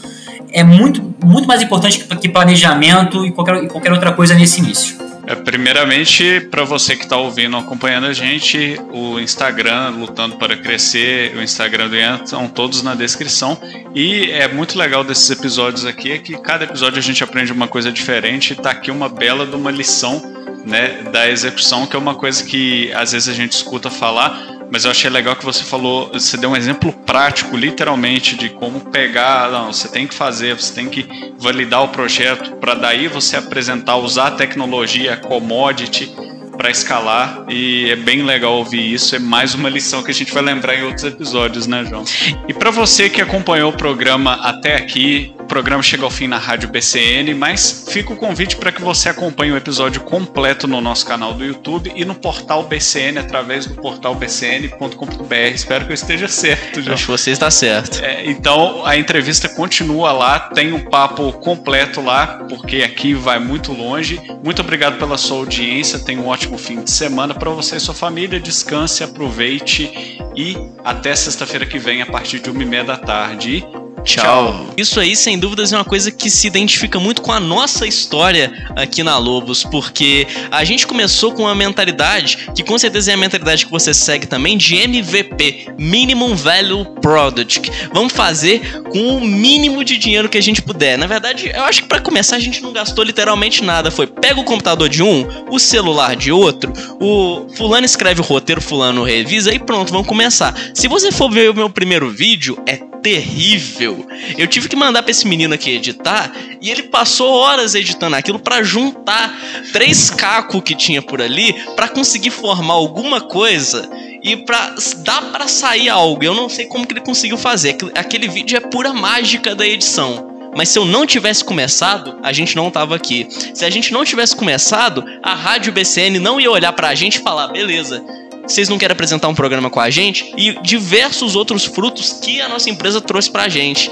É 0.51 0.63
muito, 0.63 1.13
muito 1.23 1.47
mais 1.47 1.61
importante 1.61 1.99
que 1.99 2.29
planejamento 2.29 3.25
e 3.25 3.31
qualquer, 3.31 3.67
qualquer 3.67 3.91
outra 3.91 4.13
coisa 4.13 4.33
nesse 4.33 4.61
início. 4.61 5.03
É, 5.25 5.35
primeiramente, 5.35 6.41
para 6.51 6.65
você 6.65 6.97
que 6.97 7.03
está 7.03 7.15
ouvindo, 7.17 7.55
acompanhando 7.55 8.07
a 8.07 8.13
gente, 8.13 8.77
o 8.91 9.19
Instagram 9.19 9.89
Lutando 9.91 10.35
para 10.35 10.57
Crescer, 10.57 11.35
o 11.37 11.41
Instagram 11.41 11.87
do 11.87 11.95
Ian 11.95 12.21
estão 12.23 12.47
todos 12.47 12.83
na 12.83 12.93
descrição. 12.93 13.57
E 13.95 14.29
é 14.31 14.47
muito 14.49 14.77
legal 14.77 15.03
desses 15.03 15.29
episódios 15.29 15.85
aqui 15.85 16.11
é 16.11 16.17
que 16.17 16.37
cada 16.37 16.65
episódio 16.65 16.99
a 16.99 17.01
gente 17.01 17.23
aprende 17.23 17.53
uma 17.53 17.67
coisa 17.67 17.91
diferente. 17.91 18.53
Está 18.53 18.71
aqui 18.71 18.91
uma 18.91 19.07
bela 19.07 19.45
de 19.45 19.55
uma 19.55 19.71
lição 19.71 20.21
né, 20.65 21.03
da 21.11 21.29
execução, 21.29 21.85
que 21.85 21.95
é 21.95 21.99
uma 21.99 22.15
coisa 22.15 22.43
que 22.43 22.91
às 22.93 23.11
vezes 23.11 23.29
a 23.29 23.33
gente 23.33 23.51
escuta 23.51 23.89
falar, 23.89 24.53
mas 24.71 24.85
eu 24.85 24.91
achei 24.91 25.09
legal 25.09 25.35
que 25.35 25.45
você 25.45 25.63
falou, 25.63 26.09
você 26.11 26.35
deu 26.35 26.49
um 26.49 26.55
exemplo 26.55 26.91
prático, 26.91 27.55
literalmente, 27.55 28.35
de 28.35 28.49
como 28.49 28.79
pegar, 28.79 29.51
não, 29.51 29.71
você 29.71 29.87
tem 29.87 30.07
que 30.07 30.13
fazer, 30.15 30.55
você 30.55 30.73
tem 30.73 30.89
que 30.89 31.07
validar 31.37 31.83
o 31.83 31.89
projeto, 31.89 32.55
para 32.55 32.73
daí 32.73 33.07
você 33.07 33.37
apresentar, 33.37 33.97
usar 33.97 34.27
a 34.27 34.31
tecnologia, 34.31 35.15
commodity, 35.17 36.11
para 36.57 36.69
escalar 36.69 37.45
e 37.49 37.89
é 37.89 37.95
bem 37.95 38.23
legal 38.23 38.53
ouvir 38.53 38.93
isso. 38.93 39.15
É 39.15 39.19
mais 39.19 39.53
uma 39.53 39.69
lição 39.69 40.03
que 40.03 40.11
a 40.11 40.13
gente 40.13 40.33
vai 40.33 40.43
lembrar 40.43 40.75
em 40.75 40.83
outros 40.83 41.03
episódios, 41.03 41.67
né, 41.67 41.83
João? 41.85 42.03
E 42.47 42.53
para 42.53 42.71
você 42.71 43.09
que 43.09 43.21
acompanhou 43.21 43.71
o 43.71 43.77
programa 43.77 44.33
até 44.35 44.75
aqui, 44.75 45.33
programa 45.43 45.83
chega 45.83 46.03
ao 46.03 46.09
fim 46.09 46.27
na 46.27 46.37
Rádio 46.37 46.69
BCN, 46.69 47.33
mas 47.33 47.85
fica 47.89 48.13
o 48.13 48.15
convite 48.15 48.55
para 48.55 48.71
que 48.71 48.81
você 48.81 49.09
acompanhe 49.09 49.51
o 49.51 49.57
episódio 49.57 50.01
completo 50.01 50.67
no 50.67 50.81
nosso 50.81 51.05
canal 51.05 51.33
do 51.33 51.43
YouTube 51.43 51.91
e 51.95 52.05
no 52.05 52.15
portal 52.15 52.63
BCN, 52.63 53.19
através 53.19 53.65
do 53.65 53.75
portal 53.75 54.15
bcn.com.br. 54.15 55.35
Espero 55.53 55.85
que 55.85 55.91
eu 55.91 55.95
esteja 55.95 56.27
certo, 56.27 56.81
João. 56.81 56.93
Acho 56.93 57.05
que 57.05 57.11
você 57.11 57.31
está 57.31 57.51
certo. 57.51 58.03
É, 58.03 58.25
então, 58.25 58.85
a 58.85 58.97
entrevista 58.97 59.47
continua 59.49 60.11
lá, 60.11 60.39
tem 60.39 60.73
um 60.73 60.79
papo 60.85 61.31
completo 61.33 62.01
lá, 62.01 62.45
porque 62.49 62.77
aqui 62.77 63.13
vai 63.13 63.39
muito 63.39 63.71
longe. 63.71 64.21
Muito 64.43 64.61
obrigado 64.61 64.97
pela 64.97 65.17
sua 65.17 65.37
audiência, 65.37 65.99
tenha 65.99 66.19
um 66.19 66.27
ótimo 66.27 66.57
fim 66.57 66.83
de 66.83 66.91
semana 66.91 67.33
para 67.33 67.49
você 67.49 67.77
e 67.77 67.79
sua 67.79 67.93
família. 67.93 68.39
Descanse, 68.39 69.03
aproveite 69.03 70.19
e 70.35 70.57
até 70.83 71.15
sexta-feira 71.15 71.65
que 71.65 71.77
vem, 71.77 72.01
a 72.01 72.05
partir 72.05 72.39
de 72.39 72.49
uma 72.49 72.63
e 72.63 72.65
meia 72.65 72.83
da 72.83 72.97
tarde. 72.97 73.63
Tchau. 74.03 74.67
Isso 74.75 74.99
aí, 74.99 75.15
sem 75.15 75.39
dúvidas, 75.39 75.71
é 75.71 75.77
uma 75.77 75.85
coisa 75.85 76.11
que 76.11 76.29
se 76.29 76.45
identifica 76.47 76.99
muito 76.99 77.21
com 77.21 77.31
a 77.31 77.39
nossa 77.39 77.87
história 77.87 78.51
aqui 78.75 79.01
na 79.01 79.17
Lobos, 79.17 79.63
porque 79.63 80.27
a 80.51 80.63
gente 80.63 80.85
começou 80.85 81.31
com 81.31 81.43
uma 81.43 81.55
mentalidade, 81.55 82.49
que 82.55 82.63
com 82.63 82.77
certeza 82.77 83.11
é 83.11 83.13
a 83.13 83.17
mentalidade 83.17 83.65
que 83.65 83.71
você 83.71 83.93
segue 83.93 84.27
também, 84.27 84.57
de 84.57 84.75
MVP 84.75 85.67
Minimum 85.77 86.35
Value 86.35 86.85
Product. 87.01 87.71
Vamos 87.93 88.13
fazer 88.13 88.83
com 88.89 89.17
o 89.17 89.21
mínimo 89.21 89.83
de 89.83 89.97
dinheiro 89.97 90.27
que 90.27 90.37
a 90.37 90.43
gente 90.43 90.61
puder. 90.61 90.97
Na 90.97 91.07
verdade, 91.07 91.51
eu 91.53 91.63
acho 91.63 91.83
que 91.83 91.87
para 91.87 92.01
começar 92.01 92.35
a 92.35 92.39
gente 92.39 92.61
não 92.61 92.73
gastou 92.73 93.03
literalmente 93.03 93.63
nada. 93.63 93.89
Foi 93.89 94.07
pega 94.07 94.39
o 94.39 94.43
computador 94.43 94.89
de 94.89 95.01
um, 95.01 95.25
o 95.49 95.59
celular 95.59 96.15
de 96.15 96.31
outro, 96.31 96.73
o 96.99 97.47
fulano 97.55 97.85
escreve 97.85 98.21
o 98.21 98.23
roteiro, 98.23 98.61
fulano 98.61 99.03
revisa 99.03 99.53
e 99.53 99.59
pronto, 99.59 99.91
vamos 99.91 100.07
começar. 100.07 100.53
Se 100.73 100.87
você 100.87 101.11
for 101.11 101.31
ver 101.31 101.49
o 101.49 101.53
meu 101.53 101.69
primeiro 101.69 102.09
vídeo, 102.09 102.57
é 102.67 102.92
terrível. 103.03 104.07
Eu 104.37 104.47
tive 104.47 104.69
que 104.69 104.75
mandar 104.75 105.03
para 105.03 105.11
esse 105.11 105.27
menino 105.27 105.53
aqui 105.53 105.69
editar 105.71 106.31
e 106.61 106.71
ele 106.71 106.83
passou 106.83 107.29
horas 107.33 107.75
editando 107.75 108.15
aquilo 108.15 108.39
para 108.39 108.63
juntar 108.63 109.37
três 109.73 110.09
cacos 110.09 110.61
que 110.63 110.73
tinha 110.73 111.01
por 111.01 111.21
ali 111.21 111.53
para 111.75 111.89
conseguir 111.89 112.31
formar 112.31 112.75
alguma 112.75 113.19
coisa 113.19 113.87
e 114.23 114.37
para 114.37 114.75
dar 114.99 115.21
para 115.31 115.47
sair 115.47 115.89
algo. 115.89 116.23
Eu 116.23 116.33
não 116.33 116.47
sei 116.47 116.65
como 116.65 116.87
que 116.87 116.93
ele 116.93 117.01
conseguiu 117.01 117.37
fazer. 117.37 117.75
Aquele 117.93 118.29
vídeo 118.29 118.55
é 118.55 118.61
pura 118.61 118.93
mágica 118.93 119.53
da 119.53 119.67
edição. 119.67 120.31
Mas 120.55 120.69
se 120.69 120.77
eu 120.77 120.85
não 120.85 121.05
tivesse 121.05 121.43
começado, 121.43 122.19
a 122.21 122.31
gente 122.31 122.55
não 122.55 122.69
tava 122.69 122.95
aqui. 122.95 123.27
Se 123.53 123.65
a 123.65 123.69
gente 123.69 123.91
não 123.91 124.05
tivesse 124.05 124.35
começado, 124.35 125.03
a 125.21 125.33
Rádio 125.33 125.73
BCN 125.73 126.19
não 126.19 126.39
ia 126.39 126.51
olhar 126.51 126.71
pra 126.73 126.93
gente 126.95 127.15
e 127.15 127.21
falar: 127.21 127.47
beleza, 127.47 128.03
vocês 128.45 128.67
não 128.67 128.77
querem 128.77 128.93
apresentar 128.93 129.27
um 129.27 129.35
programa 129.35 129.69
com 129.69 129.79
a 129.79 129.89
gente? 129.89 130.33
E 130.37 130.59
diversos 130.61 131.35
outros 131.35 131.65
frutos 131.65 132.19
que 132.21 132.41
a 132.41 132.49
nossa 132.49 132.69
empresa 132.69 132.99
trouxe 132.99 133.31
pra 133.31 133.47
gente. 133.47 133.89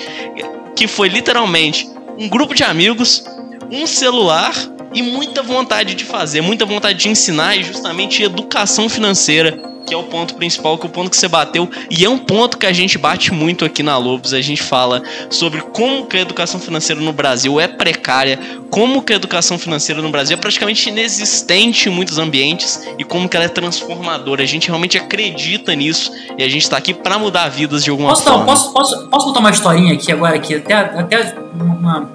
Que 0.75 0.87
foi 0.87 1.07
literalmente 1.07 1.89
um 2.17 2.27
grupo 2.27 2.53
de 2.53 2.63
amigos, 2.63 3.23
um 3.71 3.87
celular 3.87 4.53
e 4.93 5.01
muita 5.01 5.41
vontade 5.41 5.95
de 5.95 6.03
fazer, 6.03 6.41
muita 6.41 6.65
vontade 6.65 6.99
de 6.99 7.09
ensinar 7.09 7.55
e 7.55 7.63
justamente 7.63 8.21
educação 8.21 8.89
financeira 8.89 9.70
que 9.91 9.95
é 9.95 9.97
o 9.97 10.03
ponto 10.03 10.35
principal, 10.35 10.77
que 10.77 10.85
é 10.85 10.89
o 10.89 10.91
ponto 10.91 11.09
que 11.09 11.17
você 11.17 11.27
bateu, 11.27 11.69
e 11.89 12.05
é 12.05 12.09
um 12.09 12.17
ponto 12.17 12.57
que 12.57 12.65
a 12.65 12.71
gente 12.71 12.97
bate 12.97 13.33
muito 13.33 13.65
aqui 13.65 13.83
na 13.83 13.97
Lobos, 13.97 14.33
a 14.33 14.39
gente 14.39 14.63
fala 14.63 15.03
sobre 15.29 15.59
como 15.59 16.05
que 16.05 16.15
a 16.15 16.21
educação 16.21 16.61
financeira 16.61 17.01
no 17.01 17.11
Brasil 17.11 17.59
é 17.59 17.67
precária, 17.67 18.39
como 18.69 19.01
que 19.01 19.11
a 19.11 19.17
educação 19.17 19.59
financeira 19.59 20.01
no 20.01 20.09
Brasil 20.09 20.37
é 20.37 20.39
praticamente 20.39 20.87
inexistente 20.87 21.89
em 21.89 21.91
muitos 21.91 22.17
ambientes 22.17 22.87
e 22.97 23.03
como 23.03 23.27
que 23.27 23.35
ela 23.35 23.47
é 23.47 23.49
transformadora. 23.49 24.43
A 24.43 24.45
gente 24.45 24.67
realmente 24.67 24.97
acredita 24.97 25.75
nisso 25.75 26.09
e 26.37 26.41
a 26.41 26.47
gente 26.47 26.63
está 26.63 26.77
aqui 26.77 26.93
para 26.93 27.19
mudar 27.19 27.49
vidas 27.49 27.83
de 27.83 27.89
alguma 27.89 28.11
posso, 28.11 28.23
forma. 28.23 28.45
Posso, 28.45 28.71
posso, 28.71 29.09
posso 29.09 29.25
contar 29.25 29.41
uma 29.41 29.51
historinha 29.51 29.93
aqui 29.93 30.09
agora, 30.09 30.37
aqui, 30.37 30.55
até, 30.55 30.73
até 30.73 31.35
uma... 31.53 32.09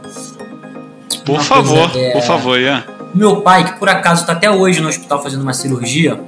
Por 1.26 1.34
uma 1.34 1.44
favor, 1.44 1.90
coisa, 1.90 2.06
é... 2.06 2.12
por 2.12 2.22
favor, 2.22 2.58
Ian. 2.58 2.82
Meu 3.14 3.42
pai, 3.42 3.64
que 3.64 3.78
por 3.78 3.90
acaso 3.90 4.22
está 4.22 4.32
até 4.32 4.50
hoje 4.50 4.80
no 4.80 4.88
hospital 4.88 5.22
fazendo 5.22 5.42
uma 5.42 5.52
cirurgia, 5.52 6.18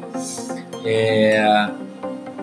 é, 0.84 1.68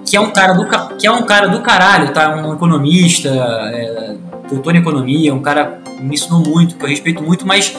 que 0.06 0.16
é 0.16 0.22
um 0.22 0.32
cara 0.32 0.54
do 0.54 0.66
que 0.98 1.08
é 1.08 1.12
um 1.12 1.24
cara 1.24 1.48
do 1.48 1.62
caralho, 1.62 2.12
tá? 2.14 2.36
Um 2.36 2.54
economista, 2.54 3.30
é, 3.30 4.16
doutor 4.50 4.76
em 4.76 4.80
economia, 4.80 5.34
um 5.34 5.42
cara 5.42 5.80
que 5.84 6.04
me 6.04 6.16
ensinou 6.16 6.42
muito, 6.42 6.76
que 6.76 6.84
eu 6.84 6.90
respeito 6.90 7.24
muito, 7.24 7.46
mas 7.48 7.76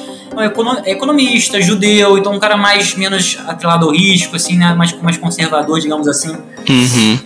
é 0.85 0.91
economista, 0.91 1.61
judeu, 1.61 2.19
então 2.19 2.33
um 2.33 2.39
cara 2.39 2.57
mais 2.57 2.95
menos 2.95 3.39
atrelado 3.47 3.87
ao 3.87 3.93
risco, 3.93 4.37
assim, 4.37 4.57
né? 4.57 4.75
Mais, 4.75 4.93
mais 5.01 5.17
conservador, 5.17 5.81
digamos 5.81 6.07
assim. 6.09 6.37
Uhum. 6.69 7.19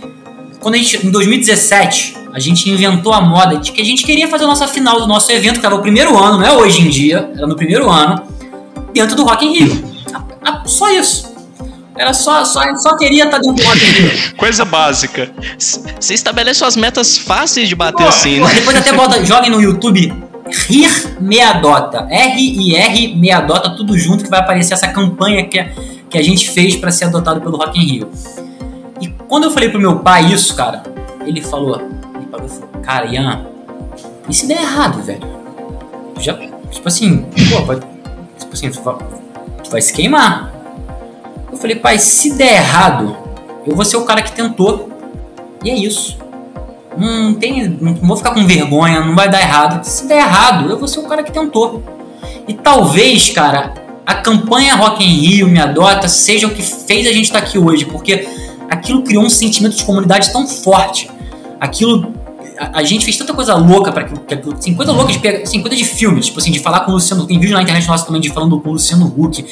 Quando 0.61 0.75
a 0.75 0.79
gente, 0.79 1.07
em 1.07 1.11
2017, 1.11 2.17
a 2.33 2.39
gente 2.39 2.69
inventou 2.71 3.13
a 3.13 3.21
moda 3.21 3.57
de 3.57 3.73
que 3.73 3.81
a 3.81 3.85
gente 3.85 4.05
queria 4.05 4.29
fazer 4.29 4.45
a 4.45 4.47
nossa 4.47 4.69
final 4.69 5.01
do 5.01 5.07
nosso 5.07 5.33
evento, 5.33 5.59
que 5.59 5.67
era 5.67 5.75
o 5.75 5.81
primeiro 5.81 6.17
ano, 6.17 6.39
não 6.39 6.47
é 6.47 6.53
hoje 6.53 6.83
em 6.83 6.89
dia, 6.89 7.31
era 7.35 7.47
no 7.47 7.57
primeiro 7.57 7.91
ano, 7.91 8.23
dentro 8.93 9.17
do 9.17 9.25
Rock 9.25 9.45
in 9.45 9.53
Rio. 9.55 9.85
Só 10.67 10.91
isso. 10.91 11.30
Era 12.01 12.15
só, 12.15 12.47
só, 12.47 12.63
só 12.77 12.97
queria 12.97 13.25
estar 13.25 13.37
tá 13.37 13.43
dentro 13.43 13.63
do 13.63 13.69
Rock. 13.69 14.33
Coisa 14.35 14.65
básica. 14.65 15.31
Você 15.59 16.15
estabelece 16.15 16.61
suas 16.61 16.75
metas 16.75 17.19
fáceis 17.19 17.69
de 17.69 17.75
bater 17.75 18.03
pô, 18.03 18.09
assim, 18.09 18.41
né? 18.41 18.55
Depois 18.55 18.75
até 18.75 18.91
bota, 18.95 19.23
joguem 19.23 19.51
no 19.51 19.61
YouTube 19.61 20.11
Rir 20.67 21.21
Meadota. 21.21 22.07
R-I-R 22.09 23.15
Meadota, 23.17 23.77
tudo 23.77 23.99
junto 23.99 24.25
que 24.25 24.31
vai 24.31 24.41
aparecer 24.41 24.73
essa 24.73 24.89
campanha 24.89 25.47
que, 25.47 25.59
a, 25.59 25.69
que 26.09 26.17
a 26.17 26.23
gente 26.23 26.49
fez 26.49 26.75
para 26.75 26.91
ser 26.91 27.05
adotado 27.05 27.43
pelo 27.43 27.59
Rock 27.59 27.79
in 27.79 27.85
Rio. 27.85 28.11
E 28.99 29.09
quando 29.29 29.45
eu 29.45 29.51
falei 29.51 29.69
pro 29.69 29.79
meu 29.79 29.99
pai 29.99 30.33
isso, 30.33 30.57
cara, 30.57 30.83
ele 31.27 31.43
falou, 31.43 31.83
ele 32.15 32.27
falou, 32.31 32.49
cara, 32.83 33.05
Ian, 33.09 33.45
e 34.27 34.33
se 34.33 34.47
der 34.47 34.63
errado, 34.63 35.03
velho? 35.03 35.29
Já, 36.19 36.33
tipo 36.71 36.89
assim, 36.89 37.27
pô, 37.51 37.75
tipo 38.39 38.55
assim, 38.55 38.71
tu 38.71 38.81
vai, 38.81 38.97
tu 39.63 39.71
vai 39.71 39.83
se 39.83 39.93
queimar. 39.93 40.60
Eu 41.51 41.59
falei, 41.59 41.77
pai, 41.77 41.99
se 41.99 42.35
der 42.35 42.55
errado, 42.55 43.17
eu 43.67 43.75
vou 43.75 43.85
ser 43.85 43.97
o 43.97 44.05
cara 44.05 44.23
que 44.23 44.33
tentou. 44.33 44.89
E 45.65 45.71
é 45.71 45.75
isso. 45.75 46.19
Não, 46.97 47.35
tem, 47.35 47.69
não 47.69 47.95
vou 47.95 48.17
ficar 48.17 48.33
com 48.33 48.47
vergonha, 48.47 49.01
não 49.01 49.15
vai 49.15 49.29
dar 49.29 49.41
errado. 49.41 49.85
Se 49.85 50.07
der 50.07 50.19
errado, 50.19 50.71
eu 50.71 50.79
vou 50.79 50.89
ser 50.89 51.01
o 51.01 51.05
cara 51.05 51.23
que 51.23 51.33
tentou. 51.33 51.83
E 52.47 52.55
talvez, 52.55 53.31
cara, 53.31 53.75
a 54.07 54.15
campanha 54.17 54.75
Rock 54.75 55.05
in 55.05 55.21
Rio 55.21 55.49
Me 55.49 55.61
Adota 55.61 56.09
seja 56.09 56.47
o 56.47 56.51
que 56.51 56.63
fez 56.63 57.07
a 57.07 57.13
gente 57.13 57.25
estar 57.25 57.41
tá 57.41 57.47
aqui 57.47 57.59
hoje, 57.59 57.85
porque 57.85 58.29
aquilo 58.69 59.03
criou 59.03 59.25
um 59.25 59.31
sentimento 59.31 59.77
de 59.77 59.85
comunidade 59.85 60.33
tão 60.33 60.47
forte. 60.47 61.11
Aquilo 61.61 62.13
a, 62.61 62.83
gente 62.83 63.07
fez 63.07 63.17
tanta 63.17 63.33
coisa 63.33 63.55
louca 63.55 63.91
para 63.91 64.05
que, 64.05 64.15
que 64.37 64.53
assim, 64.53 64.75
coisa 64.75 64.93
louca 64.93 65.11
de 65.11 65.19
pegar, 65.19 65.43
assim, 65.43 65.63
coisa 65.63 65.75
de 65.75 65.85
filme, 65.85 66.21
tipo 66.21 66.39
assim, 66.39 66.51
de 66.51 66.59
falar 66.59 66.81
com 66.81 66.91
o 66.91 66.95
Luciano, 66.95 67.27
tem 67.27 67.41
vídeo 67.41 67.55
na 67.55 67.63
internet 67.63 67.89
nossa 67.89 68.05
também 68.05 68.21
de 68.21 68.29
falando 68.29 68.61
com 68.61 68.69
o 68.69 68.73
Luciano 68.73 69.07
Huck, 69.07 69.43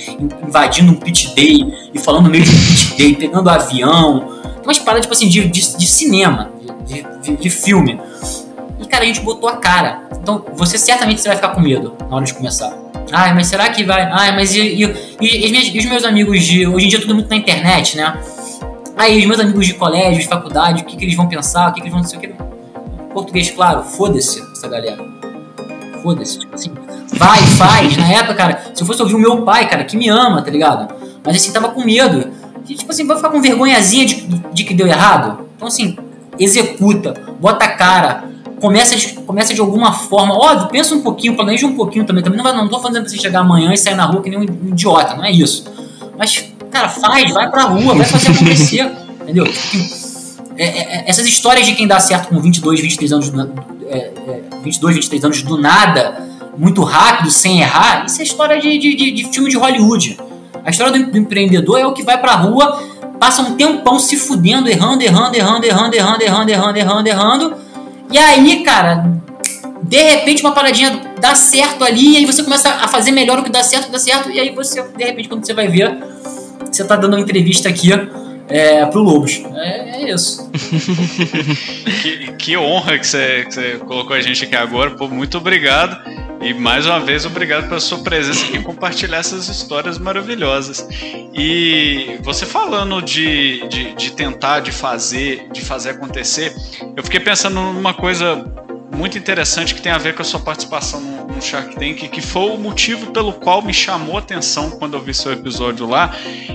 invadindo 0.46 0.92
um 0.92 0.94
pit 0.94 1.34
day 1.34 1.64
e 1.94 1.98
falando 1.98 2.24
no 2.24 2.30
meio 2.30 2.44
de 2.44 2.50
um 2.50 2.54
pit 2.54 2.96
day, 2.98 3.14
pegando 3.14 3.48
avião. 3.48 4.28
Tem 4.42 4.62
umas 4.62 4.78
paradas, 4.78 5.06
tipo 5.06 5.14
assim, 5.14 5.26
de, 5.26 5.48
de, 5.48 5.76
de 5.78 5.86
cinema, 5.86 6.50
de, 6.86 7.06
de, 7.22 7.36
de, 7.36 7.50
filme. 7.50 7.98
E, 8.78 8.86
cara, 8.86 9.04
a 9.04 9.06
gente 9.06 9.20
botou 9.22 9.48
a 9.48 9.56
cara. 9.56 10.02
Então, 10.20 10.44
você 10.54 10.76
certamente 10.76 11.22
você 11.22 11.28
vai 11.28 11.36
ficar 11.36 11.48
com 11.48 11.62
medo 11.62 11.94
na 12.10 12.16
hora 12.16 12.26
de 12.26 12.34
começar. 12.34 12.76
Ai, 13.10 13.32
mas 13.32 13.46
será 13.46 13.70
que 13.70 13.84
vai? 13.84 14.02
Ai, 14.02 14.36
mas 14.36 14.54
e, 14.54 14.60
e, 14.60 14.84
e, 15.18 15.76
e 15.76 15.78
os 15.78 15.84
meus 15.86 16.04
amigos 16.04 16.44
de. 16.44 16.66
Hoje 16.66 16.84
em 16.84 16.88
dia 16.90 17.00
tudo 17.00 17.14
muito 17.14 17.30
na 17.30 17.36
internet, 17.36 17.96
né? 17.96 18.14
Aí, 18.98 19.18
os 19.18 19.24
meus 19.24 19.40
amigos 19.40 19.66
de 19.66 19.74
colégio, 19.74 20.20
de 20.20 20.28
faculdade, 20.28 20.82
o 20.82 20.84
que, 20.84 20.94
que 20.94 21.04
eles 21.04 21.14
vão 21.14 21.26
pensar, 21.26 21.70
o 21.70 21.72
que, 21.72 21.80
que 21.80 21.86
eles 21.86 21.92
vão 21.92 22.02
não 22.02 22.08
sei 22.08 22.18
o 22.18 22.20
que 22.20 22.57
português 23.18 23.50
claro, 23.50 23.82
foda-se 23.82 24.40
essa 24.52 24.68
galera. 24.68 25.04
Foda-se, 26.02 26.38
tipo 26.38 26.54
assim, 26.54 26.70
vai, 27.14 27.38
faz. 27.38 27.96
Na 27.96 28.12
época, 28.12 28.34
cara, 28.34 28.70
se 28.72 28.82
eu 28.82 28.86
fosse 28.86 29.02
ouvir 29.02 29.16
o 29.16 29.18
meu 29.18 29.42
pai, 29.42 29.68
cara, 29.68 29.84
que 29.84 29.96
me 29.96 30.08
ama, 30.08 30.40
tá 30.40 30.50
ligado? 30.50 30.94
Mas 31.24 31.36
assim, 31.36 31.52
tava 31.52 31.70
com 31.70 31.84
medo. 31.84 32.30
E, 32.68 32.74
tipo 32.74 32.90
assim, 32.90 33.06
vai 33.06 33.16
ficar 33.16 33.30
com 33.30 33.40
vergonhazinha 33.40 34.06
de, 34.06 34.20
de 34.52 34.64
que 34.64 34.72
deu 34.72 34.86
errado? 34.86 35.48
Então, 35.56 35.66
assim, 35.66 35.96
executa, 36.38 37.14
bota 37.40 37.64
a 37.64 37.68
cara, 37.68 38.24
começa 38.60 38.94
de, 38.94 39.14
começa 39.14 39.52
de 39.52 39.60
alguma 39.60 39.92
forma. 39.92 40.34
Óbvio, 40.34 40.68
pensa 40.68 40.94
um 40.94 41.00
pouquinho, 41.00 41.34
planeja 41.34 41.66
um 41.66 41.74
pouquinho 41.74 42.04
também. 42.04 42.22
Também 42.22 42.36
não, 42.36 42.44
vai, 42.44 42.54
não 42.54 42.68
tô 42.68 42.78
fazendo 42.78 43.02
pra 43.02 43.10
você 43.10 43.18
chegar 43.18 43.40
amanhã 43.40 43.72
e 43.72 43.78
sair 43.78 43.96
na 43.96 44.04
rua 44.04 44.22
que 44.22 44.30
nem 44.30 44.38
um 44.38 44.42
idiota, 44.42 45.16
não 45.16 45.24
é 45.24 45.32
isso. 45.32 45.64
Mas, 46.16 46.52
cara, 46.70 46.88
faz, 46.88 47.32
vai 47.32 47.50
pra 47.50 47.64
rua, 47.64 47.94
vai 47.94 48.06
fazer 48.06 48.30
acontecer, 48.30 48.88
entendeu? 49.22 49.46
É, 50.58 50.64
é, 50.64 50.80
é, 50.80 51.04
essas 51.06 51.24
histórias 51.24 51.64
de 51.64 51.74
quem 51.74 51.86
dá 51.86 52.00
certo 52.00 52.28
com 52.28 52.40
22, 52.40 52.80
23 52.80 53.12
anos, 53.12 53.32
é, 53.88 54.10
22, 54.64 54.96
é, 54.96 54.98
23 54.98 55.24
anos 55.24 55.42
do 55.42 55.56
nada, 55.56 56.20
muito 56.58 56.82
rápido, 56.82 57.30
sem 57.30 57.60
errar, 57.60 58.04
isso 58.06 58.20
é 58.20 58.24
história 58.24 58.60
de, 58.60 58.76
de, 58.76 59.12
de, 59.12 59.24
filme 59.32 59.48
de 59.48 59.56
Hollywood. 59.56 60.18
A 60.64 60.70
história 60.70 60.92
do, 60.92 61.12
do, 61.12 61.16
empreendedor 61.16 61.78
é 61.78 61.86
o 61.86 61.92
que 61.92 62.02
vai 62.02 62.20
pra 62.20 62.34
rua, 62.34 62.82
passa 63.20 63.40
um 63.42 63.54
tempão 63.54 64.00
se 64.00 64.16
fudendo, 64.16 64.68
errando, 64.68 65.04
errando, 65.04 65.36
errando, 65.36 65.64
errando, 65.64 65.94
errando, 65.94 66.22
errando, 66.22 66.50
errando, 66.50 66.78
errando, 66.78 67.08
errando. 67.08 67.54
E 68.10 68.18
aí, 68.18 68.64
cara, 68.64 69.06
de 69.80 70.02
repente 70.02 70.42
uma 70.42 70.52
paradinha 70.52 71.14
dá 71.20 71.36
certo 71.36 71.84
ali, 71.84 72.14
e 72.14 72.16
aí 72.16 72.26
você 72.26 72.42
começa 72.42 72.68
a 72.68 72.88
fazer 72.88 73.12
melhor 73.12 73.38
o 73.38 73.44
que 73.44 73.50
dá 73.50 73.62
certo, 73.62 73.92
dá 73.92 73.98
certo, 73.98 74.28
e 74.28 74.40
aí 74.40 74.52
você, 74.52 74.82
de 74.82 75.04
repente, 75.04 75.28
quando 75.28 75.46
você 75.46 75.54
vai 75.54 75.68
ver, 75.68 75.96
você 76.68 76.82
tá 76.82 76.96
dando 76.96 77.14
uma 77.14 77.20
entrevista 77.20 77.68
aqui 77.68 77.92
é, 78.48 78.84
pro 78.86 79.02
Lobos. 79.02 79.42
É, 79.54 80.02
é 80.02 80.12
isso. 80.12 80.50
que, 82.02 82.32
que 82.32 82.56
honra 82.56 82.98
que 82.98 83.06
você, 83.06 83.44
que 83.44 83.54
você 83.54 83.76
colocou 83.78 84.16
a 84.16 84.20
gente 84.20 84.44
aqui 84.44 84.56
agora. 84.56 84.90
Pô, 84.92 85.08
muito 85.08 85.38
obrigado. 85.38 85.98
E 86.40 86.54
mais 86.54 86.86
uma 86.86 87.00
vez, 87.00 87.26
obrigado 87.26 87.68
pela 87.68 87.80
sua 87.80 87.98
presença 87.98 88.44
aqui 88.46 88.58
e 88.58 88.62
compartilhar 88.62 89.18
essas 89.18 89.48
histórias 89.48 89.98
maravilhosas. 89.98 90.86
E 91.34 92.18
você 92.22 92.46
falando 92.46 93.02
de, 93.02 93.66
de, 93.68 93.94
de, 93.94 94.12
tentar, 94.12 94.60
de 94.60 94.70
fazer, 94.70 95.48
de 95.52 95.60
fazer 95.60 95.90
acontecer, 95.90 96.54
eu 96.96 97.02
fiquei 97.02 97.18
pensando 97.18 97.60
numa 97.60 97.92
coisa 97.92 98.44
muito 98.96 99.18
interessante 99.18 99.74
que 99.74 99.82
tem 99.82 99.92
a 99.92 99.98
ver 99.98 100.14
com 100.14 100.22
a 100.22 100.24
sua 100.24 100.40
participação 100.40 101.00
no, 101.00 101.26
no 101.26 101.42
Shark 101.42 101.74
Tank, 101.74 102.08
que 102.08 102.20
foi 102.20 102.50
o 102.50 102.56
motivo 102.56 103.12
pelo 103.12 103.32
qual 103.32 103.62
me 103.62 103.72
chamou 103.72 104.16
a 104.16 104.20
atenção 104.20 104.70
quando 104.70 104.94
eu 104.94 105.00
vi 105.00 105.14
seu 105.14 105.32
episódio 105.32 105.86
lá, 105.86 106.14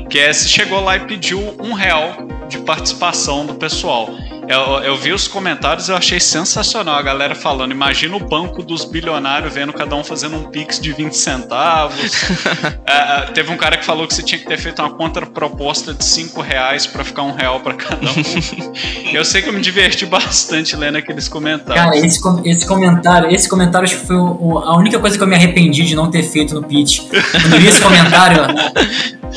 que 0.09 0.19
é 0.19 0.31
você 0.31 0.47
chegou 0.47 0.81
lá 0.81 0.95
e 0.97 1.01
pediu 1.01 1.39
um 1.63 1.73
real 1.73 2.27
de 2.49 2.59
participação 2.59 3.45
do 3.45 3.55
pessoal. 3.55 4.09
Eu, 4.47 4.83
eu, 4.83 4.97
vi 4.97 5.13
os 5.13 5.27
comentários 5.27 5.87
eu 5.87 5.95
achei 5.95 6.19
sensacional 6.19 6.95
a 6.95 7.01
galera 7.01 7.33
falando. 7.33 7.71
Imagina 7.71 8.15
o 8.15 8.19
banco 8.19 8.61
dos 8.61 8.83
bilionários 8.83 9.53
vendo 9.53 9.71
cada 9.71 9.95
um 9.95 10.03
fazendo 10.03 10.35
um 10.35 10.43
pix 10.49 10.79
de 10.79 10.91
20 10.91 11.13
centavos. 11.13 11.93
É, 12.85 13.17
é, 13.17 13.21
teve 13.33 13.51
um 13.51 13.57
cara 13.57 13.77
que 13.77 13.85
falou 13.85 14.07
que 14.07 14.13
você 14.13 14.21
tinha 14.21 14.37
que 14.37 14.45
ter 14.45 14.57
feito 14.57 14.81
uma 14.81 14.91
contraproposta 14.91 15.93
de 15.93 16.03
5 16.03 16.41
reais 16.41 16.85
para 16.85 17.03
ficar 17.03 17.23
um 17.23 17.31
real 17.31 17.59
para 17.61 17.73
cada 17.73 18.05
um. 18.05 18.13
eu 19.11 19.23
sei 19.23 19.41
que 19.41 19.49
eu 19.49 19.53
me 19.53 19.61
diverti 19.61 20.05
bastante 20.05 20.75
lendo 20.75 20.97
aqueles 20.97 21.27
comentários. 21.27 21.83
Cara, 21.83 21.97
esse, 21.97 22.21
esse 22.45 22.67
comentário, 22.67 23.31
esse 23.31 23.49
comentário 23.49 23.85
acho 23.85 23.99
que 23.99 24.05
foi 24.05 24.15
o, 24.15 24.59
a 24.59 24.77
única 24.77 24.99
coisa 24.99 25.17
que 25.17 25.23
eu 25.23 25.27
me 25.27 25.35
arrependi 25.35 25.83
de 25.83 25.95
não 25.95 26.11
ter 26.11 26.23
feito 26.23 26.53
no 26.53 26.63
pitch. 26.63 26.99
Quando 27.09 27.53
eu 27.53 27.59
vi 27.59 27.67
esse 27.67 27.81
comentário, 27.81 28.45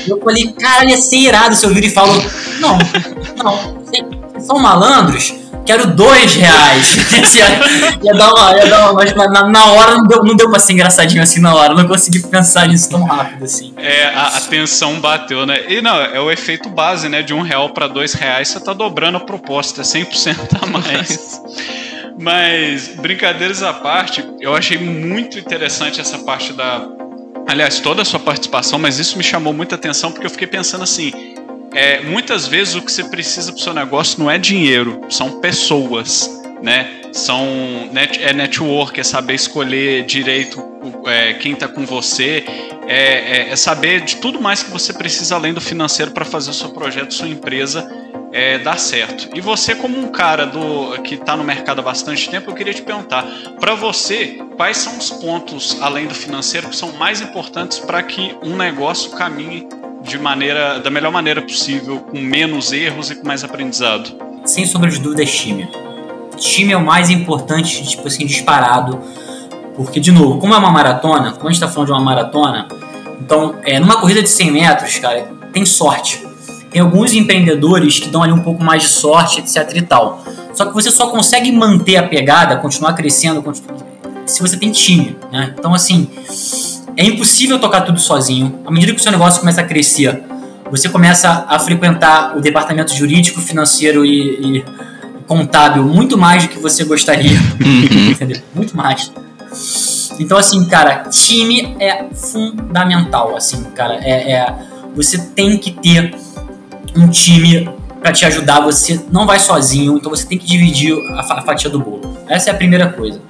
eu 0.07 0.21
falei, 0.21 0.53
cara, 0.53 0.85
ia 0.85 0.99
ser 0.99 1.17
irado 1.17 1.55
se 1.55 1.65
eu 1.65 1.73
vir 1.73 1.85
e 1.85 1.91
falo, 1.91 2.13
não, 2.61 2.79
não, 3.43 3.87
são 4.39 4.59
malandros, 4.59 5.35
quero 5.65 5.89
dois 5.89 6.35
reais. 6.35 6.97
ia, 7.35 8.03
ia, 8.03 8.15
dar 8.15 8.33
uma, 8.33 8.57
ia 8.57 8.67
dar 8.67 8.91
uma, 8.91 8.93
mas 8.95 9.15
na, 9.15 9.49
na 9.49 9.65
hora 9.73 9.97
não 9.97 10.05
deu, 10.05 10.25
não 10.25 10.37
deu 10.37 10.49
pra 10.49 10.59
ser 10.59 10.73
engraçadinho 10.73 11.23
assim 11.23 11.41
na 11.41 11.55
hora, 11.55 11.75
não 11.75 11.87
consegui 11.87 12.21
pensar 12.21 12.69
nisso 12.69 12.91
tão 12.91 13.05
rápido 13.05 13.45
assim. 13.45 13.73
É, 13.77 14.07
a, 14.07 14.37
a 14.37 14.41
tensão 14.43 15.01
bateu, 15.01 15.45
né? 15.45 15.65
E 15.69 15.83
não, 15.83 16.01
é 16.01 16.21
o 16.21 16.31
efeito 16.31 16.69
base, 16.69 17.09
né? 17.09 17.23
De 17.23 17.35
um 17.35 17.43
real 17.43 17.71
para 17.71 17.87
dois 17.87 18.15
reais, 18.15 18.49
você 18.49 18.61
tá 18.61 18.73
dobrando 18.73 19.19
a 19.19 19.21
proposta, 19.21 19.83
100% 19.83 20.63
a 20.63 20.67
mais. 20.67 21.41
Mas, 22.19 22.89
brincadeiras 22.97 23.63
à 23.63 23.75
parte, 23.75 24.25
eu 24.41 24.55
achei 24.55 24.79
muito 24.79 25.39
interessante 25.39 26.01
essa 26.01 26.19
parte 26.19 26.53
da. 26.53 26.89
Aliás, 27.47 27.79
toda 27.79 28.03
a 28.03 28.05
sua 28.05 28.19
participação, 28.19 28.79
mas 28.79 28.99
isso 28.99 29.17
me 29.17 29.23
chamou 29.23 29.53
muita 29.53 29.75
atenção 29.75 30.11
porque 30.11 30.27
eu 30.27 30.31
fiquei 30.31 30.47
pensando 30.47 30.83
assim: 30.83 31.13
é, 31.77 32.01
muitas 32.01 32.49
vezes 32.49 32.75
o 32.75 32.81
que 32.81 32.91
você 32.91 33.05
precisa 33.05 33.53
para 33.53 33.61
o 33.61 33.63
seu 33.63 33.75
negócio 33.75 34.19
não 34.19 34.31
é 34.31 34.39
dinheiro, 34.39 35.03
são 35.11 35.41
pessoas, 35.41 36.43
né? 36.63 37.03
São 37.13 37.47
net, 37.93 38.23
é 38.23 38.33
network, 38.33 38.99
é 38.99 39.05
saber 39.05 39.35
escolher 39.35 40.05
direito 40.05 40.63
é, 41.07 41.35
quem 41.35 41.53
está 41.53 41.69
com 41.69 41.85
você, 41.85 42.45
é, 42.87 42.95
é, 42.95 43.51
é, 43.51 43.57
saber 43.57 44.01
de 44.01 44.17
tudo 44.17 44.41
mais 44.41 44.63
que 44.63 44.71
você 44.71 44.93
precisa 44.93 45.35
além 45.35 45.53
do 45.53 45.61
financeiro 45.61 46.13
para 46.13 46.25
fazer 46.25 46.51
o 46.51 46.55
seu 46.55 46.71
projeto, 46.71 47.13
sua 47.13 47.29
empresa 47.29 47.87
é, 48.33 48.59
dar 48.59 48.79
certo. 48.79 49.29
E 49.37 49.41
você, 49.43 49.75
como 49.75 49.99
um 49.99 50.09
cara 50.09 50.47
do 50.47 51.01
que 51.03 51.15
está 51.15 51.37
no 51.37 51.45
mercado 51.45 51.81
há 51.81 51.83
bastante 51.83 52.31
tempo, 52.31 52.51
eu 52.51 52.55
queria 52.55 52.73
te 52.73 52.83
perguntar, 52.83 53.27
para 53.61 53.75
você, 53.75 54.39
quais 54.57 54.79
são 54.79 54.97
os 54.97 55.11
pontos 55.11 55.77
além 55.83 56.07
do 56.07 56.15
financeiro 56.15 56.69
que 56.69 56.77
são 56.77 56.93
mais 56.93 57.21
importantes 57.21 57.79
para 57.79 58.03
que 58.03 58.35
um 58.43 58.57
negócio 58.57 59.11
caminhe 59.11 59.69
de 60.07 60.19
maneira 60.19 60.79
da 60.79 60.91
melhor 60.91 61.11
maneira 61.11 61.43
possível, 61.43 61.99
com 61.99 62.19
menos 62.19 62.73
erros 62.73 63.11
e 63.11 63.17
com 63.17 63.27
mais 63.27 63.43
aprendizado? 63.43 64.11
Sem 64.45 64.65
sombra 64.65 64.89
de 64.89 65.01
dúvida 65.01 65.23
é 65.23 65.27
time. 65.27 65.69
Time 66.37 66.73
é 66.73 66.77
o 66.77 66.85
mais 66.85 67.11
importante, 67.11 67.85
tipo 67.87 68.07
assim, 68.07 68.25
disparado. 68.25 69.01
Porque, 69.75 69.99
de 69.99 70.13
novo, 70.13 70.39
como 70.39 70.55
é 70.55 70.57
uma 70.57 70.71
maratona, 70.71 71.33
como 71.33 71.49
a 71.49 71.53
gente 71.53 71.63
está 71.63 71.69
falando 71.69 71.89
de 71.89 71.93
uma 71.93 72.01
maratona, 72.01 72.69
então, 73.21 73.57
é, 73.65 73.81
numa 73.81 74.01
corrida 74.01 74.23
de 74.23 74.29
100 74.29 74.51
metros, 74.53 74.99
cara, 74.99 75.29
tem 75.53 75.65
sorte. 75.65 76.25
Tem 76.71 76.81
alguns 76.81 77.13
empreendedores 77.13 77.99
que 77.99 78.09
dão 78.09 78.23
ali 78.23 78.33
um 78.33 78.43
pouco 78.43 78.63
mais 78.63 78.83
de 78.83 78.89
sorte, 78.89 79.41
etc 79.41 79.75
e 79.75 79.83
tal. 79.83 80.23
Só 80.55 80.67
que 80.67 80.73
você 80.73 80.91
só 80.91 81.09
consegue 81.09 81.51
manter 81.51 81.97
a 81.97 82.03
pegada, 82.05 82.57
continuar 82.57 82.95
crescendo, 82.95 83.43
se 84.25 84.41
você 84.41 84.57
tem 84.57 84.71
time, 84.71 85.17
né? 85.33 85.55
Então, 85.59 85.75
assim, 85.75 86.09
é 86.97 87.05
impossível 87.05 87.59
tocar 87.59 87.83
tudo 87.83 88.01
sozinho. 88.01 88.61
À 88.65 88.71
medida 88.71 88.93
que 88.93 88.99
o 88.99 89.03
seu 89.03 89.13
negócio 89.13 89.41
começa 89.41 89.61
a 89.61 89.65
crescer, 89.65 90.23
você 90.71 90.89
começa 90.89 91.47
a 91.49 91.59
frequentar 91.59 92.37
o 92.37 92.41
departamento 92.41 92.95
jurídico, 92.95 93.41
financeiro 93.41 94.05
e, 94.05 94.59
e 94.59 94.65
contábil 95.27 95.85
muito 95.85 96.17
mais 96.17 96.45
do 96.45 96.49
que 96.49 96.59
você 96.59 96.85
gostaria. 96.85 97.39
Uhum. 97.61 98.11
Entendeu? 98.11 98.41
Muito 98.55 98.77
mais. 98.77 99.13
Então, 100.19 100.39
assim, 100.39 100.65
cara, 100.67 101.05
time 101.11 101.77
é 101.79 102.07
fundamental. 102.15 103.37
Assim, 103.37 103.63
cara, 103.75 103.99
é, 104.03 104.33
é 104.33 104.55
você 104.95 105.19
tem 105.19 105.59
que 105.59 105.73
ter 105.73 106.15
um 106.97 107.09
time 107.09 107.69
para 108.01 108.13
te 108.13 108.25
ajudar. 108.25 108.61
Você 108.61 109.01
não 109.11 109.27
vai 109.27 109.39
sozinho, 109.39 109.97
então 109.97 110.11
você 110.11 110.27
tem 110.27 110.39
que 110.39 110.47
dividir 110.47 110.97
a 111.17 111.43
fatia 111.43 111.69
do 111.69 111.79
bolo. 111.79 112.17
Essa 112.29 112.51
é 112.51 112.53
a 112.53 112.57
primeira 112.57 112.89
coisa. 112.89 113.21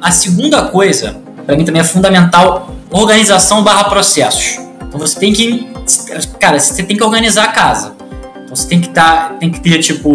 A 0.00 0.10
segunda 0.10 0.62
coisa, 0.66 1.20
para 1.44 1.56
mim 1.56 1.64
também 1.64 1.80
é 1.80 1.84
fundamental, 1.84 2.74
organização 2.92 3.64
barra 3.64 3.84
processos. 3.84 4.58
Então 4.82 5.00
você 5.00 5.18
tem 5.18 5.32
que, 5.32 5.68
cara, 6.38 6.58
você 6.58 6.82
tem 6.82 6.96
que 6.96 7.02
organizar 7.02 7.44
a 7.44 7.48
casa. 7.48 7.94
Então 8.44 8.54
você 8.54 8.68
tem 8.68 8.80
que 8.80 8.90
tá, 8.90 9.36
tem 9.40 9.50
que 9.50 9.60
ter 9.60 9.78
tipo 9.78 10.10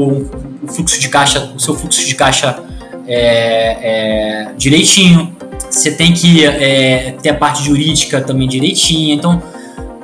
o 0.62 0.68
fluxo 0.68 1.00
de 1.00 1.10
caixa, 1.10 1.52
o 1.56 1.60
seu 1.60 1.76
fluxo 1.76 2.06
de 2.06 2.14
caixa 2.16 2.60
é, 3.08 3.78
é, 3.82 4.52
direitinho. 4.56 5.36
Você 5.70 5.92
tem 5.92 6.14
que 6.14 6.46
é, 6.46 7.16
ter 7.22 7.30
a 7.30 7.34
parte 7.34 7.64
jurídica 7.64 8.22
também 8.22 8.48
direitinha. 8.48 9.16
Então 9.16 9.42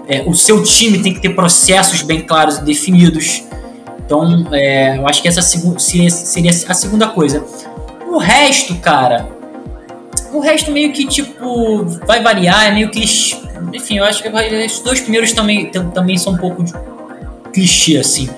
é, 0.08 0.24
o 0.26 0.34
seu 0.34 0.64
time 0.64 1.00
tem 1.00 1.14
que 1.14 1.22
ter 1.22 1.30
processos 1.30 2.02
bem 2.02 2.22
claros 2.22 2.58
e 2.58 2.64
definidos. 2.64 3.44
Então 4.06 4.48
é, 4.52 4.98
eu 4.98 5.08
acho 5.08 5.22
que 5.22 5.28
essa 5.28 5.42
seria 5.42 6.52
a 6.68 6.74
segunda 6.74 7.08
coisa. 7.08 7.46
O 8.08 8.18
resto, 8.18 8.76
cara, 8.76 9.30
o 10.32 10.40
resto 10.40 10.72
meio 10.72 10.92
que, 10.92 11.06
tipo, 11.06 11.86
vai 12.06 12.22
variar, 12.22 12.68
é 12.68 12.72
meio 12.72 12.90
que. 12.90 13.04
Enfim, 13.74 13.98
eu 13.98 14.04
acho 14.04 14.22
que 14.22 14.30
os 14.30 14.80
dois 14.80 15.00
primeiros 15.02 15.32
também, 15.32 15.70
também 15.70 16.18
são 16.18 16.34
um 16.34 16.38
pouco 16.38 16.64
de 16.64 16.74
clichê, 17.54 17.98
assim. 17.98 18.30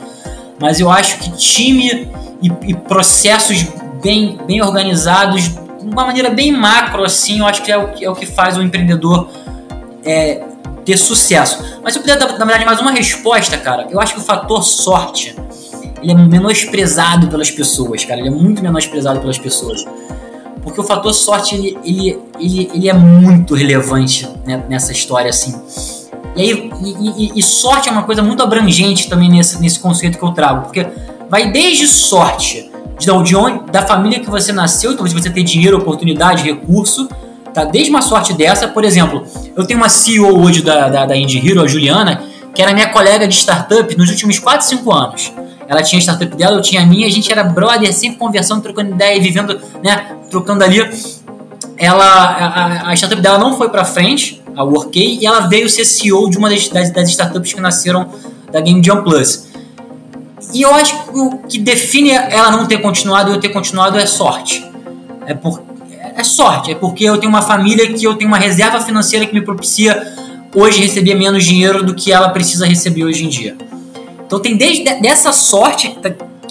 Mas 0.60 0.80
eu 0.80 0.90
acho 0.90 1.20
que 1.20 1.32
time 1.38 2.10
e, 2.42 2.52
e 2.68 2.74
processos 2.74 3.66
bem, 4.02 4.38
bem 4.46 4.62
organizados, 4.62 5.50
de 5.50 5.60
uma 5.82 6.06
maneira 6.06 6.30
bem 6.30 6.52
macro, 6.52 7.04
assim, 7.04 7.40
eu 7.40 7.46
acho 7.46 7.62
que 7.64 7.72
é 7.72 7.78
o, 7.78 7.90
é 8.02 8.10
o 8.10 8.16
que 8.16 8.26
faz 8.26 8.58
o 8.58 8.62
empreendedor 8.62 9.30
é, 10.04 10.44
ter 10.86 10.98
sucesso. 10.98 11.80
Mas 11.84 11.96
eu 11.96 12.02
puder 12.02 12.18
dar, 12.18 12.28
na 12.38 12.46
verdade, 12.46 12.66
mais 12.66 12.80
uma 12.80 12.92
resposta, 12.92 13.58
cara, 13.58 13.88
eu 13.90 14.00
acho 14.00 14.14
que 14.14 14.20
o 14.20 14.24
fator 14.24 14.64
sorte 14.64 15.36
ele 16.02 16.12
é 16.12 16.16
menosprezado 16.16 17.28
pelas 17.28 17.50
pessoas, 17.50 18.06
cara. 18.06 18.20
Ele 18.20 18.28
é 18.28 18.32
muito 18.32 18.62
menosprezado 18.62 19.20
pelas 19.20 19.40
pessoas 19.40 19.84
porque 20.66 20.82
o 20.82 20.84
fator 20.84 21.14
sorte 21.14 21.54
ele, 21.54 21.78
ele, 21.86 22.20
ele, 22.40 22.72
ele 22.74 22.90
é 22.90 22.94
muito 22.94 23.54
relevante 23.54 24.28
né, 24.46 24.66
nessa 24.68 24.92
história 24.92 25.30
assim. 25.30 25.54
E 26.36 26.42
aí 26.42 26.72
e, 26.82 27.28
e, 27.28 27.40
e, 27.40 27.44
sorte 27.44 27.88
é 27.88 27.92
uma 27.92 28.02
coisa 28.02 28.24
muito 28.24 28.42
abrangente 28.42 29.08
também 29.08 29.30
nesse, 29.30 29.62
nesse 29.62 29.80
conceito 29.80 30.18
que 30.18 30.24
eu 30.26 30.32
trago, 30.32 30.64
porque 30.64 30.86
vai 31.30 31.52
desde 31.52 31.88
sorte 31.88 32.72
de, 33.00 33.06
de 33.24 33.36
onde, 33.36 33.72
da 33.72 33.84
família 33.84 34.20
que 34.20 34.30
você 34.30 34.52
nasceu, 34.52 34.94
então 34.94 35.06
você 35.06 35.30
tem 35.30 35.46
dinheiro, 35.46 35.78
oportunidade, 35.78 36.44
recurso, 36.44 37.08
tá? 37.54 37.64
Desde 37.64 37.92
uma 37.92 38.02
sorte 38.02 38.34
dessa, 38.34 38.68
por 38.68 38.84
exemplo, 38.84 39.24
eu 39.56 39.66
tenho 39.68 39.80
uma 39.80 39.88
CEO 39.88 40.42
hoje 40.42 40.64
da, 40.64 40.90
da, 40.90 41.06
da 41.06 41.16
Indie 41.16 41.48
Hero, 41.48 41.62
a 41.62 41.68
Juliana, 41.68 42.24
que 42.56 42.62
era 42.62 42.74
minha 42.74 42.90
colega 42.90 43.28
de 43.28 43.36
startup 43.36 43.96
nos 43.96 44.10
últimos 44.10 44.40
4, 44.40 44.66
5 44.66 44.92
anos. 44.92 45.32
Ela 45.68 45.82
tinha 45.82 46.00
a 46.00 46.02
startup 46.02 46.36
dela, 46.36 46.58
eu 46.58 46.62
tinha 46.62 46.82
a 46.82 46.86
minha, 46.86 47.08
a 47.08 47.10
gente 47.10 47.32
era 47.32 47.44
brother, 47.44 47.92
sempre 47.94 48.18
conversando, 48.18 48.62
trocando 48.62 48.92
ideia 48.92 49.22
vivendo, 49.22 49.60
né, 49.84 50.16
trocando 50.30 50.64
ali. 50.64 50.80
Ela, 51.78 52.06
a, 52.06 52.90
a 52.90 52.94
startup 52.94 53.22
dela 53.22 53.38
não 53.38 53.58
foi 53.58 53.70
para 53.70 53.84
frente, 53.84 54.42
a 54.56 54.64
Workay, 54.64 55.20
e 55.22 55.26
ela 55.26 55.42
veio 55.42 55.70
ser 55.70 55.86
CEO 55.86 56.30
de 56.30 56.38
uma 56.38 56.50
das, 56.50 56.70
das, 56.70 56.92
das 56.92 57.10
startups 57.10 57.54
que 57.54 57.60
nasceram 57.60 58.10
da 58.52 58.62
Game 58.62 58.82
Jam 58.84 59.04
Plus. 59.04 59.48
E 60.54 60.62
eu 60.62 60.74
acho 60.74 61.04
que 61.04 61.20
o 61.20 61.38
que 61.40 61.60
define 61.60 62.12
ela 62.12 62.52
não 62.52 62.66
ter 62.66 62.78
continuado 62.78 63.32
e 63.32 63.34
eu 63.34 63.40
ter 63.40 63.50
continuado 63.50 63.98
é 63.98 64.06
sorte. 64.06 64.64
É, 65.26 65.34
por, 65.34 65.62
é 66.16 66.24
sorte, 66.24 66.72
é 66.72 66.76
porque 66.76 67.04
eu 67.04 67.18
tenho 67.18 67.30
uma 67.30 67.42
família 67.42 67.92
que 67.92 68.06
eu 68.06 68.16
tenho 68.16 68.30
uma 68.30 68.38
reserva 68.38 68.80
financeira 68.80 69.26
que 69.26 69.34
me 69.34 69.42
propicia 69.42 70.16
hoje 70.54 70.82
receber 70.82 71.16
menos 71.16 71.44
dinheiro 71.44 71.84
do 71.84 71.94
que 71.94 72.12
ela 72.12 72.30
precisa 72.30 72.66
receber 72.66 73.04
hoje 73.04 73.26
em 73.26 73.30
dia. 73.30 73.58
Então 74.26 74.40
tem 74.40 74.58
desde 74.58 74.84
dessa 75.02 75.32
sorte 75.32 75.98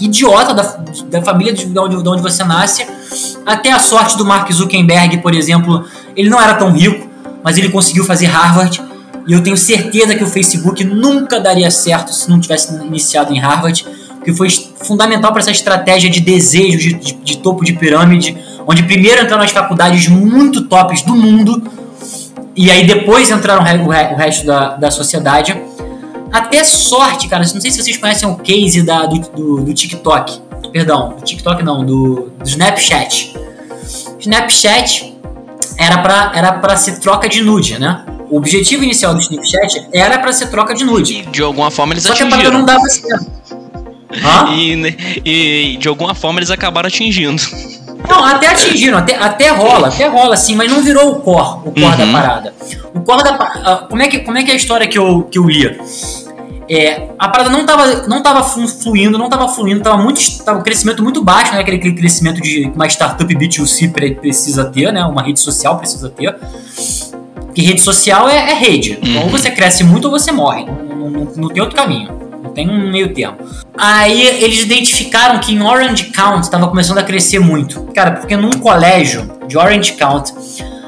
idiota 0.00 0.54
da, 0.54 0.62
da 1.06 1.22
família 1.22 1.52
de 1.52 1.66
onde, 1.78 2.02
de 2.02 2.08
onde 2.08 2.22
você 2.22 2.42
nasce, 2.44 2.86
até 3.44 3.70
a 3.70 3.78
sorte 3.78 4.16
do 4.16 4.24
Mark 4.24 4.50
Zuckerberg, 4.52 5.18
por 5.18 5.34
exemplo. 5.34 5.84
Ele 6.16 6.28
não 6.28 6.40
era 6.40 6.54
tão 6.54 6.70
rico, 6.72 7.08
mas 7.42 7.58
ele 7.58 7.68
conseguiu 7.68 8.04
fazer 8.04 8.26
Harvard. 8.26 8.82
E 9.26 9.32
eu 9.32 9.42
tenho 9.42 9.56
certeza 9.56 10.14
que 10.14 10.22
o 10.22 10.26
Facebook 10.26 10.84
nunca 10.84 11.40
daria 11.40 11.70
certo 11.70 12.12
se 12.12 12.28
não 12.28 12.38
tivesse 12.38 12.74
iniciado 12.74 13.32
em 13.32 13.38
Harvard, 13.38 13.84
que 14.24 14.32
foi 14.32 14.48
fundamental 14.50 15.32
para 15.32 15.40
essa 15.40 15.50
estratégia 15.50 16.10
de 16.10 16.20
desejo 16.20 16.78
de, 16.78 16.94
de, 16.94 17.12
de, 17.14 17.36
topo 17.38 17.64
de 17.64 17.72
pirâmide, 17.74 18.36
onde 18.66 18.82
primeiro 18.82 19.22
entraram 19.22 19.44
as 19.44 19.50
faculdades 19.50 20.08
muito 20.08 20.62
tops 20.62 21.02
do 21.02 21.14
mundo, 21.14 21.62
e 22.56 22.70
aí 22.70 22.86
depois 22.86 23.30
entraram 23.30 23.62
o, 23.84 23.88
resto 23.88 24.46
da, 24.46 24.76
da 24.76 24.90
sociedade. 24.90 25.56
Até 26.34 26.64
sorte, 26.64 27.28
cara, 27.28 27.44
não 27.44 27.60
sei 27.60 27.70
se 27.70 27.80
vocês 27.80 27.96
conhecem 27.96 28.28
o 28.28 28.34
case 28.34 28.82
da, 28.82 29.06
do, 29.06 29.20
do, 29.20 29.60
do 29.60 29.72
TikTok. 29.72 30.42
Perdão, 30.72 31.10
do 31.10 31.22
TikTok 31.22 31.62
não, 31.62 31.86
do, 31.86 32.32
do 32.36 32.44
Snapchat. 32.44 33.32
Snapchat 34.18 35.14
era 35.78 35.98
para 35.98 36.32
era 36.34 36.52
pra 36.54 36.76
ser 36.76 36.98
troca 36.98 37.28
de 37.28 37.40
nude, 37.40 37.78
né? 37.78 38.04
O 38.28 38.38
objetivo 38.38 38.82
inicial 38.82 39.14
do 39.14 39.20
Snapchat 39.20 39.86
era 39.92 40.18
para 40.18 40.32
ser 40.32 40.48
troca 40.48 40.74
de 40.74 40.82
nude. 40.82 41.18
E 41.18 41.22
de 41.22 41.40
alguma 41.40 41.70
forma 41.70 41.94
eles 41.94 42.02
Só 42.02 42.10
atingiram. 42.12 42.32
Só 42.32 42.40
que 42.42 42.46
a 42.48 42.50
não 42.50 42.64
dava 42.64 42.84
certo. 42.88 43.32
E, 44.56 45.72
e 45.72 45.76
de 45.76 45.86
alguma 45.86 46.16
forma 46.16 46.40
eles 46.40 46.50
acabaram 46.50 46.88
atingindo. 46.88 47.40
Não, 48.08 48.24
até 48.24 48.48
atingiram, 48.48 48.98
até, 48.98 49.16
até 49.16 49.50
rola, 49.50 49.88
até 49.88 50.08
rola 50.08 50.36
sim, 50.36 50.54
mas 50.56 50.70
não 50.70 50.82
virou 50.82 51.12
o 51.12 51.20
core, 51.20 51.60
o 51.64 51.70
core 51.70 51.84
uhum. 51.84 51.96
da 51.96 52.06
parada. 52.12 52.54
O 52.92 53.00
core 53.00 53.22
da 53.22 53.34
uh, 53.34 53.88
como 53.88 54.02
é 54.02 54.08
que 54.08 54.18
como 54.18 54.36
é 54.36 54.42
que 54.42 54.50
é 54.50 54.54
a 54.54 54.56
história 54.56 54.86
que 54.86 54.98
eu 54.98 55.22
que 55.30 55.38
eu 55.38 55.44
lia? 55.44 55.78
É, 56.68 57.08
a 57.18 57.28
parada 57.28 57.50
não 57.50 57.66
tava, 57.66 58.06
não 58.06 58.22
tava 58.22 58.42
fluindo, 58.42 59.18
não 59.18 59.28
tava 59.28 59.48
fluindo, 59.48 59.82
tava 59.82 60.02
muito 60.02 60.42
tava 60.42 60.58
um 60.58 60.62
crescimento 60.62 61.02
muito 61.02 61.22
baixo, 61.22 61.52
né? 61.52 61.60
Aquele, 61.60 61.76
aquele 61.76 61.94
crescimento 61.94 62.40
de 62.40 62.70
uma 62.74 62.86
startup 62.86 63.34
B2C 63.34 64.16
precisa 64.18 64.64
ter, 64.64 64.92
né? 64.92 65.04
Uma 65.04 65.22
rede 65.22 65.40
social 65.40 65.76
precisa 65.76 66.08
ter. 66.08 66.34
Porque 67.54 67.62
rede 67.62 67.82
social 67.82 68.28
é, 68.28 68.50
é 68.50 68.54
rede. 68.54 68.98
Então, 69.00 69.24
ou 69.24 69.28
você 69.28 69.50
cresce 69.50 69.84
muito 69.84 70.06
ou 70.06 70.10
você 70.10 70.32
morre. 70.32 70.64
Não, 70.64 71.10
não, 71.10 71.32
não, 71.36 71.48
tem 71.48 71.62
outro 71.62 71.76
caminho. 71.76 72.10
Não 72.42 72.50
tem 72.50 72.68
um 72.68 72.90
meio 72.90 73.12
termo. 73.14 73.36
Aí 73.76 74.26
eles 74.42 74.62
identificaram 74.62 75.38
que 75.38 75.54
em 75.54 75.62
Orange 75.62 76.06
County 76.06 76.46
estava 76.46 76.66
começando 76.66 76.98
a 76.98 77.02
crescer 77.02 77.38
muito. 77.38 77.82
Cara, 77.94 78.12
porque 78.12 78.36
num 78.36 78.52
colégio 78.52 79.30
de 79.46 79.56
Orange 79.56 79.92
County, 79.92 80.32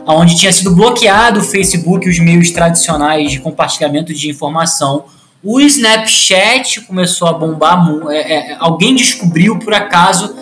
onde 0.06 0.36
tinha 0.36 0.52
sido 0.52 0.72
bloqueado 0.72 1.40
o 1.40 1.42
Facebook 1.42 2.06
e 2.06 2.10
os 2.10 2.18
meios 2.18 2.50
tradicionais 2.50 3.30
de 3.30 3.40
compartilhamento 3.40 4.12
de 4.12 4.28
informação, 4.28 5.04
o 5.46 5.60
Snapchat 5.60 6.80
começou 6.80 7.28
a 7.28 7.32
bombar. 7.32 7.88
É, 8.10 8.52
é, 8.52 8.56
alguém 8.58 8.96
descobriu 8.96 9.60
por 9.60 9.72
acaso. 9.72 10.34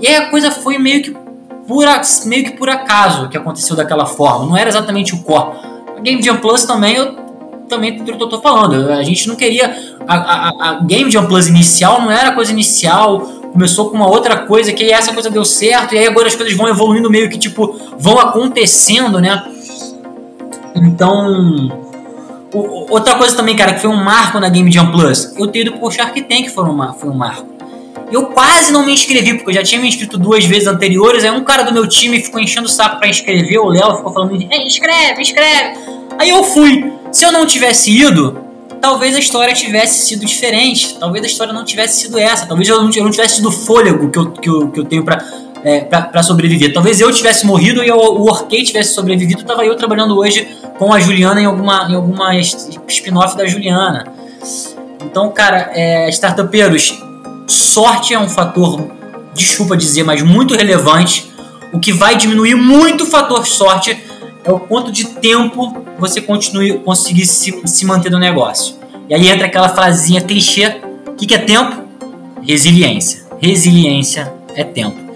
E 0.00 0.08
aí 0.08 0.16
a 0.16 0.30
coisa 0.30 0.50
foi 0.50 0.76
meio 0.78 1.00
que 1.00 1.16
por, 1.64 1.86
meio 2.26 2.44
que 2.44 2.50
por 2.50 2.68
acaso 2.68 3.28
que 3.28 3.36
aconteceu 3.36 3.76
daquela 3.76 4.04
forma. 4.04 4.46
Não 4.46 4.56
era 4.56 4.68
exatamente 4.68 5.14
o 5.14 5.22
core. 5.22 5.58
A 5.96 6.00
Game 6.00 6.20
Jam 6.20 6.38
Plus 6.38 6.64
também, 6.64 6.96
eu 6.96 7.14
também 7.68 8.02
eu 8.04 8.18
tô, 8.18 8.28
tô 8.28 8.40
falando. 8.40 8.90
A 8.90 9.02
gente 9.04 9.28
não 9.28 9.36
queria. 9.36 9.96
A, 10.08 10.16
a, 10.16 10.70
a, 10.70 10.74
Game 10.82 11.08
Jam 11.08 11.26
Plus 11.26 11.46
inicial 11.46 12.00
não 12.00 12.10
era 12.10 12.30
a 12.30 12.32
coisa 12.32 12.50
inicial. 12.50 13.20
Começou 13.52 13.90
com 13.90 13.96
uma 13.96 14.08
outra 14.08 14.38
coisa, 14.38 14.72
que 14.72 14.90
essa 14.90 15.12
coisa 15.12 15.30
deu 15.30 15.44
certo, 15.44 15.94
e 15.94 15.98
aí 15.98 16.06
agora 16.06 16.26
as 16.26 16.34
coisas 16.34 16.54
vão 16.54 16.68
evoluindo 16.68 17.08
meio 17.08 17.30
que 17.30 17.38
tipo, 17.38 17.80
vão 17.96 18.18
acontecendo, 18.18 19.20
né? 19.20 19.40
Então. 20.74 21.87
O, 22.52 22.92
outra 22.92 23.14
coisa 23.16 23.36
também, 23.36 23.56
cara, 23.56 23.74
que 23.74 23.80
foi 23.80 23.90
um 23.90 24.02
marco 24.02 24.40
na 24.40 24.48
Game 24.48 24.70
Jam 24.70 24.90
Plus. 24.90 25.34
Eu 25.36 25.46
ter 25.48 25.60
ido 25.60 25.72
pro 25.72 25.90
Shark 25.90 26.20
Tank 26.22 26.48
foi, 26.48 26.64
uma, 26.64 26.94
foi 26.94 27.10
um 27.10 27.14
marco. 27.14 27.46
Eu 28.10 28.26
quase 28.26 28.72
não 28.72 28.86
me 28.86 28.92
inscrevi, 28.92 29.34
porque 29.34 29.50
eu 29.50 29.54
já 29.54 29.62
tinha 29.62 29.80
me 29.80 29.88
inscrito 29.88 30.16
duas 30.16 30.44
vezes 30.44 30.66
anteriores. 30.66 31.24
Aí 31.24 31.30
um 31.30 31.44
cara 31.44 31.62
do 31.62 31.72
meu 31.72 31.86
time 31.86 32.20
ficou 32.20 32.40
enchendo 32.40 32.66
o 32.66 32.70
saco 32.70 32.98
para 32.98 33.08
inscrever, 33.08 33.58
o 33.58 33.68
Léo 33.68 33.96
ficou 33.96 34.12
falando: 34.12 34.34
Ei, 34.50 34.66
inscreve, 34.66 35.20
inscreve. 35.20 35.78
Aí 36.18 36.30
eu 36.30 36.42
fui. 36.42 36.90
Se 37.12 37.24
eu 37.24 37.32
não 37.32 37.44
tivesse 37.44 37.90
ido, 37.90 38.38
talvez 38.80 39.14
a 39.14 39.18
história 39.18 39.54
tivesse 39.54 40.06
sido 40.06 40.24
diferente. 40.24 40.96
Talvez 40.98 41.22
a 41.24 41.26
história 41.26 41.52
não 41.52 41.64
tivesse 41.64 42.00
sido 42.00 42.18
essa. 42.18 42.46
Talvez 42.46 42.68
eu 42.68 42.82
não, 42.82 42.90
tivesse 42.90 43.36
tido 43.36 43.48
o 43.48 43.52
fôlego 43.52 44.10
que 44.10 44.18
eu, 44.18 44.30
que 44.30 44.48
eu, 44.48 44.68
que 44.68 44.80
eu 44.80 44.84
tenho 44.84 45.04
para 45.04 45.22
é, 45.64 45.80
para 45.80 46.22
sobreviver. 46.22 46.72
Talvez 46.72 47.00
eu 47.00 47.12
tivesse 47.12 47.46
morrido 47.46 47.82
e 47.82 47.90
o, 47.90 47.96
o 47.96 48.28
Orkay 48.28 48.62
tivesse 48.62 48.94
sobrevivido. 48.94 49.44
Tava 49.44 49.64
eu 49.64 49.76
trabalhando 49.76 50.16
hoje 50.16 50.48
com 50.78 50.92
a 50.92 51.00
Juliana 51.00 51.40
em 51.40 51.46
alguma, 51.46 51.88
em 51.90 51.94
alguma 51.94 52.36
spin-off 52.36 53.36
da 53.36 53.46
Juliana. 53.46 54.06
Então, 55.04 55.30
cara, 55.30 55.70
é, 55.74 56.08
startupeiros, 56.10 57.02
sorte 57.46 58.14
é 58.14 58.18
um 58.18 58.28
fator, 58.28 58.90
desculpa 59.34 59.76
dizer, 59.76 60.02
mas 60.04 60.22
muito 60.22 60.54
relevante. 60.54 61.28
O 61.72 61.78
que 61.78 61.92
vai 61.92 62.16
diminuir 62.16 62.54
muito 62.54 63.04
o 63.04 63.06
fator 63.06 63.46
sorte 63.46 63.98
é 64.44 64.50
o 64.50 64.58
quanto 64.58 64.90
de 64.90 65.04
tempo 65.04 65.84
você 65.98 66.20
continue 66.20 66.78
conseguir 66.78 67.26
se, 67.26 67.60
se 67.66 67.84
manter 67.84 68.10
no 68.10 68.18
negócio. 68.18 68.76
E 69.08 69.14
aí 69.14 69.28
entra 69.28 69.46
aquela 69.46 69.68
frasinha 69.68 70.20
clichê: 70.20 70.80
o 71.06 71.12
que, 71.12 71.26
que 71.26 71.34
é 71.34 71.38
tempo? 71.38 71.82
Resiliência. 72.42 73.26
Resiliência 73.40 74.32
é 74.54 74.64
tempo. 74.64 75.07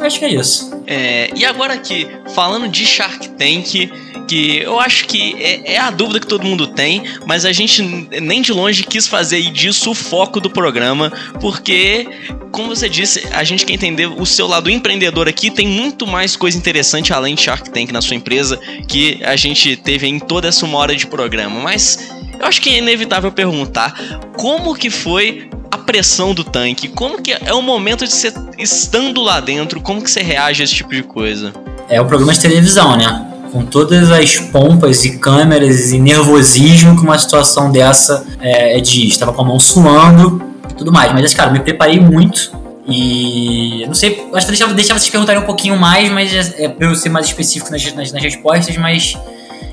Acho 0.00 0.18
que 0.18 0.24
é 0.24 0.34
isso. 0.34 0.70
É, 0.86 1.30
e 1.36 1.44
agora 1.44 1.74
aqui, 1.74 2.08
falando 2.34 2.68
de 2.68 2.84
Shark 2.84 3.28
Tank, 3.30 3.90
que 4.26 4.58
eu 4.58 4.78
acho 4.78 5.06
que 5.06 5.34
é, 5.42 5.74
é, 5.74 5.78
a 5.78 5.90
dúvida 5.90 6.20
que 6.20 6.26
todo 6.26 6.44
mundo 6.44 6.68
tem, 6.68 7.02
mas 7.26 7.44
a 7.44 7.52
gente 7.52 7.82
nem 7.82 8.40
de 8.40 8.52
longe 8.52 8.84
quis 8.84 9.06
fazer 9.06 9.42
disso 9.50 9.90
o 9.90 9.94
foco 9.94 10.40
do 10.40 10.48
programa, 10.48 11.12
porque, 11.40 12.06
como 12.52 12.68
você 12.68 12.88
disse, 12.88 13.26
a 13.32 13.42
gente 13.42 13.66
quer 13.66 13.74
entender 13.74 14.06
o 14.06 14.24
seu 14.24 14.46
lado 14.46 14.70
empreendedor 14.70 15.28
aqui, 15.28 15.50
tem 15.50 15.66
muito 15.66 16.06
mais 16.06 16.36
coisa 16.36 16.56
interessante 16.56 17.12
além 17.12 17.34
de 17.34 17.42
Shark 17.42 17.70
Tank 17.70 17.90
na 17.90 18.00
sua 18.00 18.14
empresa 18.14 18.56
que 18.86 19.20
a 19.24 19.34
gente 19.34 19.76
teve 19.76 20.06
em 20.06 20.20
toda 20.20 20.46
essa 20.46 20.64
uma 20.64 20.78
hora 20.78 20.94
de 20.94 21.08
programa, 21.08 21.60
mas 21.60 22.19
eu 22.40 22.46
acho 22.46 22.60
que 22.60 22.70
é 22.70 22.78
inevitável 22.78 23.30
perguntar 23.30 23.94
como 24.36 24.74
que 24.74 24.90
foi 24.90 25.50
a 25.70 25.78
pressão 25.78 26.34
do 26.34 26.42
tanque? 26.42 26.88
Como 26.88 27.20
que 27.20 27.32
é 27.32 27.52
o 27.52 27.62
momento 27.62 28.06
de 28.06 28.12
você 28.12 28.32
estando 28.58 29.20
lá 29.20 29.40
dentro? 29.40 29.80
Como 29.80 30.02
que 30.02 30.10
você 30.10 30.22
reage 30.22 30.62
a 30.62 30.64
esse 30.64 30.74
tipo 30.74 30.90
de 30.90 31.02
coisa? 31.02 31.52
É 31.88 32.00
o 32.00 32.06
programa 32.06 32.32
de 32.32 32.40
televisão, 32.40 32.96
né? 32.96 33.26
Com 33.52 33.64
todas 33.64 34.10
as 34.10 34.38
pompas 34.38 35.04
e 35.04 35.18
câmeras 35.18 35.92
e 35.92 35.98
nervosismo 35.98 36.96
que 36.96 37.02
uma 37.02 37.18
situação 37.18 37.70
dessa 37.70 38.24
é, 38.40 38.78
é 38.78 38.80
de 38.80 39.06
estava 39.06 39.32
com 39.32 39.42
a 39.42 39.44
mão 39.44 39.60
suando 39.60 40.42
e 40.70 40.74
tudo 40.74 40.92
mais. 40.92 41.12
Mas, 41.12 41.34
cara, 41.34 41.50
me 41.50 41.60
preparei 41.60 42.00
muito 42.00 42.52
e 42.86 43.84
não 43.86 43.94
sei, 43.94 44.26
acho 44.34 44.46
que 44.46 44.52
deixava, 44.52 44.72
deixava 44.72 44.98
vocês 44.98 45.10
perguntarem 45.10 45.42
um 45.42 45.46
pouquinho 45.46 45.76
mais, 45.76 46.10
mas 46.10 46.32
é, 46.32 46.64
é 46.64 46.68
pra 46.68 46.88
eu 46.88 46.94
ser 46.94 47.08
mais 47.08 47.26
específico 47.26 47.70
nas, 47.70 47.92
nas, 47.94 48.12
nas 48.12 48.22
respostas, 48.22 48.76
mas 48.76 49.16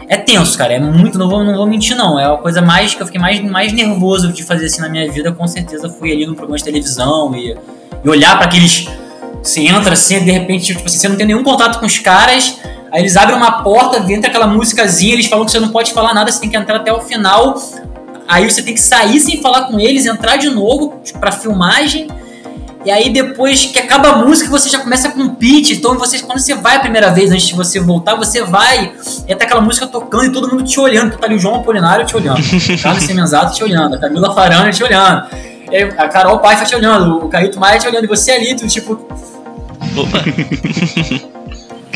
é 0.08 0.18
tenso, 0.18 0.58
cara. 0.58 0.74
É 0.74 0.80
muito, 0.80 1.18
não 1.18 1.30
vou, 1.30 1.43
não 1.43 1.55
vou 1.55 1.68
mentir, 1.68 1.95
não. 1.95 2.20
É 2.20 2.26
a 2.26 2.38
coisa 2.38 2.62
mais 2.62 2.93
que 2.93 3.01
eu 3.01 3.05
fiquei 3.05 3.20
mais, 3.20 3.41
mais 3.41 3.74
nervoso 3.74 4.32
de 4.32 4.43
fazer 4.43 4.66
assim 4.66 4.82
na 4.82 4.89
minha 4.89 5.12
vida, 5.12 5.32
com 5.32 5.45
certeza 5.45 5.89
foi 5.89 6.12
ali 6.12 6.26
no 6.26 6.34
programa 6.34 6.58
de 6.58 6.64
televisão 6.64 7.36
e, 7.36 7.58
e 8.03 8.10
olhar 8.10 8.38
para 8.38 8.45
aqueles. 8.45 8.88
Você 9.43 9.62
entra 9.62 9.93
assim, 9.93 10.24
de 10.24 10.32
repente, 10.32 10.74
tipo 10.74 10.86
assim, 10.86 10.97
você 10.97 11.10
não 11.10 11.16
tem 11.16 11.26
nenhum 11.28 11.43
contato 11.43 11.80
com 11.80 11.86
os 11.86 11.99
caras, 11.99 12.60
aí 12.91 13.01
eles 13.01 13.16
abrem 13.16 13.38
uma 13.38 13.64
porta, 13.64 13.97
entra 14.12 14.30
aquela 14.30 14.47
músicazinha, 14.47 15.14
eles 15.14 15.28
falam 15.28 15.45
que 15.45 15.51
você 15.51 15.60
não 15.60 15.70
pode 15.70 15.93
falar 15.93 16.14
nada, 16.14 16.32
você 16.32 16.39
tem 16.39 16.49
que 16.49 16.58
entrar 16.58 16.78
até 16.78 16.91
o 16.91 17.01
final. 17.01 17.55
Aí 18.28 18.49
você 18.49 18.62
tem 18.62 18.74
que 18.74 18.82
sair 18.82 19.20
sem 19.20 19.41
falar 19.41 19.68
com 19.68 19.80
eles, 19.80 20.05
entrar 20.05 20.36
de 20.38 20.49
novo 20.49 21.01
pra 21.20 21.32
filmagem. 21.32 22.08
E 22.88 22.91
aí 22.91 23.09
depois 23.09 23.65
que 23.65 23.77
acaba 23.77 24.07
a 24.07 24.15
música, 24.15 24.49
você 24.49 24.69
já 24.69 24.79
começa 24.79 25.09
com 25.09 25.19
um 25.19 25.35
pitch. 25.35 25.71
Então 25.71 25.97
você, 25.97 26.19
quando 26.19 26.39
você 26.39 26.55
vai 26.55 26.77
a 26.77 26.79
primeira 26.79 27.11
vez, 27.11 27.29
antes 27.29 27.45
de 27.45 27.53
você 27.53 27.81
voltar, 27.81 28.15
você 28.15 28.41
vai 28.41 28.93
e 29.27 29.35
tá 29.35 29.43
aquela 29.43 29.59
música 29.59 29.85
tocando 29.85 30.27
e 30.27 30.31
todo 30.31 30.47
mundo 30.47 30.63
te 30.63 30.79
olhando. 30.79 31.11
Tu 31.11 31.17
tá 31.17 31.27
ali 31.27 31.35
o 31.35 31.39
João 31.39 31.55
Apolinário 31.55 32.05
te 32.05 32.15
olhando, 32.15 32.39
o 32.39 32.43
Carlos 32.81 33.03
Semenzato 33.03 33.53
te 33.53 33.61
olhando, 33.61 33.95
a 33.95 33.99
Camila 33.99 34.33
Farana 34.33 34.71
te 34.71 34.81
olhando, 34.81 35.27
a 35.97 36.07
Carol 36.07 36.39
Paiva 36.39 36.63
te 36.63 36.75
olhando, 36.77 37.25
o 37.25 37.27
Caíto 37.27 37.59
Maia 37.59 37.77
te 37.77 37.89
olhando, 37.89 38.05
e 38.05 38.07
você 38.07 38.31
ali, 38.31 38.55
tu 38.55 38.65
tipo. 38.65 38.93
Opa! 39.97 41.27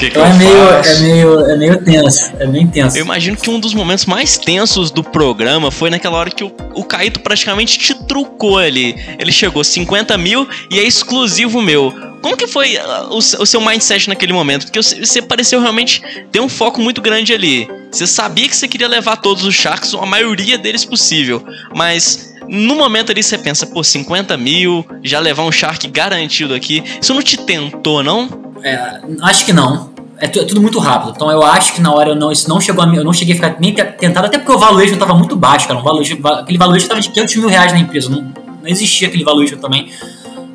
Que 0.02 0.10
que 0.10 0.18
então 0.18 0.26
é 0.26 0.34
meio, 0.34 0.70
é, 0.70 1.00
meio, 1.00 1.40
é 1.42 1.56
meio 1.58 1.84
tenso, 1.84 2.32
é 2.40 2.48
meio 2.48 2.68
tenso. 2.70 2.98
Eu 2.98 3.06
imagino 3.06 3.38
que 3.38 3.48
um 3.52 3.60
dos 3.60 3.72
momentos 3.72 4.08
mais 4.08 4.36
tensos 4.36 4.90
do 4.90 5.04
programa 5.04 5.70
foi 5.70 5.92
naquela 5.92 6.18
hora 6.18 6.32
que 6.32 6.44
o, 6.44 6.52
o 6.74 6.84
Caíto 6.84 7.20
praticamente 7.20 7.78
te 7.78 7.94
trucou 7.94 8.58
ali. 8.58 8.96
Ele 9.20 9.32
chegou 9.32 9.64
50 9.64 10.18
mil 10.18 10.50
e 10.72 10.80
é 10.80 10.84
exclusivo 10.84 11.62
meu. 11.62 11.94
Como 12.20 12.36
que 12.36 12.48
foi 12.48 12.78
uh, 12.78 13.12
o, 13.12 13.18
o 13.18 13.46
seu 13.46 13.62
mindset 13.62 14.10
naquele 14.10 14.34
momento? 14.34 14.66
Porque 14.66 14.82
você 14.82 15.22
pareceu 15.22 15.62
realmente 15.62 16.02
ter 16.32 16.40
um 16.40 16.50
foco 16.50 16.82
muito 16.82 17.00
grande 17.00 17.32
ali. 17.32 17.70
Você 17.92 18.08
sabia 18.08 18.50
que 18.50 18.56
você 18.56 18.68
queria 18.68 18.88
levar 18.88 19.18
todos 19.18 19.44
os 19.44 19.54
Sharks, 19.54 19.94
a 19.94 20.06
maioria 20.08 20.58
deles 20.58 20.84
possível. 20.84 21.46
Mas 21.76 22.34
no 22.48 22.74
momento 22.74 23.12
ali 23.12 23.22
você 23.22 23.38
pensa, 23.38 23.68
pô, 23.68 23.84
50 23.84 24.36
mil, 24.36 24.84
já 25.04 25.20
levar 25.20 25.44
um 25.44 25.52
Shark 25.52 25.88
garantido 25.90 26.56
aqui. 26.56 26.84
Isso 27.00 27.14
não 27.14 27.22
te 27.22 27.38
tentou, 27.38 28.02
não? 28.02 28.42
É, 28.64 29.00
acho 29.22 29.46
que 29.46 29.54
não 29.54 29.91
é, 30.22 30.26
é, 30.26 30.28
tudo 30.28 30.62
muito 30.62 30.78
rápido. 30.78 31.14
Então 31.16 31.32
eu 31.32 31.42
acho 31.44 31.74
que 31.74 31.82
na 31.82 31.92
hora 31.92 32.12
eu 32.12 32.16
não, 32.16 32.32
isso 32.32 32.48
não 32.48 32.62
chegou 32.62 32.84
a 32.84 32.88
mim, 32.88 32.98
eu 32.98 33.04
não 33.04 33.12
cheguei 33.12 33.34
a 33.34 33.36
ficar 33.36 33.56
nem 33.60 33.74
tentado, 33.74 34.28
até 34.28 34.38
porque 34.38 34.52
o 34.52 34.60
valuation 34.60 34.94
estava 34.94 35.16
muito 35.16 35.36
baixo, 35.36 35.68
cara. 35.68 35.80
Um 35.80 35.84
valuation, 35.84 36.16
aquele 36.24 36.60
valuation 36.60 36.84
estava 36.84 37.02
de 37.02 37.10
500 37.10 37.36
mil 37.38 37.50
reais 37.50 37.74
na 37.74 37.80
empresa. 37.80 38.10
Não, 38.10 38.22
não 38.22 38.68
existia 38.68 39.08
aquele 39.08 39.24
valuation 39.24 39.58
também. 39.58 39.90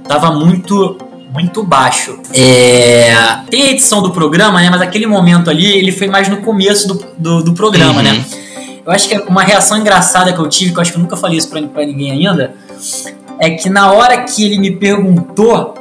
Tava 0.06 0.30
muito, 0.30 0.96
muito 1.32 1.64
baixo. 1.64 2.16
É, 2.32 3.12
tem 3.50 3.62
a 3.64 3.70
edição 3.70 4.00
do 4.00 4.12
programa, 4.12 4.60
né? 4.60 4.70
Mas 4.70 4.80
aquele 4.80 5.06
momento 5.06 5.50
ali, 5.50 5.66
ele 5.66 5.90
foi 5.90 6.06
mais 6.06 6.28
no 6.28 6.36
começo 6.38 6.86
do, 6.86 7.04
do, 7.18 7.42
do 7.42 7.52
programa, 7.52 8.02
né? 8.02 8.12
uhum. 8.12 8.18
né? 8.18 8.24
Eu 8.86 8.92
acho 8.92 9.08
que 9.08 9.16
é 9.16 9.20
uma 9.22 9.42
reação 9.42 9.76
engraçada 9.76 10.32
que 10.32 10.38
eu 10.38 10.48
tive, 10.48 10.70
que 10.70 10.78
eu 10.78 10.82
acho 10.82 10.92
que 10.92 10.98
eu 10.98 11.02
nunca 11.02 11.16
falei 11.16 11.36
isso 11.36 11.48
pra, 11.48 11.60
pra 11.60 11.84
ninguém 11.84 12.12
ainda, 12.12 12.54
é 13.40 13.50
que 13.50 13.68
na 13.68 13.90
hora 13.90 14.22
que 14.22 14.44
ele 14.44 14.60
me 14.60 14.70
perguntou, 14.70 15.74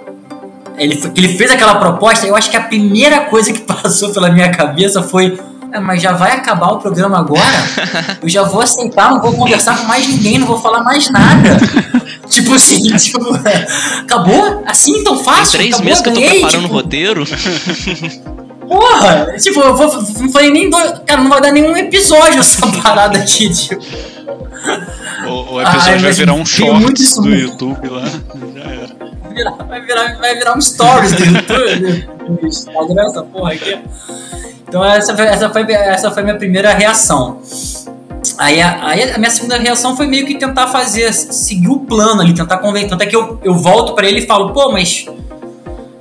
ele, 0.77 0.95
que 0.95 1.19
ele 1.19 1.37
fez 1.37 1.51
aquela 1.51 1.75
proposta, 1.75 2.25
eu 2.25 2.35
acho 2.35 2.49
que 2.49 2.57
a 2.57 2.61
primeira 2.61 3.21
coisa 3.21 3.51
que 3.53 3.61
passou 3.65 4.09
pela 4.11 4.29
minha 4.29 4.49
cabeça 4.51 5.01
foi. 5.01 5.39
É, 5.71 5.79
mas 5.79 6.01
já 6.01 6.13
vai 6.13 6.31
acabar 6.31 6.69
o 6.71 6.79
programa 6.79 7.19
agora? 7.19 7.41
Eu 8.23 8.29
já 8.29 8.43
vou 8.43 8.61
aceitar, 8.61 9.11
não 9.11 9.21
vou 9.21 9.33
conversar 9.33 9.77
com 9.77 9.87
mais 9.87 10.07
ninguém, 10.07 10.37
não 10.37 10.47
vou 10.47 10.57
falar 10.57 10.81
mais 10.83 11.09
nada. 11.09 11.57
tipo 12.29 12.53
assim, 12.53 12.95
tipo, 12.95 13.19
acabou? 13.99 14.63
Assim 14.65 15.03
tão 15.03 15.17
fácil? 15.21 15.59
Três 15.59 15.73
acabou, 15.73 15.85
meses 15.85 16.01
que 16.01 16.09
eu 16.09 16.13
tô 16.13 16.19
ganhei, 16.19 16.39
preparando 16.39 16.59
o 16.59 16.61
tipo, 16.61 16.73
roteiro. 16.73 17.25
Porra! 18.67 19.35
Tipo, 19.37 19.59
eu 19.61 19.75
vou, 19.75 20.03
não 20.19 20.31
falei 20.31 20.51
nem 20.51 20.69
dois. 20.69 20.93
Cara, 21.05 21.21
não 21.21 21.29
vai 21.29 21.41
dar 21.41 21.51
nenhum 21.51 21.75
episódio 21.75 22.39
essa 22.39 22.65
parada 22.81 23.17
aqui, 23.17 23.49
tipo. 23.49 23.75
O, 25.27 25.55
o 25.55 25.61
episódio 25.61 25.93
Ai, 25.93 25.97
vai 25.99 26.11
virar 26.13 26.33
um 26.33 26.43
tem 26.43 26.93
isso 26.97 27.21
do. 27.21 27.29
YouTube 27.29 27.89
lá. 27.89 28.03
Já 28.55 28.61
era. 28.61 28.84
Virar- 29.35 29.51
vai, 29.67 29.81
virar, 29.81 30.17
vai 30.17 30.35
virar 30.35 30.57
um 30.57 30.61
stories 30.61 31.13
do 31.13 31.23
YouTube, 31.25 32.09
essa 32.99 33.23
porra 33.23 33.53
aqui. 33.53 33.77
Então 34.67 34.83
essa 34.83 35.15
foi, 35.15 35.25
essa 35.25 35.49
foi, 35.49 35.71
essa 35.71 36.11
foi 36.11 36.23
minha 36.23 36.37
primeira 36.37 36.73
reação. 36.73 37.39
Aí 38.37 38.59
a, 38.61 38.87
aí 38.87 39.11
a 39.11 39.17
minha 39.17 39.29
segunda 39.29 39.57
reação 39.57 39.95
foi 39.95 40.07
meio 40.07 40.25
que 40.25 40.35
tentar 40.37 40.67
fazer, 40.67 41.13
seguir 41.13 41.69
o 41.69 41.79
plano 41.79 42.21
ali, 42.21 42.33
tentar 42.33 42.57
convencer. 42.57 42.89
Tanto 42.89 43.03
é 43.03 43.05
que 43.05 43.15
eu, 43.15 43.39
eu 43.43 43.53
volto 43.53 43.93
pra 43.93 44.07
ele 44.07 44.19
e 44.19 44.25
falo, 44.25 44.51
pô, 44.51 44.71
mas 44.71 45.05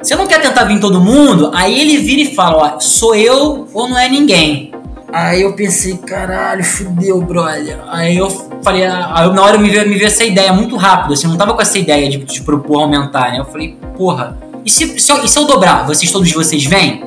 você 0.03 0.17
não 0.17 0.27
quer 0.27 0.41
tentar 0.41 0.65
vir 0.65 0.81
todo 0.81 1.01
mundo? 1.01 1.51
Aí 1.55 1.79
ele 1.81 1.99
vira 1.99 2.23
e 2.23 2.35
fala, 2.35 2.77
ó, 2.77 2.81
sou 2.81 3.15
eu 3.15 3.69
ou 3.73 3.89
não 3.89 3.99
é 3.99 4.09
ninguém? 4.09 4.74
Aí 5.15 5.43
eu 5.43 5.53
pensei, 5.53 5.97
caralho, 5.97 6.65
fudeu, 6.65 7.23
brother. 7.23 7.79
Aí 7.87 8.17
eu 8.17 8.29
falei, 8.65 8.85
ah, 8.85 9.13
aí 9.15 9.33
na 9.33 9.43
hora 9.43 9.57
me 9.57 9.71
veio, 9.71 9.89
me 9.89 9.95
veio 9.95 10.09
essa 10.09 10.25
ideia 10.25 10.53
muito 10.53 10.75
rápido, 10.75 11.15
assim, 11.15 11.27
eu 11.27 11.31
não 11.31 11.37
tava 11.37 11.55
com 11.55 11.63
essa 11.63 11.79
ideia 11.79 12.11
de, 12.11 12.19
de 12.19 12.43
propor 12.43 12.81
aumentar, 12.81 13.31
né? 13.31 13.39
Eu 13.39 13.45
falei, 13.45 13.79
porra, 13.97 14.37
e 14.67 14.71
se, 14.73 14.99
se 14.99 15.13
eu, 15.13 15.25
e 15.25 15.29
se 15.29 15.39
eu 15.39 15.45
dobrar, 15.45 15.87
vocês 15.87 16.11
todos 16.11 16.33
vocês 16.33 16.65
vêm? 16.65 17.05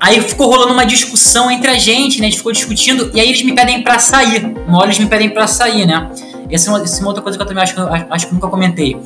Aí 0.00 0.20
ficou 0.20 0.48
rolando 0.48 0.72
uma 0.72 0.84
discussão 0.84 1.48
entre 1.48 1.70
a 1.70 1.78
gente, 1.78 2.18
né? 2.18 2.26
A 2.26 2.30
gente 2.30 2.38
ficou 2.38 2.50
discutindo, 2.50 3.08
e 3.14 3.20
aí 3.20 3.28
eles 3.28 3.42
me 3.44 3.54
pedem 3.54 3.84
pra 3.84 4.00
sair. 4.00 4.44
Uma 4.66 4.78
hora 4.78 4.86
eles 4.88 4.98
me 4.98 5.06
pedem 5.06 5.30
pra 5.30 5.46
sair, 5.46 5.86
né? 5.86 6.10
Essa 6.50 6.70
é 6.70 6.74
uma, 6.74 6.82
essa 6.82 6.98
é 6.98 7.00
uma 7.02 7.10
outra 7.10 7.22
coisa 7.22 7.38
que 7.38 7.42
eu 7.42 7.46
também 7.46 7.62
acho 7.62 7.72
que, 7.72 7.80
acho 8.10 8.26
que 8.26 8.34
nunca 8.34 8.48
comentei. 8.48 8.96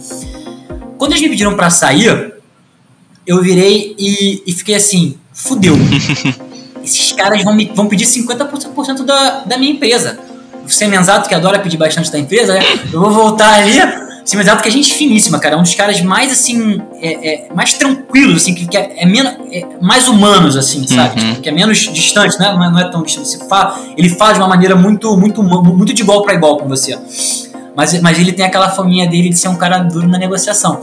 Quando 0.97 1.13
eles 1.13 1.21
me 1.21 1.29
pediram 1.29 1.55
pra 1.55 1.69
sair, 1.69 2.33
eu 3.27 3.43
virei 3.43 3.95
e, 3.99 4.43
e 4.47 4.53
fiquei 4.55 4.75
assim, 4.75 5.19
fudeu. 5.35 5.77
Esses 6.85 7.13
caras 7.13 7.43
vão, 7.43 7.55
me, 7.55 7.71
vão 7.75 7.87
pedir 7.89 8.05
50% 8.07 9.05
da, 9.05 9.41
da 9.47 9.57
minha 9.59 9.73
empresa. 9.73 10.19
O 10.65 10.69
Semenzato, 10.71 11.29
que 11.29 11.35
adora 11.35 11.59
pedir 11.59 11.77
bastante 11.77 12.11
da 12.13 12.19
empresa, 12.19 12.55
né? 12.55 12.61
Eu 12.93 13.01
vou 13.01 13.11
voltar 13.11 13.55
ali. 13.55 14.05
Semenzato, 14.25 14.63
que 14.63 14.69
é 14.69 14.73
gente 14.73 14.95
finíssima, 14.95 15.39
cara. 15.39 15.55
É 15.55 15.59
um 15.59 15.63
dos 15.63 15.75
caras 15.75 16.01
mais, 16.01 16.33
assim, 16.33 16.81
é, 17.03 17.49
é, 17.49 17.55
mais 17.55 17.75
tranquilos, 17.75 18.43
assim, 18.43 18.55
que, 18.55 18.67
que 18.67 18.75
é, 18.77 18.95
é 19.03 19.05
menos, 19.07 19.35
é 19.53 19.67
mais 19.83 20.09
humanos, 20.09 20.57
assim, 20.57 20.87
sabe? 20.87 21.21
Uhum. 21.21 21.29
Tipo, 21.31 21.41
que 21.43 21.49
é 21.51 21.53
menos 21.53 21.79
distante, 21.93 22.39
né? 22.39 22.51
Não 22.55 22.65
é, 22.65 22.71
não 22.71 22.79
é 22.79 22.91
tão 22.91 23.03
distante. 23.03 23.29
Você 23.29 23.47
fala, 23.47 23.79
ele 23.97 24.09
fala 24.09 24.33
de 24.33 24.39
uma 24.41 24.49
maneira 24.49 24.75
muito, 24.75 25.15
muito, 25.17 25.43
muito 25.43 25.93
de 25.93 26.01
igual 26.03 26.23
para 26.23 26.33
igual 26.33 26.57
com 26.57 26.67
você. 26.67 26.99
Mas, 27.77 28.01
mas 28.01 28.19
ele 28.19 28.33
tem 28.33 28.47
aquela 28.47 28.71
faminha 28.71 29.07
dele 29.07 29.29
de 29.29 29.37
ser 29.37 29.49
um 29.49 29.57
cara 29.57 29.79
duro 29.81 30.09
na 30.09 30.17
negociação. 30.17 30.81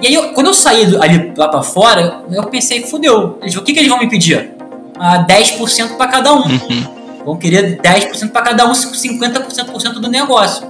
E 0.00 0.06
aí, 0.06 0.14
eu- 0.14 0.30
quando 0.32 0.46
eu 0.46 0.54
saí 0.54 0.86
do- 0.86 1.02
ali 1.02 1.32
lá 1.36 1.48
pra 1.48 1.62
fora, 1.62 2.22
eu 2.30 2.44
pensei, 2.44 2.82
fudeu. 2.86 3.38
Eles, 3.42 3.54
o 3.56 3.62
que, 3.62 3.72
que 3.74 3.78
eles 3.80 3.90
vão 3.90 3.98
me 3.98 4.08
pedir? 4.08 4.54
Ah, 4.98 5.24
10% 5.26 5.96
pra 5.96 6.06
cada 6.08 6.32
um. 6.32 6.42
Uhum. 6.46 6.84
Vão 7.24 7.36
querer 7.36 7.78
10% 7.80 8.30
pra 8.30 8.42
cada 8.42 8.66
um, 8.66 8.72
50% 8.72 9.64
por 9.66 9.80
cento 9.80 10.00
do 10.00 10.08
negócio. 10.08 10.66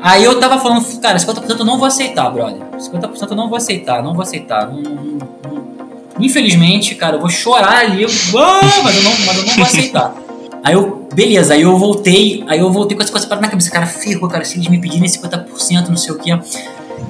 Aí 0.00 0.24
eu 0.24 0.38
tava 0.40 0.58
falando, 0.58 0.84
cara, 1.00 1.16
50% 1.18 1.58
eu 1.60 1.64
não 1.64 1.78
vou 1.78 1.86
aceitar, 1.86 2.28
brother. 2.30 2.60
50% 2.78 3.30
eu 3.30 3.36
não 3.36 3.48
vou 3.48 3.56
aceitar, 3.56 4.02
não 4.02 4.14
vou 4.14 4.22
aceitar. 4.22 4.66
Não- 4.68 4.80
não- 4.80 4.92
não- 5.04 5.62
Infelizmente, 6.20 6.94
cara, 6.94 7.16
eu 7.16 7.20
vou 7.20 7.28
chorar 7.30 7.78
ali, 7.78 8.02
eu- 8.02 8.08
ah, 8.38 8.60
mas, 8.82 8.96
eu 8.96 9.02
não, 9.02 9.10
mas 9.26 9.36
eu 9.38 9.46
não 9.46 9.54
vou 9.54 9.64
aceitar. 9.64 10.14
Aí 10.64 10.74
eu, 10.74 11.08
beleza, 11.12 11.54
aí 11.54 11.62
eu 11.62 11.76
voltei, 11.76 12.44
aí 12.46 12.60
eu 12.60 12.70
voltei 12.70 12.96
com 12.96 13.02
essa 13.02 13.10
coisa 13.10 13.26
parada 13.26 13.44
na 13.46 13.50
cabeça, 13.50 13.68
cara, 13.68 13.84
ferrou, 13.84 14.28
cara, 14.28 14.44
se 14.44 14.56
eles 14.56 14.68
me 14.68 14.80
pedirem 14.80 15.08
50%, 15.08 15.88
não 15.88 15.96
sei 15.96 16.14
o 16.14 16.18
quê. 16.20 16.38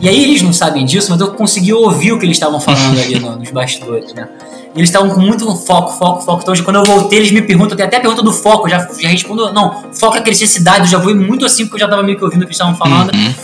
E 0.01 0.09
aí 0.09 0.25
eles 0.25 0.41
não 0.41 0.55
sabem 0.55 0.87
disso, 0.87 1.11
mas 1.11 1.21
eu 1.21 1.35
consegui 1.35 1.71
ouvir 1.75 2.13
o 2.13 2.19
que 2.19 2.25
eles 2.25 2.37
estavam 2.39 2.59
falando 2.59 2.99
ali 2.99 3.19
no- 3.19 3.37
nos 3.37 3.51
bastidores, 3.51 4.15
né? 4.15 4.27
Eles 4.75 4.89
estavam 4.89 5.11
com 5.11 5.21
muito 5.21 5.45
foco, 5.57 5.93
foco, 5.99 6.23
foco. 6.23 6.41
Então, 6.43 6.55
quando 6.65 6.77
eu 6.77 6.85
voltei, 6.85 7.19
eles 7.19 7.31
me 7.31 7.43
perguntam, 7.43 7.77
tem 7.77 7.85
até 7.85 7.99
a 7.99 8.01
pergunta 8.01 8.23
do 8.23 8.33
foco, 8.33 8.67
eu 8.67 8.71
já, 8.71 8.89
já 8.99 9.09
respondo, 9.09 9.53
não, 9.53 9.83
foco 9.93 10.17
é 10.17 10.21
crescer 10.23 10.47
cidade, 10.47 10.85
eu 10.85 10.87
já 10.87 10.99
vou 10.99 11.15
muito 11.15 11.45
assim, 11.45 11.65
porque 11.67 11.77
eu 11.77 11.81
já 11.81 11.89
tava 11.89 12.03
meio 12.03 12.17
que 12.17 12.25
ouvindo 12.25 12.41
o 12.43 12.47
que 12.47 12.53
eles 12.53 12.57
estavam 12.57 12.75
falando. 12.75 13.13
Uhum. 13.15 13.35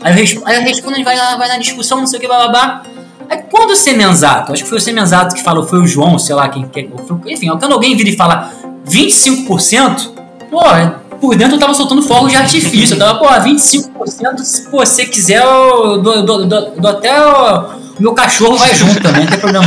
Aí 0.00 0.12
eu 0.12 0.16
respondo, 0.16 0.46
aí 0.48 0.56
eu 0.56 0.62
respondo, 0.62 0.94
a 0.94 0.96
gente 0.96 1.04
vai, 1.04 1.16
lá- 1.16 1.36
vai 1.36 1.48
na 1.48 1.58
discussão, 1.58 1.98
não 1.98 2.06
sei 2.06 2.18
o 2.18 2.22
que, 2.22 2.26
bababá. 2.28 2.82
Aí 3.28 3.38
quando 3.50 3.72
o 3.72 3.76
Semenzato, 3.76 4.52
acho 4.54 4.62
que 4.62 4.68
foi 4.68 4.78
o 4.78 4.80
Semenzato 4.80 5.34
que 5.34 5.42
falou, 5.42 5.66
foi 5.66 5.78
o 5.80 5.86
João, 5.86 6.18
sei 6.18 6.34
lá 6.34 6.48
quem, 6.48 6.66
quem 6.68 6.90
foi, 7.06 7.32
enfim, 7.34 7.48
quando 7.48 7.72
alguém 7.72 7.94
vira 7.94 8.08
e 8.08 8.16
fala 8.16 8.50
25%, 8.88 10.10
pô, 10.50 10.60
por 11.20 11.36
dentro 11.36 11.56
eu 11.56 11.60
tava 11.60 11.74
soltando 11.74 12.00
fogos 12.02 12.30
de 12.30 12.36
artifício, 12.38 12.94
eu 12.94 12.98
tava, 12.98 13.18
pô, 13.18 13.26
25%, 13.26 14.38
se 14.42 14.70
você 14.70 15.04
quiser, 15.04 15.42
eu 15.44 16.00
dou, 16.00 16.22
dou- 16.24 16.46
dou- 16.46 16.70
dou 16.78 16.90
até 16.90 17.20
o 17.26 17.77
meu 17.98 18.12
cachorro 18.14 18.56
vai 18.56 18.74
junto 18.74 19.00
também, 19.00 19.22
não 19.22 19.30
tem 19.30 19.38
problema. 19.38 19.66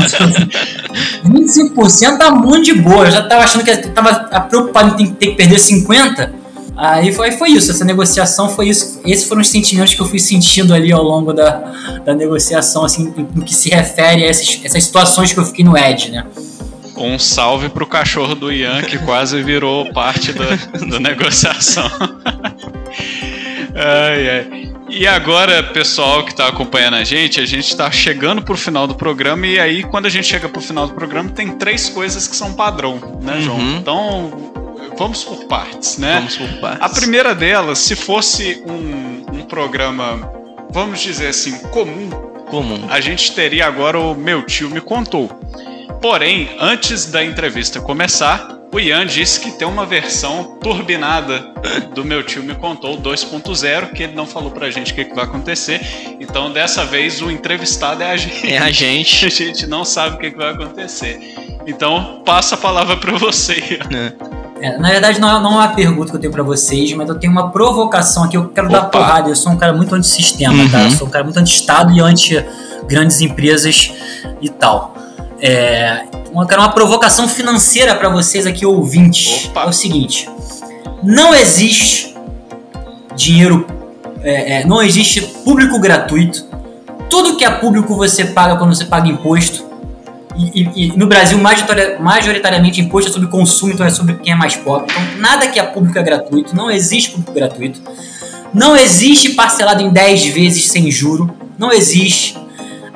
25% 1.25 2.17
tá 2.17 2.32
muito 2.32 2.65
de 2.65 2.73
boa, 2.73 3.05
eu 3.05 3.11
já 3.11 3.27
tava 3.27 3.43
achando 3.43 3.63
que 3.63 3.75
tava 3.89 4.13
preocupado 4.41 5.01
em 5.01 5.07
ter, 5.13 5.27
que 5.27 5.36
perder 5.36 5.57
50%. 5.57 6.41
Aí 6.75 7.13
foi, 7.13 7.32
foi 7.34 7.49
isso, 7.49 7.69
essa 7.69 7.86
negociação 7.86 8.49
foi 8.49 8.69
isso. 8.69 9.01
Esses 9.05 9.27
foram 9.27 9.41
os 9.41 9.49
sentimentos 9.49 9.93
que 9.93 10.01
eu 10.01 10.05
fui 10.05 10.17
sentindo 10.17 10.73
ali 10.73 10.91
ao 10.91 11.03
longo 11.03 11.32
da, 11.32 11.73
da 12.03 12.13
negociação, 12.15 12.84
assim, 12.84 13.13
no 13.36 13.43
que 13.43 13.53
se 13.53 13.69
refere 13.69 14.23
a 14.23 14.27
essas, 14.27 14.59
essas 14.63 14.84
situações 14.84 15.32
que 15.32 15.39
eu 15.39 15.45
fiquei 15.45 15.63
no 15.63 15.77
Edge, 15.77 16.09
né? 16.11 16.25
Um 16.97 17.19
salve 17.19 17.69
pro 17.69 17.86
cachorro 17.86 18.36
do 18.36 18.51
Ian, 18.51 18.82
que 18.84 18.97
quase 18.99 19.41
virou 19.43 19.91
parte 19.93 20.34
da, 20.34 20.55
da 20.88 20.99
negociação. 20.99 21.89
ai, 23.75 24.29
ai. 24.29 24.61
E 24.91 25.07
agora, 25.07 25.63
pessoal 25.63 26.25
que 26.25 26.31
está 26.31 26.49
acompanhando 26.49 26.95
a 26.95 27.03
gente, 27.05 27.39
a 27.39 27.45
gente 27.45 27.69
está 27.69 27.89
chegando 27.89 28.41
pro 28.41 28.57
final 28.57 28.85
do 28.85 28.93
programa 28.93 29.47
e 29.47 29.57
aí 29.57 29.83
quando 29.83 30.05
a 30.05 30.09
gente 30.09 30.27
chega 30.27 30.49
pro 30.49 30.59
final 30.59 30.85
do 30.85 30.93
programa 30.93 31.29
tem 31.29 31.49
três 31.53 31.87
coisas 31.87 32.27
que 32.27 32.35
são 32.35 32.53
padrão, 32.53 33.19
né, 33.21 33.39
João? 33.39 33.57
Uhum. 33.57 33.77
Então, 33.77 34.53
vamos 34.97 35.23
por 35.23 35.45
partes, 35.45 35.97
né? 35.97 36.15
Vamos 36.15 36.35
por 36.35 36.59
partes. 36.59 36.81
A 36.81 36.89
primeira 36.89 37.33
delas, 37.33 37.79
se 37.79 37.95
fosse 37.95 38.61
um, 38.67 39.37
um 39.37 39.43
programa, 39.43 40.29
vamos 40.71 40.99
dizer 40.99 41.27
assim, 41.27 41.57
comum, 41.69 42.09
Comum. 42.49 42.85
a 42.89 42.99
gente 42.99 43.31
teria 43.33 43.67
agora 43.67 43.97
o 43.97 44.13
Meu 44.13 44.45
Tio 44.45 44.69
Me 44.69 44.81
Contou. 44.81 45.29
Porém, 46.01 46.49
antes 46.59 47.05
da 47.05 47.23
entrevista 47.23 47.79
começar, 47.79 48.61
o 48.74 48.80
Ian 48.80 49.05
disse 49.05 49.39
que 49.39 49.51
tem 49.51 49.67
uma 49.67 49.86
versão 49.86 50.57
turbinada 50.61 51.51
do 51.93 52.05
Meu 52.05 52.24
Tio 52.24 52.41
Me 52.41 52.55
Contou 52.55 52.97
2.0, 52.97 53.91
que 53.91 54.03
ele 54.03 54.13
não 54.13 54.26
falou 54.26 54.49
pra 54.49 54.72
gente 54.72 54.93
o 54.93 54.95
que, 54.95 55.05
que 55.05 55.13
vai 55.13 55.26
acontecer. 55.26 55.82
Então, 56.22 56.51
dessa 56.51 56.86
vez, 56.86 57.22
o 57.22 57.30
entrevistado 57.30 58.01
é 58.01 58.11
a 58.11 58.17
gente. 58.17 58.51
É 58.51 58.57
a 58.57 58.72
gente. 58.72 59.26
A 59.26 59.30
gente 59.30 59.67
não 59.67 59.84
sabe 59.84 60.15
o 60.15 60.19
que, 60.19 60.32
que 60.32 60.38
vai 60.38 60.51
acontecer. 60.53 61.36
Então, 61.67 62.22
passa 62.26 62.55
a 62.55 62.57
palavra 62.57 62.95
pra 62.95 63.17
você, 63.17 63.55
Ian. 63.55 64.13
É, 64.61 64.78
na 64.78 64.89
verdade, 64.89 65.19
não 65.19 65.28
é, 65.28 65.41
não 65.41 65.53
é 65.53 65.65
uma 65.65 65.67
pergunta 65.69 66.11
que 66.11 66.17
eu 66.17 66.22
tenho 66.22 66.32
pra 66.32 66.43
vocês, 66.43 66.93
mas 66.93 67.09
eu 67.09 67.15
tenho 67.15 67.32
uma 67.32 67.51
provocação 67.51 68.24
aqui. 68.24 68.38
Eu 68.38 68.49
quero 68.49 68.69
dar 68.69 68.84
Opa. 68.84 68.99
porrada. 68.99 69.30
Eu 69.30 69.36
sou 69.36 69.51
um 69.51 69.57
cara 69.57 69.74
muito 69.74 69.93
antissistema, 69.95 70.69
tá? 70.69 70.78
Uhum. 70.78 70.84
Eu 70.86 70.91
sou 70.91 71.07
um 71.07 71.09
cara 71.09 71.24
muito 71.24 71.38
anti-Estado 71.39 71.91
e 71.91 71.99
anti-grandes 71.99 73.19
empresas 73.22 73.91
e 74.39 74.49
tal. 74.49 74.95
É, 75.41 76.03
quero 76.47 76.61
uma 76.61 76.71
provocação 76.71 77.27
financeira 77.27 77.95
pra 77.95 78.09
vocês 78.09 78.45
aqui, 78.45 78.65
ouvintes. 78.65 79.45
Opa. 79.49 79.63
É 79.63 79.67
o 79.67 79.73
seguinte: 79.73 80.29
não 81.03 81.33
existe 81.33 82.15
dinheiro, 83.15 83.65
é, 84.23 84.61
é, 84.61 84.65
não 84.65 84.81
existe 84.81 85.21
público 85.43 85.79
gratuito. 85.79 86.45
Tudo 87.09 87.35
que 87.35 87.43
é 87.43 87.49
público 87.49 87.95
você 87.95 88.25
paga 88.25 88.55
quando 88.55 88.73
você 88.75 88.85
paga 88.85 89.07
imposto. 89.09 89.69
E, 90.37 90.61
e- 90.61 90.85
e 90.85 90.97
no 90.97 91.07
Brasil, 91.07 91.37
majoritar- 91.37 92.01
majoritariamente, 92.01 92.79
imposto 92.79 93.09
é 93.09 93.13
sobre 93.13 93.27
consumo, 93.27 93.73
então 93.73 93.85
é 93.85 93.89
sobre 93.89 94.13
quem 94.15 94.31
é 94.31 94.35
mais 94.35 94.55
pobre. 94.55 94.87
Então, 94.89 95.19
nada 95.19 95.47
que 95.49 95.59
é 95.59 95.63
público 95.63 95.99
é 95.99 96.03
gratuito, 96.03 96.55
não 96.55 96.71
existe 96.71 97.11
público 97.11 97.33
gratuito. 97.33 97.81
Não 98.53 98.75
existe 98.77 99.31
parcelado 99.31 99.81
em 99.81 99.89
10 99.89 100.25
vezes 100.27 100.67
sem 100.69 100.89
juro, 100.89 101.29
não 101.57 101.71
existe. 101.71 102.37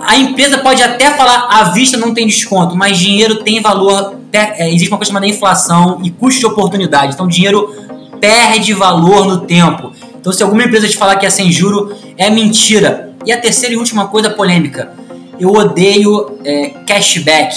A 0.07 0.17
empresa 0.17 0.57
pode 0.59 0.81
até 0.83 1.09
falar 1.11 1.47
à 1.49 1.63
vista 1.65 1.97
não 1.97 2.13
tem 2.13 2.27
desconto, 2.27 2.75
mas 2.75 2.97
dinheiro 2.97 3.37
tem 3.43 3.61
valor, 3.61 4.15
é, 4.31 4.67
existe 4.69 4.89
uma 4.89 4.97
coisa 4.97 5.09
chamada 5.09 5.27
inflação 5.27 5.99
e 6.03 6.09
custo 6.11 6.39
de 6.39 6.45
oportunidade. 6.45 7.13
Então, 7.13 7.27
dinheiro 7.27 7.73
perde 8.19 8.73
valor 8.73 9.25
no 9.25 9.41
tempo. 9.41 9.91
Então, 10.19 10.31
se 10.33 10.41
alguma 10.41 10.63
empresa 10.63 10.87
te 10.87 10.97
falar 10.97 11.15
que 11.17 11.25
é 11.25 11.29
sem 11.29 11.51
juro, 11.51 11.95
é 12.17 12.29
mentira. 12.29 13.11
E 13.25 13.31
a 13.31 13.37
terceira 13.39 13.73
e 13.75 13.77
última 13.77 14.07
coisa 14.07 14.29
polêmica. 14.29 14.91
Eu 15.39 15.51
odeio 15.51 16.37
é, 16.43 16.69
cashback. 16.87 17.55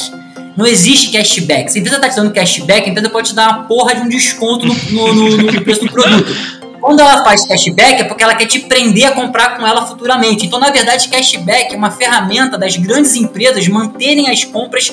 Não 0.57 0.66
existe 0.66 1.11
cashback. 1.11 1.70
Se 1.70 1.78
a 1.78 1.80
empresa 1.80 1.96
está 1.99 2.09
te 2.09 2.16
dando 2.16 2.32
cashback, 2.32 2.86
a 2.88 2.90
empresa 2.90 3.09
pode 3.11 3.28
te 3.28 3.34
dar 3.34 3.49
uma 3.49 3.62
porra 3.64 3.94
de 3.94 4.01
um 4.03 4.09
desconto 4.09 4.66
no, 4.66 4.74
no- 4.90 5.14
no- 5.14 5.36
no 5.53 5.61
preço 5.62 5.84
do 5.84 5.92
produto. 5.92 6.34
Quando 6.81 7.01
ela 7.01 7.24
faz 7.24 7.47
cashback 7.47 8.03
é 8.03 8.05
porque 8.05 8.22
ela 8.22 8.35
quer 8.35 8.47
te 8.47 8.61
prender 8.61 9.07
a 9.07 9.12
comprar 9.12 9.57
com 9.57 9.66
ela 9.66 9.87
futuramente. 9.87 10.47
Então, 10.47 10.59
na 10.59 10.70
verdade, 10.70 11.09
cashback 11.09 11.74
é 11.74 11.76
uma 11.76 11.91
ferramenta 11.91 12.57
das 12.57 12.76
grandes 12.76 13.14
empresas 13.16 13.66
manterem 13.68 14.31
as 14.31 14.45
compras 14.45 14.93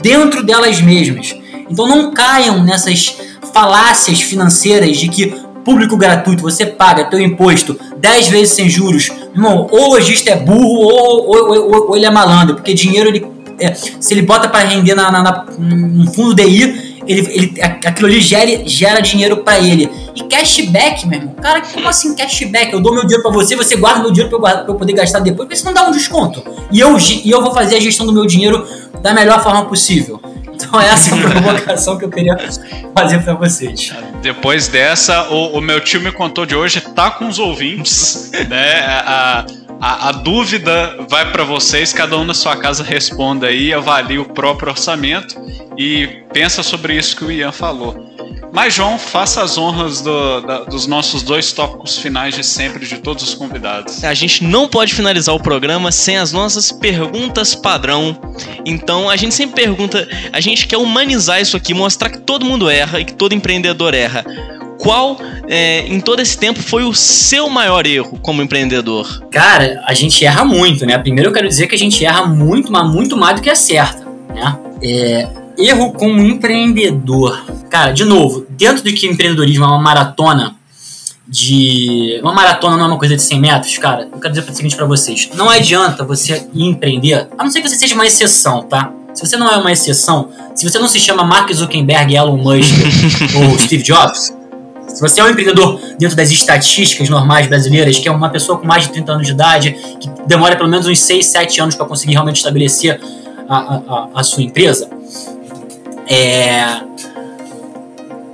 dentro 0.00 0.42
delas 0.42 0.80
mesmas. 0.80 1.34
Então, 1.68 1.86
não 1.86 2.12
caiam 2.12 2.62
nessas 2.62 3.16
falácias 3.52 4.20
financeiras 4.20 4.96
de 4.96 5.08
que 5.08 5.50
público 5.64 5.96
gratuito, 5.96 6.42
você 6.42 6.66
paga 6.66 7.04
teu 7.04 7.20
imposto 7.20 7.78
10 7.98 8.28
vezes 8.28 8.54
sem 8.54 8.68
juros. 8.68 9.10
Irmão, 9.34 9.68
ou 9.70 9.88
o 9.88 9.90
lojista 9.90 10.30
é 10.30 10.36
burro 10.36 10.80
ou, 10.80 11.28
ou, 11.28 11.48
ou, 11.50 11.88
ou 11.90 11.96
ele 11.96 12.06
é 12.06 12.10
malandro, 12.10 12.56
porque 12.56 12.74
dinheiro, 12.74 13.08
ele, 13.08 13.26
é, 13.58 13.74
se 13.74 14.12
ele 14.12 14.22
bota 14.22 14.48
para 14.48 14.66
render 14.66 14.94
na, 14.94 15.10
na, 15.10 15.22
na, 15.22 15.46
no 15.58 16.12
fundo 16.12 16.34
DI, 16.34 16.89
ele, 17.10 17.32
ele, 17.32 17.62
aquilo 17.62 18.08
ali 18.08 18.20
gera, 18.20 18.62
gera 18.66 19.00
dinheiro 19.00 19.38
para 19.38 19.58
ele. 19.58 19.90
E 20.14 20.22
cashback, 20.24 21.06
meu 21.06 21.18
irmão, 21.18 21.34
cara, 21.34 21.60
como 21.62 21.88
assim 21.88 22.14
cashback? 22.14 22.72
Eu 22.72 22.80
dou 22.80 22.92
meu 22.92 23.02
dinheiro 23.02 23.22
para 23.22 23.32
você, 23.32 23.56
você 23.56 23.76
guarda 23.76 24.00
meu 24.00 24.12
dinheiro 24.12 24.38
pra 24.38 24.52
eu, 24.52 24.66
eu 24.68 24.74
poder 24.74 24.92
gastar 24.92 25.20
depois, 25.20 25.48
porque 25.48 25.56
você 25.56 25.64
não 25.64 25.74
dá 25.74 25.88
um 25.88 25.90
desconto. 25.90 26.42
E 26.70 26.78
eu, 26.78 26.96
e 26.98 27.30
eu 27.30 27.42
vou 27.42 27.52
fazer 27.52 27.76
a 27.76 27.80
gestão 27.80 28.06
do 28.06 28.12
meu 28.12 28.26
dinheiro 28.26 28.66
da 29.02 29.12
melhor 29.12 29.42
forma 29.42 29.64
possível. 29.64 30.20
Então 30.60 30.78
essa 30.78 31.14
é 31.14 31.18
a 31.18 31.30
provocação 31.30 31.96
que 31.96 32.04
eu 32.04 32.10
queria 32.10 32.36
fazer 32.94 33.22
para 33.24 33.32
vocês. 33.32 33.94
Depois 34.20 34.68
dessa, 34.68 35.30
o, 35.30 35.56
o, 35.56 35.60
meu 35.62 35.80
tio 35.80 36.02
me 36.02 36.12
contou 36.12 36.44
de 36.44 36.54
hoje 36.54 36.82
tá 36.82 37.10
com 37.10 37.26
os 37.26 37.38
ouvintes, 37.38 38.30
né? 38.46 38.80
A, 38.86 39.46
a, 39.80 40.10
a 40.10 40.12
dúvida 40.12 40.96
vai 41.08 41.32
para 41.32 41.42
vocês, 41.42 41.92
cada 41.92 42.16
um 42.18 42.24
na 42.24 42.34
sua 42.34 42.56
casa 42.56 42.84
responda 42.84 43.46
aí, 43.46 43.72
avalie 43.72 44.18
o 44.18 44.26
próprio 44.26 44.70
orçamento 44.70 45.34
e 45.76 46.06
pensa 46.32 46.62
sobre 46.62 46.94
isso 46.94 47.16
que 47.16 47.24
o 47.24 47.32
Ian 47.32 47.50
falou. 47.50 48.10
Mas, 48.52 48.74
João, 48.74 48.98
faça 48.98 49.42
as 49.42 49.56
honras 49.56 50.00
do, 50.00 50.40
da, 50.40 50.64
dos 50.64 50.86
nossos 50.86 51.22
dois 51.22 51.52
tópicos 51.52 51.96
finais 51.96 52.34
de 52.34 52.44
sempre, 52.44 52.84
de 52.84 52.98
todos 52.98 53.22
os 53.22 53.34
convidados. 53.34 54.02
A 54.02 54.12
gente 54.12 54.42
não 54.42 54.68
pode 54.68 54.92
finalizar 54.92 55.34
o 55.34 55.40
programa 55.40 55.92
sem 55.92 56.18
as 56.18 56.32
nossas 56.32 56.72
perguntas 56.72 57.54
padrão. 57.54 58.18
Então, 58.66 59.08
a 59.08 59.16
gente 59.16 59.34
sempre 59.34 59.54
pergunta, 59.54 60.06
a 60.32 60.40
gente 60.40 60.66
quer 60.66 60.78
humanizar 60.78 61.40
isso 61.40 61.56
aqui, 61.56 61.72
mostrar 61.72 62.10
que 62.10 62.18
todo 62.18 62.44
mundo 62.44 62.68
erra 62.68 63.00
e 63.00 63.04
que 63.04 63.14
todo 63.14 63.34
empreendedor 63.34 63.94
erra. 63.94 64.24
Qual, 64.80 65.18
é, 65.46 65.86
em 65.86 66.00
todo 66.00 66.20
esse 66.20 66.38
tempo, 66.38 66.60
foi 66.60 66.84
o 66.84 66.94
seu 66.94 67.50
maior 67.50 67.86
erro 67.86 68.18
como 68.22 68.40
empreendedor? 68.40 69.26
Cara, 69.30 69.82
a 69.86 69.92
gente 69.92 70.24
erra 70.24 70.42
muito, 70.42 70.86
né? 70.86 70.96
Primeiro 70.98 71.28
eu 71.28 71.34
quero 71.34 71.46
dizer 71.46 71.66
que 71.66 71.74
a 71.74 71.78
gente 71.78 72.02
erra 72.02 72.24
muito, 72.24 72.72
mas 72.72 72.90
muito 72.90 73.14
mais 73.16 73.36
do 73.36 73.42
que 73.42 73.50
acerta, 73.50 74.06
né? 74.34 74.58
É, 74.82 75.28
erro 75.58 75.92
como 75.92 76.20
empreendedor. 76.20 77.44
Cara, 77.68 77.92
de 77.92 78.04
novo, 78.04 78.46
dentro 78.48 78.82
do 78.82 78.92
que 78.92 79.06
empreendedorismo 79.06 79.64
é 79.64 79.68
uma 79.68 79.78
maratona 79.78 80.56
de. 81.28 82.18
Uma 82.22 82.32
maratona 82.32 82.76
não 82.76 82.86
é 82.86 82.88
uma 82.88 82.98
coisa 82.98 83.14
de 83.14 83.22
100 83.22 83.38
metros, 83.38 83.76
cara. 83.76 84.08
Eu 84.10 84.18
quero 84.18 84.32
dizer 84.34 84.50
o 84.50 84.54
seguinte 84.54 84.76
para 84.76 84.86
vocês: 84.86 85.28
não 85.34 85.50
adianta 85.50 86.04
você 86.04 86.48
empreender, 86.54 87.28
a 87.38 87.44
não 87.44 87.50
ser 87.50 87.60
que 87.60 87.68
você 87.68 87.76
seja 87.76 87.94
uma 87.94 88.06
exceção, 88.06 88.62
tá? 88.62 88.92
Se 89.12 89.26
você 89.26 89.36
não 89.36 89.48
é 89.48 89.56
uma 89.56 89.70
exceção, 89.70 90.30
se 90.54 90.68
você 90.68 90.78
não 90.78 90.88
se 90.88 90.98
chama 90.98 91.22
Mark 91.22 91.52
Zuckerberg, 91.52 92.14
Elon 92.14 92.38
Musk 92.38 92.72
ou 93.36 93.58
Steve 93.58 93.82
Jobs, 93.82 94.32
se 94.94 95.00
você 95.00 95.20
é 95.20 95.24
um 95.24 95.30
empreendedor 95.30 95.80
dentro 95.98 96.16
das 96.16 96.30
estatísticas 96.30 97.08
normais 97.08 97.46
brasileiras, 97.46 97.98
que 97.98 98.08
é 98.08 98.12
uma 98.12 98.28
pessoa 98.28 98.58
com 98.58 98.66
mais 98.66 98.84
de 98.84 98.90
30 98.90 99.12
anos 99.12 99.26
de 99.26 99.32
idade, 99.32 99.72
que 99.98 100.10
demora 100.26 100.56
pelo 100.56 100.68
menos 100.68 100.86
uns 100.86 101.00
6, 101.00 101.26
7 101.26 101.60
anos 101.60 101.74
para 101.74 101.86
conseguir 101.86 102.12
realmente 102.12 102.36
estabelecer 102.36 103.00
a, 103.48 103.56
a, 103.56 104.08
a 104.16 104.22
sua 104.22 104.42
empresa, 104.42 104.88
é. 106.10 106.80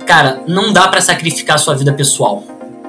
Cara, 0.05 0.41
não 0.47 0.73
dá 0.73 0.87
para 0.87 0.99
sacrificar 1.01 1.55
a 1.55 1.59
sua 1.59 1.75
vida 1.75 1.93
pessoal. 1.93 2.43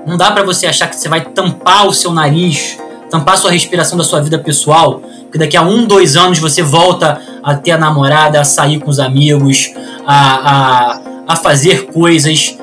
Não 0.07 0.17
dá 0.17 0.31
para 0.31 0.43
você 0.43 0.67
achar 0.67 0.89
que 0.89 0.97
você 0.97 1.09
vai 1.09 1.23
tampar 1.23 1.87
o 1.87 1.93
seu 1.93 2.13
nariz, 2.13 2.79
tampar 3.11 3.35
a 3.35 3.37
sua 3.37 3.51
respiração 3.51 3.99
da 3.99 4.05
sua 4.05 4.21
vida 4.23 4.39
pessoal, 4.39 5.03
que 5.31 5.37
daqui 5.37 5.57
a 5.57 5.63
um, 5.63 5.85
dois 5.87 6.17
anos 6.17 6.39
você 6.39 6.63
volta 6.63 7.21
a 7.43 7.55
ter 7.55 7.73
a 7.73 7.79
namorada, 7.79 8.41
a 8.41 8.45
sair 8.45 8.79
com 8.79 8.89
os 8.89 8.99
amigos, 8.99 9.71
a, 10.07 10.17
a, 10.17 11.01
a 11.29 11.37
fazer 11.37 11.87
coisas. 11.93 12.58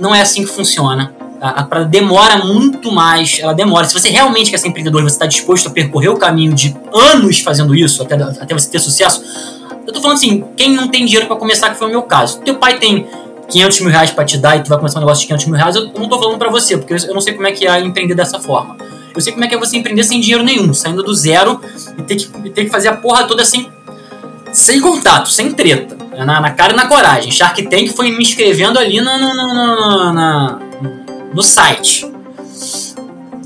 Não 0.00 0.14
é 0.14 0.22
assim 0.22 0.42
que 0.42 0.50
funciona. 0.50 1.14
A, 1.40 1.60
a, 1.60 1.84
demora 1.84 2.44
muito 2.44 2.90
mais, 2.90 3.38
ela 3.40 3.52
demora. 3.52 3.84
Se 3.84 3.94
você 3.94 4.10
realmente 4.10 4.50
quer 4.50 4.58
ser 4.58 4.68
empreendedor, 4.68 5.02
você 5.02 5.14
está 5.14 5.26
disposto 5.26 5.68
a 5.68 5.70
percorrer 5.70 6.08
o 6.08 6.16
caminho 6.16 6.54
de 6.54 6.74
anos 6.92 7.40
fazendo 7.40 7.74
isso, 7.74 8.02
até, 8.02 8.14
até 8.14 8.54
você 8.54 8.68
ter 8.68 8.78
sucesso, 8.78 9.22
eu 9.86 9.92
tô 9.92 10.00
falando 10.00 10.16
assim, 10.16 10.44
quem 10.56 10.74
não 10.74 10.88
tem 10.88 11.04
dinheiro 11.04 11.26
para 11.26 11.36
começar, 11.36 11.70
que 11.70 11.78
foi 11.78 11.86
o 11.86 11.90
meu 11.90 12.02
caso. 12.02 12.40
Teu 12.40 12.56
pai 12.56 12.78
tem 12.78 13.06
500 13.50 13.80
mil 13.80 13.90
reais 13.90 14.10
para 14.10 14.24
te 14.24 14.38
dar 14.38 14.56
e 14.56 14.62
tu 14.62 14.68
vai 14.68 14.78
começar 14.78 14.98
um 14.98 15.02
negócio 15.02 15.22
de 15.22 15.26
500 15.28 15.46
mil 15.46 15.56
reais, 15.56 15.76
eu 15.76 15.90
não 15.98 16.08
tô 16.08 16.18
falando 16.18 16.38
para 16.38 16.50
você, 16.50 16.78
porque 16.78 16.94
eu 16.94 17.14
não 17.14 17.20
sei 17.20 17.34
como 17.34 17.46
é 17.46 17.52
que 17.52 17.66
é 17.66 17.80
empreender 17.80 18.14
dessa 18.14 18.38
forma. 18.38 18.76
Eu 19.14 19.20
sei 19.20 19.32
como 19.32 19.44
é 19.44 19.48
que 19.48 19.54
é 19.54 19.58
você 19.58 19.76
empreender 19.76 20.04
sem 20.04 20.20
dinheiro 20.20 20.44
nenhum, 20.44 20.72
saindo 20.72 21.02
do 21.02 21.14
zero 21.14 21.60
e 21.98 22.02
ter 22.02 22.16
que, 22.16 22.50
ter 22.50 22.64
que 22.64 22.70
fazer 22.70 22.88
a 22.88 22.96
porra 22.96 23.24
toda 23.24 23.44
sem, 23.44 23.68
sem 24.52 24.80
contato, 24.80 25.30
sem 25.30 25.52
treta. 25.52 25.99
Na, 26.24 26.40
na 26.40 26.50
cara 26.50 26.72
e 26.72 26.76
na 26.76 26.86
coragem. 26.86 27.30
Shark 27.30 27.62
Tank 27.68 27.90
foi 27.90 28.10
me 28.10 28.22
inscrevendo 28.22 28.78
ali 28.78 29.00
no, 29.00 29.18
no, 29.18 29.34
no, 29.34 30.12
no, 30.12 30.60
no 31.34 31.42
site. 31.42 32.10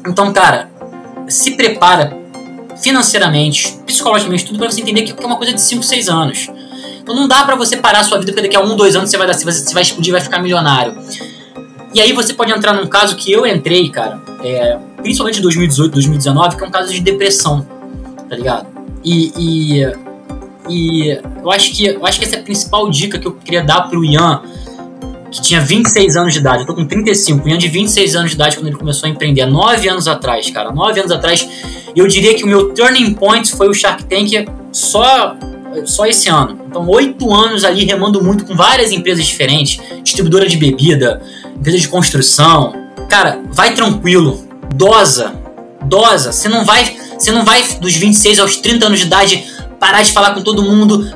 Então, 0.06 0.32
cara, 0.32 0.70
se 1.28 1.52
prepara 1.52 2.16
financeiramente, 2.82 3.78
psicologicamente, 3.86 4.44
tudo 4.44 4.58
para 4.58 4.70
você 4.70 4.80
entender 4.80 5.02
que 5.02 5.12
é 5.12 5.26
uma 5.26 5.36
coisa 5.36 5.52
de 5.52 5.60
5, 5.60 5.82
6 5.82 6.08
anos. 6.08 6.50
Então 7.00 7.14
não 7.14 7.28
dá 7.28 7.44
para 7.44 7.54
você 7.54 7.76
parar 7.76 8.00
a 8.00 8.04
sua 8.04 8.18
vida 8.18 8.32
porque 8.32 8.48
daqui 8.48 8.56
a 8.56 8.60
um, 8.60 8.74
dois 8.76 8.96
anos 8.96 9.10
você 9.10 9.18
vai, 9.18 9.26
você 9.32 9.74
vai 9.74 9.82
explodir 9.82 10.12
vai 10.12 10.20
ficar 10.20 10.38
milionário. 10.40 10.96
E 11.92 12.00
aí 12.00 12.12
você 12.12 12.32
pode 12.32 12.50
entrar 12.50 12.72
num 12.72 12.86
caso 12.86 13.14
que 13.14 13.30
eu 13.30 13.46
entrei, 13.46 13.88
cara, 13.90 14.20
é, 14.42 14.78
principalmente 14.96 15.38
em 15.38 15.42
2018, 15.42 15.92
2019, 15.92 16.56
que 16.56 16.64
é 16.64 16.66
um 16.66 16.70
caso 16.70 16.92
de 16.92 17.00
depressão, 17.00 17.66
tá 18.28 18.34
ligado? 18.34 18.66
E, 19.04 19.32
e, 19.36 19.84
e 20.68 21.18
eu, 21.42 21.50
acho 21.50 21.72
que, 21.72 21.86
eu 21.86 22.06
acho 22.06 22.18
que 22.18 22.24
essa 22.24 22.36
é 22.36 22.38
a 22.40 22.42
principal 22.42 22.88
dica 22.90 23.18
que 23.18 23.26
eu 23.26 23.32
queria 23.32 23.62
dar 23.62 23.82
pro 23.82 24.04
Ian, 24.04 24.42
que 25.30 25.42
tinha 25.42 25.60
26 25.60 26.16
anos 26.16 26.32
de 26.32 26.38
idade. 26.38 26.60
Eu 26.60 26.66
tô 26.66 26.74
com 26.74 26.86
35. 26.86 27.44
O 27.44 27.48
Ian 27.48 27.58
de 27.58 27.68
26 27.68 28.16
anos 28.16 28.30
de 28.30 28.36
idade 28.36 28.56
quando 28.56 28.68
ele 28.68 28.76
começou 28.76 29.08
a 29.08 29.10
empreender. 29.10 29.42
Há 29.42 29.46
9 29.46 29.88
anos 29.88 30.08
atrás, 30.08 30.48
cara. 30.50 30.70
9 30.70 31.00
anos 31.00 31.12
atrás 31.12 31.46
eu 31.94 32.06
diria 32.06 32.34
que 32.34 32.44
o 32.44 32.46
meu 32.46 32.72
turning 32.72 33.14
point 33.14 33.50
foi 33.50 33.68
o 33.68 33.74
Shark 33.74 34.04
Tank 34.04 34.48
só, 34.72 35.36
só 35.84 36.06
esse 36.06 36.28
ano. 36.28 36.58
Então, 36.66 36.88
oito 36.88 37.32
anos 37.32 37.64
ali 37.64 37.84
remando 37.84 38.22
muito 38.22 38.44
com 38.44 38.54
várias 38.54 38.90
empresas 38.92 39.24
diferentes, 39.24 39.80
distribuidora 40.02 40.48
de 40.48 40.56
bebida, 40.56 41.20
empresa 41.56 41.78
de 41.78 41.88
construção. 41.88 42.72
Cara, 43.08 43.40
vai 43.50 43.74
tranquilo, 43.74 44.44
dosa, 44.74 45.34
dosa. 45.84 46.32
Você 46.32 46.48
não 46.48 46.64
vai, 46.64 46.96
você 47.16 47.30
não 47.30 47.44
vai 47.44 47.62
dos 47.80 47.94
26 47.94 48.38
aos 48.40 48.56
30 48.56 48.86
anos 48.86 49.00
de 49.00 49.06
idade 49.06 49.44
parar 49.84 50.00
de 50.00 50.12
falar 50.12 50.32
com 50.32 50.40
todo 50.40 50.62
mundo, 50.62 51.14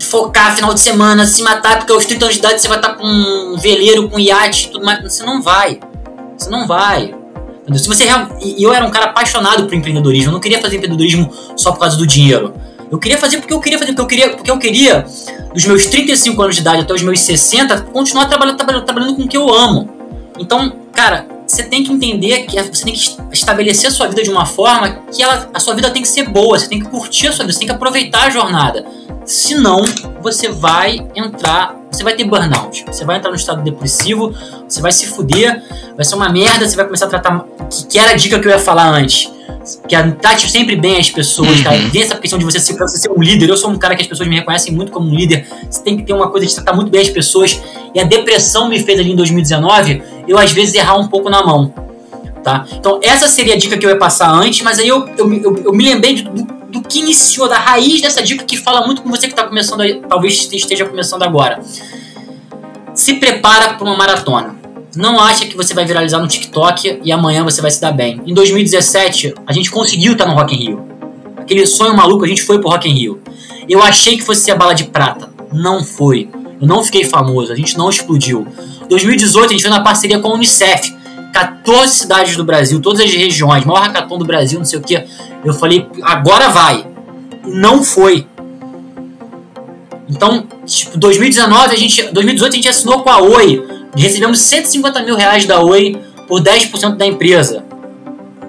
focar 0.00 0.56
final 0.56 0.72
de 0.72 0.80
semana, 0.80 1.26
se 1.26 1.42
matar, 1.42 1.76
porque 1.76 1.92
aos 1.92 2.06
30 2.06 2.24
anos 2.24 2.34
de 2.36 2.40
idade 2.40 2.62
você 2.62 2.66
vai 2.66 2.78
estar 2.78 2.94
com 2.94 3.04
um 3.04 3.58
veleiro, 3.58 4.08
com 4.08 4.16
um 4.16 4.18
iate, 4.18 4.70
tudo 4.70 4.86
mais. 4.86 5.02
Você 5.02 5.22
não 5.22 5.42
vai. 5.42 5.78
Você 6.38 6.48
não 6.48 6.66
vai. 6.66 7.14
Se 7.74 7.86
você 7.86 8.04
e 8.40 8.62
eu 8.62 8.72
era 8.72 8.86
um 8.86 8.90
cara 8.90 9.06
apaixonado 9.06 9.66
por 9.66 9.74
empreendedorismo, 9.74 10.30
eu 10.30 10.32
não 10.32 10.40
queria 10.40 10.62
fazer 10.62 10.76
empreendedorismo 10.76 11.30
só 11.56 11.72
por 11.72 11.80
causa 11.80 11.98
do 11.98 12.06
dinheiro. 12.06 12.54
Eu 12.90 12.98
queria 12.98 13.18
fazer 13.18 13.38
porque 13.38 13.52
eu 13.52 13.60
queria 13.60 13.78
fazer, 13.78 13.92
porque 13.92 14.00
eu 14.00 14.06
queria, 14.06 14.30
porque 14.30 14.50
eu 14.50 14.58
queria 14.58 15.04
dos 15.52 15.66
meus 15.66 15.86
35 15.86 16.40
anos 16.40 16.54
de 16.54 16.62
idade 16.62 16.82
até 16.82 16.94
os 16.94 17.02
meus 17.02 17.20
60, 17.20 17.82
continuar 17.92 18.26
trabalhando, 18.26 18.56
trabalhando, 18.56 18.84
trabalhando 18.84 19.16
com 19.16 19.22
o 19.22 19.28
que 19.28 19.36
eu 19.36 19.52
amo. 19.52 19.90
Então, 20.38 20.72
cara, 20.92 21.26
você 21.46 21.62
tem 21.62 21.84
que 21.84 21.92
entender 21.92 22.42
que 22.44 22.60
você 22.60 22.84
tem 22.84 22.94
que 22.94 23.16
estabelecer 23.32 23.88
a 23.88 23.92
sua 23.92 24.08
vida 24.08 24.22
de 24.22 24.30
uma 24.30 24.44
forma 24.44 25.02
que 25.12 25.22
ela, 25.22 25.48
a 25.54 25.60
sua 25.60 25.74
vida 25.74 25.90
tem 25.90 26.02
que 26.02 26.08
ser 26.08 26.28
boa, 26.28 26.58
você 26.58 26.68
tem 26.68 26.80
que 26.80 26.88
curtir 26.88 27.28
a 27.28 27.32
sua 27.32 27.44
vida, 27.44 27.52
você 27.52 27.60
tem 27.60 27.68
que 27.68 27.74
aproveitar 27.74 28.26
a 28.26 28.30
jornada. 28.30 28.84
Senão, 29.24 29.82
você 30.20 30.48
vai 30.48 31.06
entrar, 31.14 31.76
você 31.90 32.02
vai 32.02 32.14
ter 32.14 32.24
burnout, 32.24 32.84
você 32.86 33.04
vai 33.04 33.16
entrar 33.16 33.30
no 33.30 33.36
estado 33.36 33.62
depressivo, 33.62 34.34
você 34.68 34.80
vai 34.80 34.92
se 34.92 35.06
fuder, 35.06 35.62
vai 35.94 36.04
ser 36.04 36.14
uma 36.16 36.28
merda, 36.28 36.66
você 36.66 36.76
vai 36.76 36.84
começar 36.84 37.06
a 37.06 37.08
tratar. 37.08 37.44
Que, 37.70 37.86
que 37.86 37.98
era 37.98 38.10
a 38.10 38.14
dica 38.14 38.38
que 38.38 38.46
eu 38.46 38.52
ia 38.52 38.58
falar 38.58 38.88
antes. 38.88 39.30
Que 39.88 39.96
trate 40.20 40.50
sempre 40.50 40.76
bem 40.76 40.96
as 40.98 41.10
pessoas, 41.10 41.60
cara. 41.60 41.76
Tem 41.90 42.02
essa 42.02 42.16
questão 42.16 42.38
de 42.38 42.44
você 42.44 42.60
ser, 42.60 42.76
você 42.76 42.98
ser 42.98 43.10
um 43.10 43.20
líder. 43.20 43.48
Eu 43.48 43.56
sou 43.56 43.70
um 43.70 43.76
cara 43.76 43.96
que 43.96 44.02
as 44.02 44.08
pessoas 44.08 44.28
me 44.28 44.36
reconhecem 44.36 44.72
muito 44.72 44.92
como 44.92 45.08
um 45.08 45.14
líder. 45.14 45.46
Você 45.68 45.82
tem 45.82 45.96
que 45.96 46.04
ter 46.04 46.12
uma 46.12 46.30
coisa 46.30 46.46
de 46.46 46.54
tratar 46.54 46.72
muito 46.72 46.90
bem 46.90 47.00
as 47.00 47.08
pessoas. 47.08 47.60
E 47.94 48.00
a 48.00 48.04
depressão 48.04 48.68
me 48.68 48.78
fez 48.80 49.00
ali 49.00 49.12
em 49.12 49.16
2019, 49.16 50.02
eu 50.28 50.38
às 50.38 50.52
vezes 50.52 50.74
errar 50.74 50.96
um 50.96 51.08
pouco 51.08 51.28
na 51.28 51.44
mão. 51.44 51.72
Tá? 52.44 52.64
Então, 52.74 53.00
essa 53.02 53.26
seria 53.26 53.54
a 53.54 53.58
dica 53.58 53.76
que 53.76 53.84
eu 53.84 53.90
ia 53.90 53.98
passar 53.98 54.30
antes, 54.30 54.62
mas 54.62 54.78
aí 54.78 54.86
eu, 54.86 55.08
eu, 55.18 55.32
eu, 55.32 55.56
eu 55.64 55.72
me 55.72 55.82
lembrei 55.82 56.14
de, 56.14 56.22
do, 56.22 56.44
do 56.44 56.80
que 56.80 57.00
iniciou, 57.00 57.48
da 57.48 57.58
raiz 57.58 58.00
dessa 58.00 58.22
dica 58.22 58.44
que 58.44 58.56
fala 58.56 58.86
muito 58.86 59.02
com 59.02 59.10
você 59.10 59.26
que 59.26 59.32
está 59.32 59.44
começando, 59.44 59.80
aí, 59.80 60.00
talvez 60.08 60.48
esteja 60.52 60.84
começando 60.84 61.24
agora. 61.24 61.60
Se 62.94 63.14
prepara 63.14 63.74
para 63.74 63.84
uma 63.84 63.96
maratona. 63.96 64.54
Não 64.96 65.20
acha 65.20 65.44
que 65.46 65.56
você 65.56 65.74
vai 65.74 65.84
viralizar 65.84 66.18
no 66.18 66.26
TikTok 66.26 67.00
e 67.04 67.12
amanhã 67.12 67.44
você 67.44 67.60
vai 67.60 67.70
se 67.70 67.80
dar 67.80 67.92
bem. 67.92 68.20
Em 68.26 68.32
2017, 68.32 69.34
a 69.46 69.52
gente 69.52 69.70
conseguiu 69.70 70.12
estar 70.12 70.26
no 70.26 70.34
Rock 70.34 70.54
in 70.54 70.58
Rio. 70.58 70.88
Aquele 71.36 71.66
sonho 71.66 71.94
maluco, 71.94 72.24
a 72.24 72.28
gente 72.28 72.42
foi 72.42 72.58
pro 72.58 72.70
Rock 72.70 72.88
in 72.88 72.94
Rio. 72.94 73.20
Eu 73.68 73.82
achei 73.82 74.16
que 74.16 74.22
fosse 74.22 74.42
ser 74.42 74.52
a 74.52 74.56
bala 74.56 74.74
de 74.74 74.84
prata. 74.84 75.28
Não 75.52 75.84
foi. 75.84 76.30
Eu 76.60 76.66
não 76.66 76.82
fiquei 76.82 77.04
famoso, 77.04 77.52
a 77.52 77.56
gente 77.56 77.76
não 77.76 77.90
explodiu. 77.90 78.46
Em 78.82 78.88
2018, 78.88 79.44
a 79.44 79.48
gente 79.50 79.62
fez 79.62 79.74
uma 79.74 79.84
parceria 79.84 80.18
com 80.18 80.28
a 80.28 80.34
Unicef. 80.34 80.96
14 81.32 81.92
cidades 81.92 82.34
do 82.34 82.44
Brasil, 82.44 82.80
todas 82.80 83.02
as 83.02 83.12
regiões, 83.12 83.62
maior 83.66 83.82
hackathon 83.82 84.16
do 84.16 84.24
Brasil, 84.24 84.58
não 84.58 84.64
sei 84.64 84.78
o 84.78 84.82
que. 84.82 85.04
Eu 85.44 85.52
falei, 85.52 85.86
agora 86.02 86.48
vai. 86.48 86.86
Não 87.44 87.82
foi. 87.84 88.26
Então, 90.08 90.46
tipo, 90.64 90.96
2019, 90.96 91.74
a 91.74 91.76
gente, 91.76 92.02
2018 92.04 92.52
a 92.52 92.56
gente 92.56 92.68
assinou 92.68 93.02
com 93.02 93.10
a 93.10 93.20
Oi. 93.20 93.62
Recebemos 93.96 94.38
150 94.40 95.02
mil 95.02 95.16
reais 95.16 95.46
da 95.46 95.60
Oi 95.60 96.00
por 96.28 96.42
10% 96.42 96.96
da 96.96 97.06
empresa. 97.06 97.64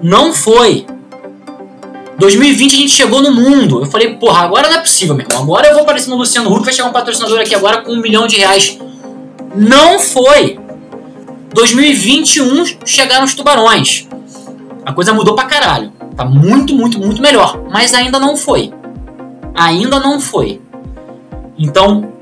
Não 0.02 0.32
foi. 0.32 0.86
2020 2.18 2.74
a 2.74 2.78
gente 2.78 2.92
chegou 2.92 3.22
no 3.22 3.32
mundo. 3.32 3.80
Eu 3.80 3.86
falei, 3.86 4.14
porra, 4.14 4.42
agora 4.42 4.68
não 4.68 4.76
é 4.76 4.80
possível, 4.80 5.14
meu 5.14 5.24
irmão. 5.24 5.42
Agora 5.42 5.68
eu 5.68 5.74
vou 5.74 5.82
aparecer 5.82 6.10
no 6.10 6.16
Luciano 6.16 6.52
Huck, 6.52 6.64
vai 6.64 6.74
chegar 6.74 6.88
um 6.88 6.92
patrocinador 6.92 7.40
aqui 7.40 7.54
agora 7.54 7.82
com 7.82 7.92
um 7.92 8.00
milhão 8.00 8.26
de 8.26 8.36
reais. 8.36 8.78
Não 9.54 9.98
foi. 9.98 10.58
2021 11.54 12.64
chegaram 12.84 13.24
os 13.24 13.34
tubarões. 13.34 14.06
A 14.84 14.92
coisa 14.92 15.12
mudou 15.12 15.34
pra 15.34 15.44
caralho. 15.44 15.92
Tá 16.16 16.24
muito, 16.24 16.74
muito, 16.74 16.98
muito 16.98 17.22
melhor. 17.22 17.62
Mas 17.70 17.94
ainda 17.94 18.18
não 18.18 18.36
foi. 18.36 18.72
Ainda 19.54 20.00
não 20.00 20.20
foi. 20.20 20.60
Então, 21.56 22.12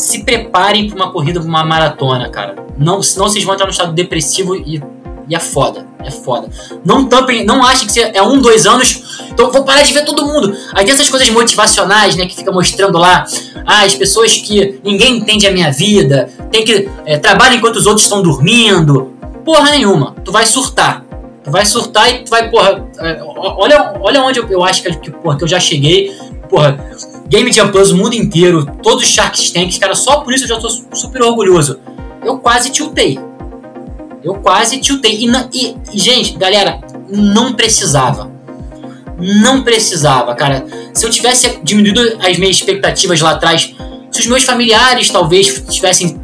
se 0.00 0.24
preparem 0.24 0.88
para 0.88 0.96
uma 0.96 1.12
corrida, 1.12 1.40
para 1.40 1.48
uma 1.48 1.64
maratona, 1.64 2.28
cara. 2.30 2.56
Não, 2.78 3.02
senão 3.02 3.28
vocês 3.28 3.44
vão 3.44 3.54
entrar 3.54 3.66
no 3.66 3.72
estado 3.72 3.92
depressivo 3.92 4.56
e, 4.56 4.82
e 5.28 5.34
é 5.34 5.38
foda. 5.38 5.86
É 6.02 6.10
foda. 6.10 6.48
Não 6.82 7.04
tampem, 7.04 7.44
não 7.44 7.62
achem 7.62 7.86
que 7.86 8.00
é 8.00 8.22
um, 8.22 8.40
dois 8.40 8.66
anos, 8.66 9.28
então 9.30 9.50
vou 9.52 9.62
parar 9.62 9.82
de 9.82 9.92
ver 9.92 10.04
todo 10.06 10.24
mundo. 10.24 10.56
Aí 10.72 10.84
tem 10.84 10.94
essas 10.94 11.10
coisas 11.10 11.28
motivacionais, 11.28 12.16
né, 12.16 12.24
que 12.24 12.34
fica 12.34 12.50
mostrando 12.50 12.96
lá, 12.96 13.26
ah, 13.66 13.84
as 13.84 13.94
pessoas 13.94 14.38
que 14.38 14.80
ninguém 14.82 15.18
entende 15.18 15.46
a 15.46 15.52
minha 15.52 15.70
vida, 15.70 16.30
tem 16.50 16.64
que 16.64 16.88
é, 17.04 17.18
trabalhar 17.18 17.56
enquanto 17.56 17.76
os 17.76 17.86
outros 17.86 18.04
estão 18.04 18.22
dormindo. 18.22 19.12
Porra 19.44 19.70
nenhuma. 19.70 20.14
Tu 20.24 20.32
vai 20.32 20.46
surtar. 20.46 21.04
Tu 21.44 21.50
vai 21.50 21.66
surtar 21.66 22.10
e 22.10 22.24
tu 22.24 22.30
vai, 22.30 22.50
porra, 22.50 22.86
é, 22.98 23.20
olha, 23.22 23.94
olha 24.00 24.22
onde 24.22 24.38
eu, 24.38 24.48
eu 24.48 24.64
acho 24.64 24.82
que, 24.82 25.10
porra, 25.10 25.36
que 25.36 25.44
eu 25.44 25.48
já 25.48 25.60
cheguei. 25.60 26.10
Porra, 26.50 26.76
Game 27.28 27.50
Jam 27.52 27.70
Plus, 27.70 27.92
o 27.92 27.96
mundo 27.96 28.14
inteiro, 28.14 28.66
todos 28.82 29.04
os 29.04 29.10
Shark 29.10 29.52
Tanks, 29.52 29.78
cara, 29.78 29.94
só 29.94 30.20
por 30.20 30.34
isso 30.34 30.44
eu 30.44 30.48
já 30.48 30.58
tô 30.58 30.68
super 30.68 31.22
orgulhoso. 31.22 31.78
Eu 32.24 32.38
quase 32.38 32.70
tiltei. 32.70 33.18
Eu 34.22 34.34
quase 34.34 34.78
tiltei. 34.80 35.24
E, 35.24 35.30
e, 35.54 35.76
e, 35.92 35.98
gente, 35.98 36.36
galera, 36.36 36.80
não 37.08 37.54
precisava. 37.54 38.30
Não 39.16 39.62
precisava, 39.62 40.34
cara. 40.34 40.66
Se 40.92 41.06
eu 41.06 41.10
tivesse 41.10 41.60
diminuído 41.62 42.00
as 42.20 42.36
minhas 42.36 42.56
expectativas 42.56 43.20
lá 43.20 43.30
atrás, 43.30 43.74
se 44.10 44.20
os 44.20 44.26
meus 44.26 44.42
familiares 44.42 45.08
talvez 45.10 45.62
tivessem 45.68 46.20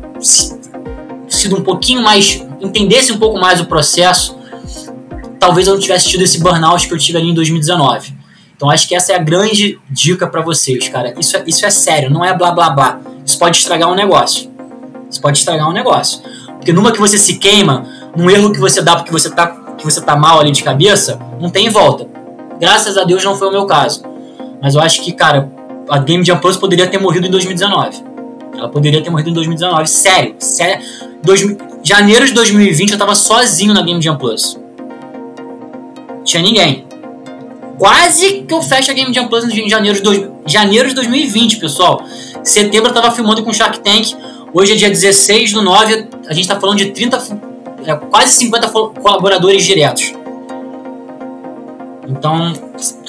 sido 1.29 1.57
um 1.57 1.63
pouquinho 1.63 2.03
mais. 2.03 2.43
entendessem 2.61 3.15
um 3.15 3.19
pouco 3.19 3.39
mais 3.39 3.61
o 3.61 3.67
processo, 3.67 4.37
talvez 5.39 5.69
eu 5.69 5.75
não 5.75 5.81
tivesse 5.81 6.09
tido 6.09 6.23
esse 6.25 6.41
burnout 6.41 6.89
que 6.89 6.95
eu 6.95 6.99
tive 6.99 7.19
ali 7.19 7.31
em 7.31 7.35
2019. 7.35 8.16
Então 8.57 8.71
acho 8.71 8.89
que 8.89 8.95
essa 8.95 9.13
é 9.13 9.17
a 9.17 9.19
grande 9.19 9.79
dica 9.91 10.27
para 10.27 10.41
vocês, 10.41 10.89
cara. 10.89 11.15
Isso 11.19 11.37
é, 11.37 11.45
isso 11.47 11.67
é 11.67 11.71
sério, 11.71 12.11
não 12.11 12.25
é 12.25 12.35
blá 12.37 12.51
blá 12.51 12.71
blá. 12.71 13.01
Isso 13.25 13.39
pode 13.39 13.59
estragar 13.59 13.91
um 13.91 13.95
negócio. 13.95 14.51
Isso 15.11 15.21
pode 15.21 15.39
estragar 15.39 15.69
um 15.69 15.73
negócio. 15.73 16.23
Porque 16.47 16.73
numa 16.73 16.91
que 16.91 16.99
você 16.99 17.19
se 17.19 17.39
queima, 17.39 17.87
num 18.17 18.31
erro 18.31 18.53
que 18.53 18.59
você 18.59 18.81
dá 18.81 18.97
porque 18.97 19.13
você 19.13 19.31
tá, 19.31 19.47
que 19.77 19.85
você 19.85 20.01
tá 20.01 20.17
mal 20.17 20.41
ali 20.41 20.51
de 20.51 20.63
cabeça, 20.63 21.21
não 21.39 21.51
tem 21.51 21.69
volta. 21.69 22.09
Graças 22.59 22.97
a 22.97 23.05
Deus 23.05 23.23
não 23.23 23.37
foi 23.37 23.49
o 23.49 23.53
meu 23.53 23.67
caso. 23.67 24.03
Mas 24.63 24.75
eu 24.75 24.81
acho 24.81 25.03
que, 25.03 25.13
cara, 25.13 25.53
a 25.91 25.99
Game 25.99 26.25
Jam 26.25 26.39
Plus 26.39 26.57
poderia 26.57 26.87
ter 26.87 26.99
morrido 26.99 27.27
em 27.27 27.31
2019. 27.31 28.03
Ela 28.57 28.71
poderia 28.71 29.03
ter 29.03 29.11
morrido 29.11 29.29
em 29.29 29.35
2019. 29.35 29.87
Sério, 29.87 30.35
sério. 30.39 30.83
Dois, 31.23 31.45
janeiro 31.83 32.27
de 32.27 32.33
2020 32.33 32.93
eu 32.93 32.99
tava 32.99 33.15
sozinho 33.15 33.75
na 33.75 33.83
Game 33.83 34.01
Jam 34.01 34.17
Plus. 34.17 34.59
Tinha 36.25 36.43
ninguém. 36.43 36.86
Quase 37.79 38.43
que 38.43 38.55
eu 38.55 38.63
fecho 38.63 38.91
a 38.91 38.95
Game 38.95 39.13
Jam 39.13 39.29
Plus 39.29 39.45
em 39.45 39.69
janeiro 39.69 39.97
de, 39.99 40.03
dois, 40.03 40.31
janeiro 40.47 40.89
de 40.89 40.95
2020, 40.95 41.59
pessoal. 41.59 42.03
Setembro 42.43 42.91
eu 42.91 42.95
tava 42.95 43.11
filmando 43.11 43.43
com 43.43 43.53
Shark 43.53 43.81
Tank. 43.81 44.15
Hoje 44.53 44.73
é 44.73 44.77
dia 44.77 44.89
16 44.89 45.53
do 45.53 45.63
9, 45.63 46.09
a 46.27 46.33
gente 46.33 46.49
tá 46.49 46.59
falando 46.59 46.79
de 46.79 46.87
30, 46.87 47.23
é, 47.85 47.95
quase 47.95 48.33
50 48.33 48.69
colaboradores 48.69 49.65
diretos. 49.65 50.15
Então, 52.09 52.53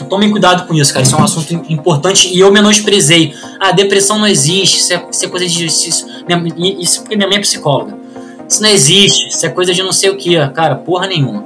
tomem 0.10 0.30
cuidado 0.32 0.68
com 0.68 0.74
isso, 0.74 0.92
cara. 0.92 1.06
Isso 1.06 1.16
é 1.16 1.20
um 1.20 1.24
assunto 1.24 1.54
importante 1.70 2.34
e 2.34 2.40
eu 2.40 2.52
menosprezei. 2.52 3.34
Ah, 3.60 3.72
depressão 3.72 4.20
não 4.20 4.28
existe, 4.28 4.80
isso 4.80 4.94
é, 4.94 5.06
isso 5.10 5.26
é 5.26 5.30
coisa 5.30 5.46
de. 5.46 5.66
Isso, 5.66 6.08
isso 6.80 7.02
porque 7.02 7.16
minha 7.16 7.28
mãe 7.28 7.38
é 7.38 7.42
psicóloga. 7.42 7.98
Isso 8.50 8.62
não 8.62 8.70
existe, 8.70 9.30
isso 9.30 9.46
é 9.46 9.50
coisa 9.50 9.74
de 9.74 9.84
não 9.84 9.94
sei 9.94 10.10
o 10.10 10.18
que. 10.18 10.36
Cara, 10.50 10.76
porra 10.76 11.08
nenhuma. 11.08 11.46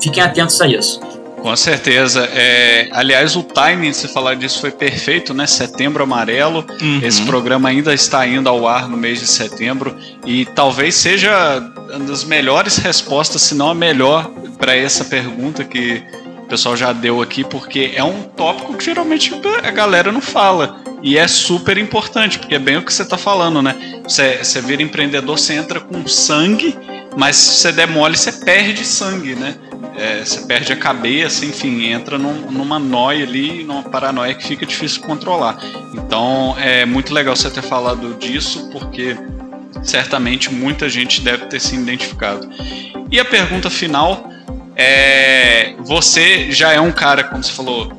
Fiquem 0.00 0.22
atentos 0.22 0.60
a 0.60 0.68
isso. 0.68 1.00
Com 1.42 1.56
certeza. 1.56 2.24
É, 2.32 2.88
aliás, 2.92 3.34
o 3.34 3.42
timing 3.42 3.90
de 3.90 3.96
você 3.96 4.08
falar 4.08 4.34
disso 4.36 4.60
foi 4.60 4.70
perfeito, 4.70 5.34
né? 5.34 5.44
Setembro 5.44 6.04
Amarelo. 6.04 6.64
Uhum. 6.80 7.00
Esse 7.02 7.22
programa 7.22 7.68
ainda 7.68 7.92
está 7.92 8.24
indo 8.26 8.48
ao 8.48 8.66
ar 8.68 8.88
no 8.88 8.96
mês 8.96 9.18
de 9.18 9.26
setembro 9.26 9.96
e 10.24 10.46
talvez 10.46 10.94
seja 10.94 11.58
uma 11.90 12.06
das 12.06 12.22
melhores 12.22 12.76
respostas, 12.76 13.42
se 13.42 13.56
não 13.56 13.68
a 13.68 13.74
melhor, 13.74 14.30
para 14.56 14.76
essa 14.76 15.04
pergunta 15.04 15.64
que 15.64 16.02
pessoal 16.52 16.76
já 16.76 16.92
deu 16.92 17.22
aqui, 17.22 17.42
porque 17.42 17.92
é 17.94 18.04
um 18.04 18.22
tópico 18.22 18.74
que 18.74 18.84
geralmente 18.84 19.32
a 19.62 19.70
galera 19.70 20.12
não 20.12 20.20
fala. 20.20 20.82
E 21.02 21.18
é 21.18 21.26
super 21.26 21.78
importante, 21.78 22.38
porque 22.38 22.54
é 22.54 22.58
bem 22.58 22.76
o 22.76 22.82
que 22.82 22.92
você 22.92 23.02
está 23.02 23.16
falando, 23.16 23.60
né? 23.62 23.74
Você, 24.04 24.44
você 24.44 24.60
vira 24.60 24.82
empreendedor, 24.82 25.38
você 25.38 25.54
entra 25.54 25.80
com 25.80 26.06
sangue, 26.06 26.78
mas 27.16 27.36
se 27.36 27.56
você 27.56 27.72
demole, 27.72 28.16
você 28.16 28.30
perde 28.32 28.84
sangue, 28.84 29.34
né? 29.34 29.56
é, 29.96 30.24
você 30.24 30.46
perde 30.46 30.72
a 30.72 30.76
cabeça, 30.76 31.44
enfim, 31.44 31.86
entra 31.86 32.18
num, 32.18 32.50
numa 32.50 32.78
noia 32.78 33.24
ali, 33.24 33.64
numa 33.64 33.82
paranoia 33.82 34.34
que 34.34 34.46
fica 34.46 34.64
difícil 34.64 35.02
controlar. 35.02 35.58
Então 35.94 36.56
é 36.58 36.84
muito 36.84 37.12
legal 37.12 37.36
você 37.36 37.50
ter 37.50 37.62
falado 37.62 38.14
disso, 38.14 38.68
porque 38.70 39.16
certamente 39.82 40.52
muita 40.52 40.88
gente 40.88 41.20
deve 41.20 41.46
ter 41.46 41.60
se 41.60 41.74
identificado. 41.76 42.48
E 43.10 43.20
a 43.20 43.24
pergunta 43.24 43.68
final 43.68 44.31
é: 44.76 45.74
você 45.80 46.50
já 46.50 46.72
é 46.72 46.80
um 46.80 46.92
cara, 46.92 47.24
como 47.24 47.42
você 47.42 47.52
falou, 47.52 47.92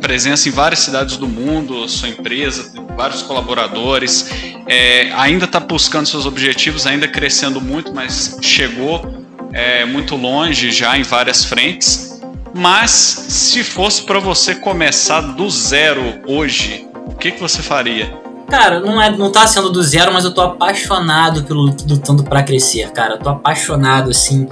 presença 0.00 0.48
em 0.48 0.52
várias 0.52 0.80
cidades 0.80 1.16
do 1.16 1.28
mundo, 1.28 1.88
sua 1.88 2.08
empresa, 2.08 2.72
vários 2.96 3.22
colaboradores, 3.22 4.30
é, 4.66 5.12
ainda 5.12 5.44
está 5.44 5.60
buscando 5.60 6.06
seus 6.06 6.26
objetivos, 6.26 6.86
ainda 6.86 7.06
crescendo 7.06 7.60
muito, 7.60 7.94
mas 7.94 8.38
chegou 8.40 9.26
é, 9.52 9.84
muito 9.84 10.16
longe 10.16 10.70
já 10.70 10.96
em 10.98 11.02
várias 11.02 11.44
frentes. 11.44 12.20
Mas 12.52 12.90
se 12.90 13.62
fosse 13.62 14.02
para 14.02 14.18
você 14.18 14.56
começar 14.56 15.20
do 15.20 15.48
zero 15.48 16.20
hoje, 16.26 16.86
o 17.06 17.14
que, 17.14 17.30
que 17.30 17.40
você 17.40 17.62
faria? 17.62 18.12
Cara, 18.48 18.80
não, 18.80 19.00
é, 19.00 19.16
não 19.16 19.30
tá 19.30 19.46
sendo 19.46 19.70
do 19.70 19.80
zero, 19.82 20.12
mas 20.12 20.24
eu 20.24 20.34
tô 20.34 20.40
apaixonado 20.40 21.44
pelo 21.44 21.62
lutando 21.62 22.24
para 22.24 22.42
crescer, 22.42 22.90
cara. 22.90 23.14
Eu 23.14 23.18
tô 23.18 23.28
apaixonado, 23.28 24.10
assim. 24.10 24.48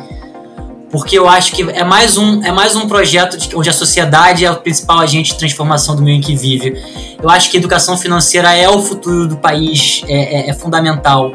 Porque 0.91 1.19
eu 1.19 1.29
acho 1.29 1.53
que 1.53 1.63
é 1.63 1.85
mais 1.85 2.17
um, 2.17 2.43
é 2.43 2.51
mais 2.51 2.75
um 2.75 2.89
projeto 2.89 3.37
de, 3.37 3.55
onde 3.55 3.69
a 3.69 3.73
sociedade 3.73 4.45
é 4.45 4.51
o 4.51 4.57
principal 4.57 4.99
agente 5.01 5.33
de 5.33 5.39
transformação 5.39 5.95
do 5.95 6.03
meio 6.03 6.17
em 6.17 6.21
que 6.21 6.35
vive. 6.35 6.83
Eu 7.23 7.29
acho 7.29 7.51
que 7.51 7.57
a 7.57 7.61
educação 7.61 7.97
financeira 7.97 8.55
é 8.55 8.69
o 8.69 8.81
futuro 8.81 9.29
do 9.29 9.37
país, 9.37 10.03
é, 10.09 10.47
é, 10.47 10.51
é 10.51 10.53
fundamental 10.55 11.35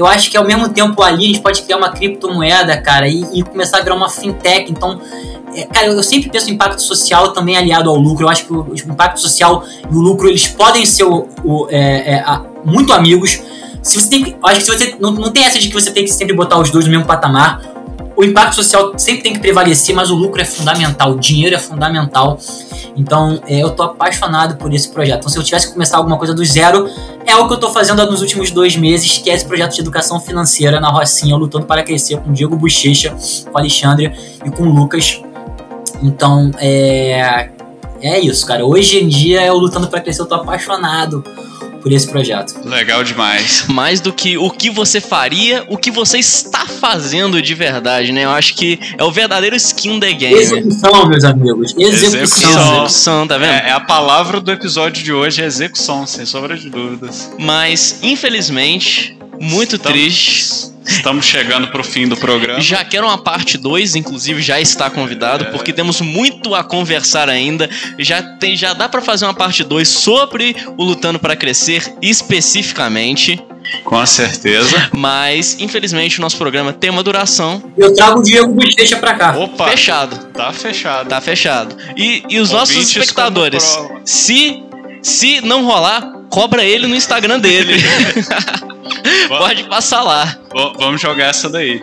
eu 0.00 0.06
acho 0.06 0.30
que 0.30 0.36
ao 0.36 0.46
mesmo 0.46 0.68
tempo 0.70 1.02
ali 1.02 1.24
a 1.24 1.26
gente 1.26 1.40
pode 1.40 1.60
criar 1.60 1.76
uma 1.76 1.90
criptomoeda, 1.90 2.80
cara, 2.80 3.06
e, 3.06 3.22
e 3.34 3.42
começar 3.42 3.78
a 3.78 3.80
virar 3.82 3.94
uma 3.94 4.08
fintech. 4.08 4.72
Então, 4.72 4.98
é, 5.54 5.64
cara, 5.64 5.88
eu 5.88 6.02
sempre 6.02 6.30
penso 6.30 6.48
em 6.48 6.54
impacto 6.54 6.80
social 6.80 7.32
também 7.32 7.54
aliado 7.54 7.90
ao 7.90 7.96
lucro. 7.96 8.24
Eu 8.24 8.30
acho 8.30 8.46
que 8.46 8.52
o, 8.52 8.62
o 8.62 8.74
impacto 8.74 9.20
social 9.20 9.62
e 9.90 9.94
o 9.94 10.00
lucro 10.00 10.26
eles 10.26 10.48
podem 10.48 10.86
ser 10.86 11.04
o, 11.04 11.28
o, 11.44 11.66
é, 11.70 12.14
é, 12.14 12.20
a, 12.20 12.42
muito 12.64 12.94
amigos. 12.94 13.42
Se 13.82 14.00
você 14.00 14.08
tem, 14.08 14.36
acho 14.42 14.60
que 14.60 14.64
se 14.64 14.70
você 14.70 14.96
não, 14.98 15.12
não 15.12 15.30
tem 15.30 15.44
essa 15.44 15.58
de 15.58 15.68
que 15.68 15.74
você 15.74 15.90
tem 15.90 16.04
que 16.04 16.12
sempre 16.12 16.34
botar 16.34 16.58
os 16.58 16.70
dois 16.70 16.86
no 16.86 16.90
mesmo 16.90 17.04
patamar. 17.04 17.60
O 18.20 18.24
impacto 18.24 18.56
social 18.56 18.92
sempre 18.98 19.22
tem 19.22 19.32
que 19.32 19.38
prevalecer, 19.38 19.94
mas 19.94 20.10
o 20.10 20.14
lucro 20.14 20.42
é 20.42 20.44
fundamental, 20.44 21.12
o 21.12 21.18
dinheiro 21.18 21.56
é 21.56 21.58
fundamental. 21.58 22.38
Então, 22.94 23.40
é, 23.46 23.62
eu 23.62 23.70
tô 23.70 23.82
apaixonado 23.82 24.56
por 24.56 24.74
esse 24.74 24.90
projeto. 24.90 25.20
Então, 25.20 25.30
se 25.30 25.38
eu 25.38 25.42
tivesse 25.42 25.68
que 25.68 25.72
começar 25.72 25.96
alguma 25.96 26.18
coisa 26.18 26.34
do 26.34 26.44
zero, 26.44 26.86
é 27.24 27.34
o 27.34 27.48
que 27.48 27.54
eu 27.54 27.56
tô 27.56 27.70
fazendo 27.70 28.04
nos 28.10 28.20
últimos 28.20 28.50
dois 28.50 28.76
meses, 28.76 29.16
que 29.16 29.30
é 29.30 29.34
esse 29.34 29.46
projeto 29.46 29.72
de 29.72 29.80
educação 29.80 30.20
financeira 30.20 30.78
na 30.78 30.90
Rocinha, 30.90 31.34
lutando 31.34 31.64
para 31.64 31.82
crescer 31.82 32.18
com 32.18 32.28
o 32.28 32.32
Diego 32.34 32.54
Bochecha, 32.56 33.16
com 33.46 33.54
o 33.54 33.58
Alexandre 33.58 34.12
e 34.44 34.50
com 34.50 34.64
o 34.64 34.70
Lucas. 34.70 35.22
Então, 36.02 36.50
é, 36.58 37.48
é 38.02 38.20
isso, 38.20 38.44
cara. 38.44 38.66
Hoje 38.66 39.02
em 39.02 39.08
dia, 39.08 39.46
eu 39.46 39.56
lutando 39.56 39.88
para 39.88 39.98
crescer, 39.98 40.20
eu 40.20 40.26
tô 40.26 40.34
apaixonado 40.34 41.24
por 41.80 41.92
esse 41.92 42.08
projeto. 42.08 42.60
Legal 42.64 43.02
demais. 43.02 43.64
Mais 43.68 44.00
do 44.00 44.12
que 44.12 44.36
o 44.36 44.50
que 44.50 44.70
você 44.70 45.00
faria, 45.00 45.64
o 45.68 45.76
que 45.76 45.90
você 45.90 46.18
está 46.18 46.66
fazendo 46.66 47.40
de 47.40 47.54
verdade, 47.54 48.12
né? 48.12 48.24
Eu 48.24 48.30
acho 48.30 48.54
que 48.54 48.78
é 48.96 49.04
o 49.04 49.10
verdadeiro 49.10 49.56
skin 49.56 49.98
the 49.98 50.12
game. 50.12 50.34
Execução, 50.34 51.08
meus 51.08 51.24
amigos. 51.24 51.74
Execução. 51.76 52.22
Execução, 52.22 52.72
execução 52.74 53.26
tá 53.26 53.38
vendo? 53.38 53.52
É, 53.52 53.68
é, 53.68 53.72
a 53.72 53.80
palavra 53.80 54.40
do 54.40 54.50
episódio 54.50 55.02
de 55.02 55.12
hoje, 55.12 55.42
é 55.42 55.46
execução, 55.46 56.06
sem 56.06 56.24
sombra 56.26 56.56
de 56.56 56.70
dúvidas. 56.70 57.30
Mas, 57.38 57.98
infelizmente, 58.02 59.16
muito 59.40 59.76
Estamos... 59.76 59.98
triste 59.98 60.69
Estamos 60.84 61.26
chegando 61.26 61.68
para 61.68 61.80
o 61.80 61.84
fim 61.84 62.08
do 62.08 62.16
programa. 62.16 62.60
Já 62.60 62.84
quero 62.84 63.06
uma 63.06 63.18
parte 63.18 63.58
2, 63.58 63.96
inclusive 63.96 64.40
já 64.40 64.60
está 64.60 64.88
convidado, 64.88 65.44
é. 65.44 65.50
porque 65.50 65.72
temos 65.72 66.00
muito 66.00 66.54
a 66.54 66.64
conversar 66.64 67.28
ainda. 67.28 67.68
Já, 67.98 68.22
tem, 68.22 68.56
já 68.56 68.72
dá 68.72 68.88
para 68.88 69.00
fazer 69.00 69.26
uma 69.26 69.34
parte 69.34 69.62
2 69.62 69.86
sobre 69.86 70.56
o 70.76 70.84
Lutando 70.84 71.18
para 71.18 71.36
Crescer 71.36 71.94
especificamente. 72.00 73.40
Com 73.84 74.04
certeza. 74.06 74.88
Mas, 74.92 75.56
infelizmente, 75.60 76.18
o 76.18 76.22
nosso 76.22 76.38
programa 76.38 76.72
tem 76.72 76.90
uma 76.90 77.02
duração. 77.02 77.62
Eu 77.76 77.94
trago 77.94 78.20
o 78.20 78.22
Diego 78.22 78.52
Bochecha 78.52 78.96
pra 78.96 79.14
cá. 79.14 79.36
Opa! 79.36 79.68
Fechado. 79.68 80.16
Tá 80.32 80.52
fechado. 80.52 81.08
Tá 81.08 81.20
fechado. 81.20 81.76
E, 81.96 82.22
e 82.28 82.40
os 82.40 82.50
nossos 82.50 82.76
espectadores, 82.76 83.78
se, 84.04 84.62
se 85.02 85.40
não 85.42 85.64
rolar, 85.64 86.12
cobra 86.30 86.64
ele 86.64 86.86
no 86.86 86.96
Instagram 86.96 87.38
dele. 87.38 87.74
Pode 89.28 89.64
passar 89.64 90.02
lá. 90.02 90.36
Vamos 90.78 91.00
jogar 91.00 91.26
essa 91.26 91.48
daí. 91.48 91.82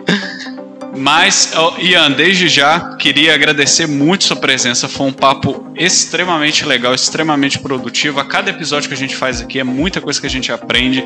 Mas, 0.96 1.52
Ian, 1.78 2.10
desde 2.10 2.48
já 2.48 2.96
queria 2.96 3.34
agradecer 3.34 3.86
muito 3.86 4.24
sua 4.24 4.36
presença. 4.36 4.88
Foi 4.88 5.06
um 5.06 5.12
papo 5.12 5.70
extremamente 5.76 6.64
legal, 6.64 6.94
extremamente 6.94 7.58
produtivo. 7.58 8.18
A 8.18 8.24
cada 8.24 8.50
episódio 8.50 8.88
que 8.88 8.94
a 8.94 8.98
gente 8.98 9.14
faz 9.14 9.40
aqui 9.40 9.60
é 9.60 9.64
muita 9.64 10.00
coisa 10.00 10.20
que 10.20 10.26
a 10.26 10.30
gente 10.30 10.50
aprende. 10.50 11.04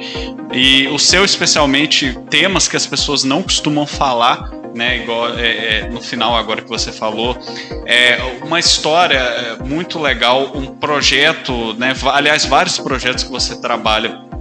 E 0.52 0.86
o 0.88 0.98
seu, 0.98 1.24
especialmente, 1.24 2.18
temas 2.30 2.68
que 2.68 2.76
as 2.76 2.86
pessoas 2.86 3.22
não 3.22 3.42
costumam 3.42 3.86
falar 3.86 4.50
né, 4.74 5.02
igual 5.02 5.38
é, 5.38 5.80
é, 5.80 5.88
no 5.90 6.00
final 6.00 6.34
agora 6.34 6.62
que 6.62 6.68
você 6.68 6.90
falou, 6.90 7.36
é 7.84 8.18
uma 8.42 8.58
história 8.58 9.18
é, 9.18 9.56
muito 9.62 9.98
legal, 9.98 10.50
um 10.54 10.66
projeto, 10.66 11.74
né, 11.74 11.94
aliás 12.10 12.46
vários 12.46 12.78
projetos 12.78 13.24
que 13.24 13.30
você 13.30 13.60
trabalha 13.60 14.31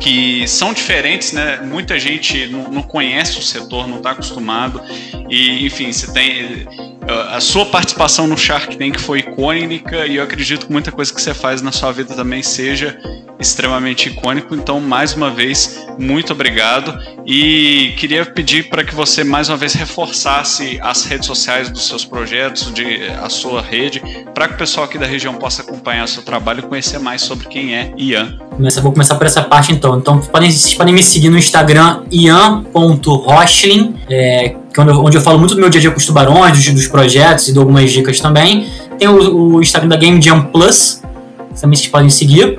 que 0.00 0.46
são 0.46 0.72
diferentes, 0.72 1.32
né? 1.32 1.60
Muita 1.62 1.98
gente 1.98 2.46
não, 2.46 2.70
não 2.70 2.82
conhece 2.82 3.38
o 3.38 3.42
setor, 3.42 3.88
não 3.88 3.98
está 3.98 4.10
acostumado 4.10 4.80
e, 5.28 5.64
enfim, 5.66 5.92
você 5.92 6.12
tem 6.12 6.66
a 7.08 7.40
sua 7.40 7.66
participação 7.66 8.26
no 8.26 8.36
Shark 8.36 8.76
Tank 8.76 8.98
foi 8.98 9.20
icônica 9.20 10.06
e 10.06 10.16
eu 10.16 10.24
acredito 10.24 10.66
que 10.66 10.72
muita 10.72 10.90
coisa 10.90 11.12
que 11.12 11.20
você 11.20 11.32
faz 11.32 11.62
na 11.62 11.70
sua 11.70 11.92
vida 11.92 12.14
também 12.14 12.42
seja 12.42 12.98
extremamente 13.38 14.08
icônico. 14.08 14.54
Então, 14.54 14.80
mais 14.80 15.14
uma 15.14 15.30
vez, 15.30 15.86
muito 15.98 16.32
obrigado 16.32 16.98
e 17.26 17.94
queria 17.98 18.24
pedir 18.24 18.68
para 18.68 18.82
que 18.82 18.94
você 18.94 19.22
mais 19.22 19.48
uma 19.48 19.56
vez 19.56 19.74
reforçasse 19.74 20.78
as 20.82 21.04
redes 21.04 21.26
sociais 21.26 21.68
dos 21.68 21.86
seus 21.86 22.04
projetos, 22.04 22.72
de 22.72 23.04
a 23.22 23.28
sua 23.28 23.60
rede, 23.60 24.02
para 24.34 24.48
que 24.48 24.54
o 24.54 24.56
pessoal 24.56 24.86
aqui 24.86 24.98
da 24.98 25.06
região 25.06 25.34
possa 25.34 25.62
acompanhar 25.62 26.04
o 26.04 26.08
seu 26.08 26.22
trabalho 26.22 26.60
e 26.60 26.62
conhecer 26.62 26.98
mais 26.98 27.22
sobre 27.22 27.46
quem 27.46 27.74
é 27.74 27.92
Ian. 27.96 28.38
Vou 28.82 28.92
começar 28.92 29.14
por 29.16 29.26
essa 29.26 29.42
parte 29.42 29.70
então. 29.76 29.98
Então, 29.98 30.18
podem, 30.18 30.50
vocês 30.50 30.74
podem 30.74 30.94
me 30.94 31.02
seguir 31.02 31.28
no 31.28 31.38
Instagram 31.38 32.02
ian.rochling, 32.10 33.94
é, 34.08 34.56
onde 34.78 35.16
eu 35.16 35.20
falo 35.20 35.38
muito 35.38 35.54
do 35.54 35.60
meu 35.60 35.70
dia 35.70 35.78
a 35.78 35.82
dia 35.82 35.90
com 35.90 35.98
os 35.98 36.06
tubarões, 36.06 36.52
dos, 36.52 36.74
dos 36.74 36.88
projetos 36.88 37.48
e 37.48 37.52
dou 37.52 37.62
algumas 37.62 37.90
dicas 37.90 38.20
também. 38.20 38.68
Tem 38.98 39.08
o, 39.08 39.54
o 39.56 39.60
Instagram 39.60 39.88
da 39.88 39.96
Game 39.96 40.20
Jam 40.20 40.42
Plus, 40.46 41.02
também 41.60 41.76
vocês 41.76 41.88
podem 41.88 42.10
seguir. 42.10 42.58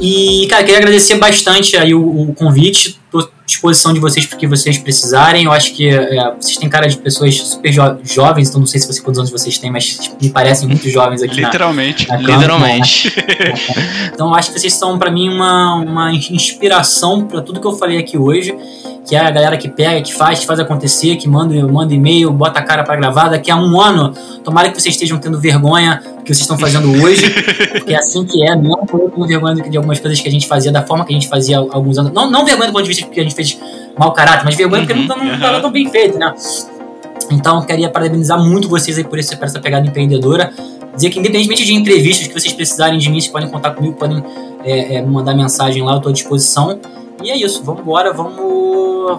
E, 0.00 0.46
cara, 0.48 0.62
queria 0.62 0.78
agradecer 0.78 1.16
bastante 1.16 1.76
aí 1.76 1.94
o, 1.94 2.30
o 2.30 2.34
convite. 2.34 2.99
Estou 3.10 3.22
à 3.22 3.44
disposição 3.44 3.92
de 3.92 3.98
vocês 3.98 4.24
porque 4.24 4.46
vocês 4.46 4.78
precisarem. 4.78 5.46
Eu 5.46 5.50
acho 5.50 5.74
que 5.74 5.88
é, 5.88 6.32
vocês 6.40 6.56
têm 6.56 6.68
cara 6.68 6.86
de 6.86 6.96
pessoas 6.96 7.36
super 7.36 7.72
jo 7.72 7.82
jovens, 8.04 8.48
então 8.48 8.60
não 8.60 8.66
sei 8.66 8.80
se 8.80 8.86
você, 8.86 9.02
quantos 9.02 9.18
anos 9.18 9.32
vocês 9.32 9.58
têm, 9.58 9.68
mas 9.68 10.12
me 10.22 10.30
parecem 10.30 10.68
muito 10.68 10.88
jovens 10.88 11.20
aqui. 11.20 11.40
Literalmente. 11.40 12.08
Na, 12.08 12.18
na 12.18 12.34
literalmente. 12.34 13.12
então 14.14 14.28
eu 14.28 14.34
acho 14.36 14.52
que 14.52 14.60
vocês 14.60 14.74
são, 14.74 14.96
para 14.96 15.10
mim, 15.10 15.28
uma, 15.28 15.74
uma 15.74 16.12
inspiração 16.12 17.26
para 17.26 17.40
tudo 17.40 17.60
que 17.60 17.66
eu 17.66 17.72
falei 17.72 17.98
aqui 17.98 18.16
hoje 18.16 18.54
que 19.10 19.16
é 19.16 19.18
a 19.18 19.30
galera 19.30 19.56
que 19.56 19.68
pega, 19.68 20.00
que 20.02 20.14
faz, 20.14 20.38
que 20.38 20.46
faz 20.46 20.60
acontecer, 20.60 21.16
que 21.16 21.28
manda, 21.28 21.54
manda 21.66 21.92
e-mail, 21.92 22.32
bota 22.32 22.60
a 22.60 22.62
cara 22.62 22.84
para 22.84 22.94
gravar. 22.94 23.28
Daqui 23.28 23.50
a 23.50 23.56
um 23.56 23.80
ano, 23.80 24.14
tomara 24.44 24.70
que 24.70 24.80
vocês 24.80 24.94
estejam 24.94 25.18
tendo 25.18 25.40
vergonha 25.40 26.00
do 26.18 26.22
que 26.22 26.32
vocês 26.32 26.42
estão 26.42 26.56
fazendo 26.58 26.88
hoje, 27.02 27.28
porque 27.74 27.92
é 27.92 27.96
assim 27.96 28.24
que 28.24 28.42
é, 28.44 28.54
não 28.54 28.78
eu 28.92 29.10
tenho 29.10 29.26
vergonha 29.26 29.54
de 29.56 29.76
algumas 29.76 29.98
coisas 29.98 30.20
que 30.20 30.28
a 30.28 30.30
gente 30.30 30.46
fazia, 30.46 30.70
da 30.70 30.82
forma 30.82 31.04
que 31.04 31.12
a 31.12 31.18
gente 31.18 31.28
fazia 31.28 31.58
alguns 31.58 31.98
anos. 31.98 32.12
Não, 32.12 32.30
não 32.30 32.44
vergonha 32.44 32.68
do 32.68 32.72
ponto 32.72 32.82
de 32.82 32.88
vista 32.88 32.99
porque 33.04 33.20
a 33.20 33.22
gente 33.22 33.34
fez 33.34 33.58
mau 33.98 34.12
caráter, 34.12 34.44
mas 34.44 34.54
vergonha 34.54 34.86
porque 34.86 34.94
não, 34.94 35.16
não 35.16 35.34
estava 35.34 35.60
tão 35.60 35.70
bem 35.70 35.88
feito, 35.88 36.18
né? 36.18 36.34
Então, 37.30 37.62
queria 37.62 37.88
parabenizar 37.88 38.42
muito 38.42 38.68
vocês 38.68 38.98
aí 38.98 39.04
por, 39.04 39.18
esse, 39.18 39.36
por 39.36 39.44
essa 39.44 39.60
pegada 39.60 39.86
empreendedora. 39.86 40.52
Dizer 40.94 41.10
que, 41.10 41.18
independentemente 41.18 41.64
de 41.64 41.74
entrevistas 41.74 42.26
que 42.26 42.34
vocês 42.34 42.52
precisarem 42.52 42.98
de 42.98 43.08
mim, 43.08 43.20
vocês 43.20 43.30
podem 43.30 43.48
contar 43.48 43.70
comigo, 43.70 43.94
podem 43.94 44.22
é, 44.64 44.96
é, 44.96 45.02
mandar 45.02 45.34
mensagem 45.34 45.82
lá, 45.82 45.92
eu 45.92 45.96
estou 45.98 46.10
à 46.10 46.12
disposição. 46.12 46.80
E 47.22 47.30
é 47.30 47.36
isso, 47.36 47.62
vamos 47.62 47.82
embora, 47.82 48.12
vamos, 48.12 48.36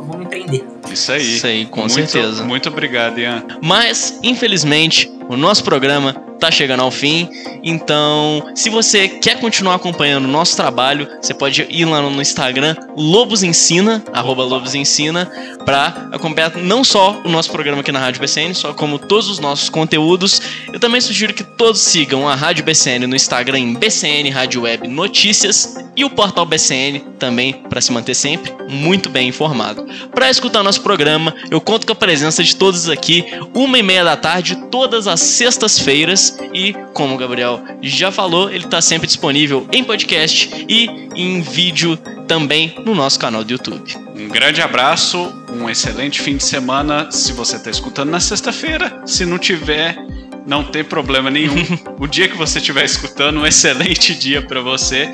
vamos 0.05 0.25
empreender. 0.25 0.65
Isso 0.91 1.11
aí. 1.11 1.21
Isso 1.21 1.47
aí, 1.47 1.65
com 1.65 1.81
muito, 1.81 1.93
certeza. 1.93 2.43
Muito 2.43 2.67
obrigado, 2.67 3.19
Ian. 3.19 3.43
Mas, 3.61 4.19
infelizmente, 4.23 5.09
o 5.29 5.37
nosso 5.37 5.63
programa 5.63 6.15
tá 6.41 6.49
chegando 6.49 6.81
ao 6.81 6.89
fim. 6.89 7.29
Então, 7.63 8.51
se 8.55 8.71
você 8.71 9.07
quer 9.07 9.39
continuar 9.39 9.75
acompanhando 9.75 10.25
o 10.25 10.27
nosso 10.27 10.55
trabalho, 10.55 11.07
você 11.21 11.35
pode 11.35 11.67
ir 11.69 11.85
lá 11.85 12.01
no 12.01 12.19
Instagram 12.19 12.75
Lobos 12.97 13.43
Ensina, 13.43 14.03
arroba 14.11 14.43
Lobos 14.43 14.73
Ensina, 14.73 15.31
para 15.63 16.09
acompanhar 16.11 16.57
não 16.57 16.83
só 16.83 17.21
o 17.23 17.29
nosso 17.29 17.51
programa 17.51 17.81
aqui 17.81 17.91
na 17.91 17.99
Rádio 17.99 18.19
BCN, 18.19 18.55
só 18.55 18.73
como 18.73 18.97
todos 18.97 19.29
os 19.29 19.37
nossos 19.37 19.69
conteúdos. 19.69 20.41
Eu 20.73 20.79
também 20.79 20.99
sugiro 20.99 21.31
que 21.31 21.43
todos 21.43 21.79
sigam 21.79 22.27
a 22.27 22.33
Rádio 22.33 22.65
BCN 22.65 23.05
no 23.05 23.15
Instagram 23.15 23.59
em 23.59 23.73
BCN 23.75 24.31
Rádio 24.31 24.63
Web 24.63 24.87
Notícias 24.87 25.75
e 25.95 26.03
o 26.03 26.09
portal 26.09 26.45
BCN 26.45 27.01
também 27.19 27.53
para 27.53 27.81
se 27.81 27.91
manter 27.91 28.15
sempre 28.15 28.51
muito 28.67 29.09
bem 29.09 29.27
informado. 29.27 29.85
Para 30.11 30.29
escutar 30.29 30.63
nosso 30.63 30.81
programa, 30.81 31.35
eu 31.51 31.61
conto 31.61 31.85
com 31.85 31.93
a 31.93 31.95
presença 31.95 32.43
de 32.43 32.55
todos 32.55 32.89
aqui, 32.89 33.25
uma 33.53 33.77
e 33.77 33.83
meia 33.83 34.03
da 34.03 34.15
tarde, 34.15 34.55
todas 34.71 35.07
as 35.07 35.19
sextas-feiras 35.19 36.30
e, 36.53 36.73
como 36.93 37.15
o 37.15 37.17
Gabriel 37.17 37.63
já 37.81 38.11
falou, 38.11 38.49
ele 38.49 38.65
está 38.65 38.81
sempre 38.81 39.07
disponível 39.07 39.67
em 39.71 39.83
podcast 39.83 40.65
e 40.67 40.89
em 41.15 41.41
vídeo 41.41 41.97
também 42.27 42.75
no 42.85 42.95
nosso 42.95 43.19
canal 43.19 43.43
do 43.43 43.51
YouTube. 43.51 43.93
Um 44.15 44.29
grande 44.29 44.61
abraço, 44.61 45.33
um 45.51 45.69
excelente 45.69 46.21
fim 46.21 46.37
de 46.37 46.43
semana 46.43 47.11
se 47.11 47.33
você 47.33 47.55
está 47.55 47.69
escutando 47.69 48.09
na 48.09 48.19
sexta-feira. 48.19 49.01
Se 49.05 49.25
não 49.25 49.37
tiver, 49.37 49.97
não 50.45 50.63
tem 50.63 50.83
problema 50.83 51.29
nenhum. 51.29 51.55
o 51.99 52.07
dia 52.07 52.27
que 52.27 52.37
você 52.37 52.59
estiver 52.59 52.85
escutando, 52.85 53.39
um 53.39 53.45
excelente 53.45 54.13
dia 54.15 54.41
para 54.41 54.61
você. 54.61 55.09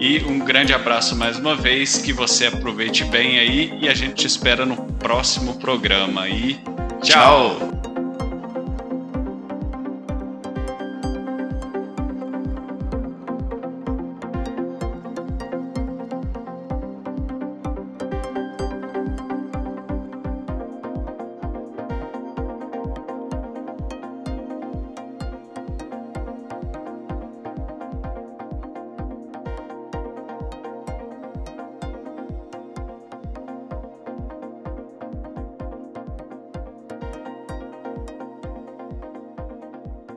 E 0.00 0.18
um 0.24 0.38
grande 0.40 0.74
abraço 0.74 1.14
mais 1.14 1.38
uma 1.38 1.54
vez, 1.54 1.98
que 1.98 2.12
você 2.12 2.46
aproveite 2.46 3.04
bem 3.04 3.38
aí 3.38 3.78
e 3.80 3.88
a 3.88 3.94
gente 3.94 4.14
te 4.14 4.26
espera 4.26 4.66
no 4.66 4.76
próximo 4.94 5.54
programa. 5.58 6.28
E 6.28 6.58
tchau. 7.02 7.81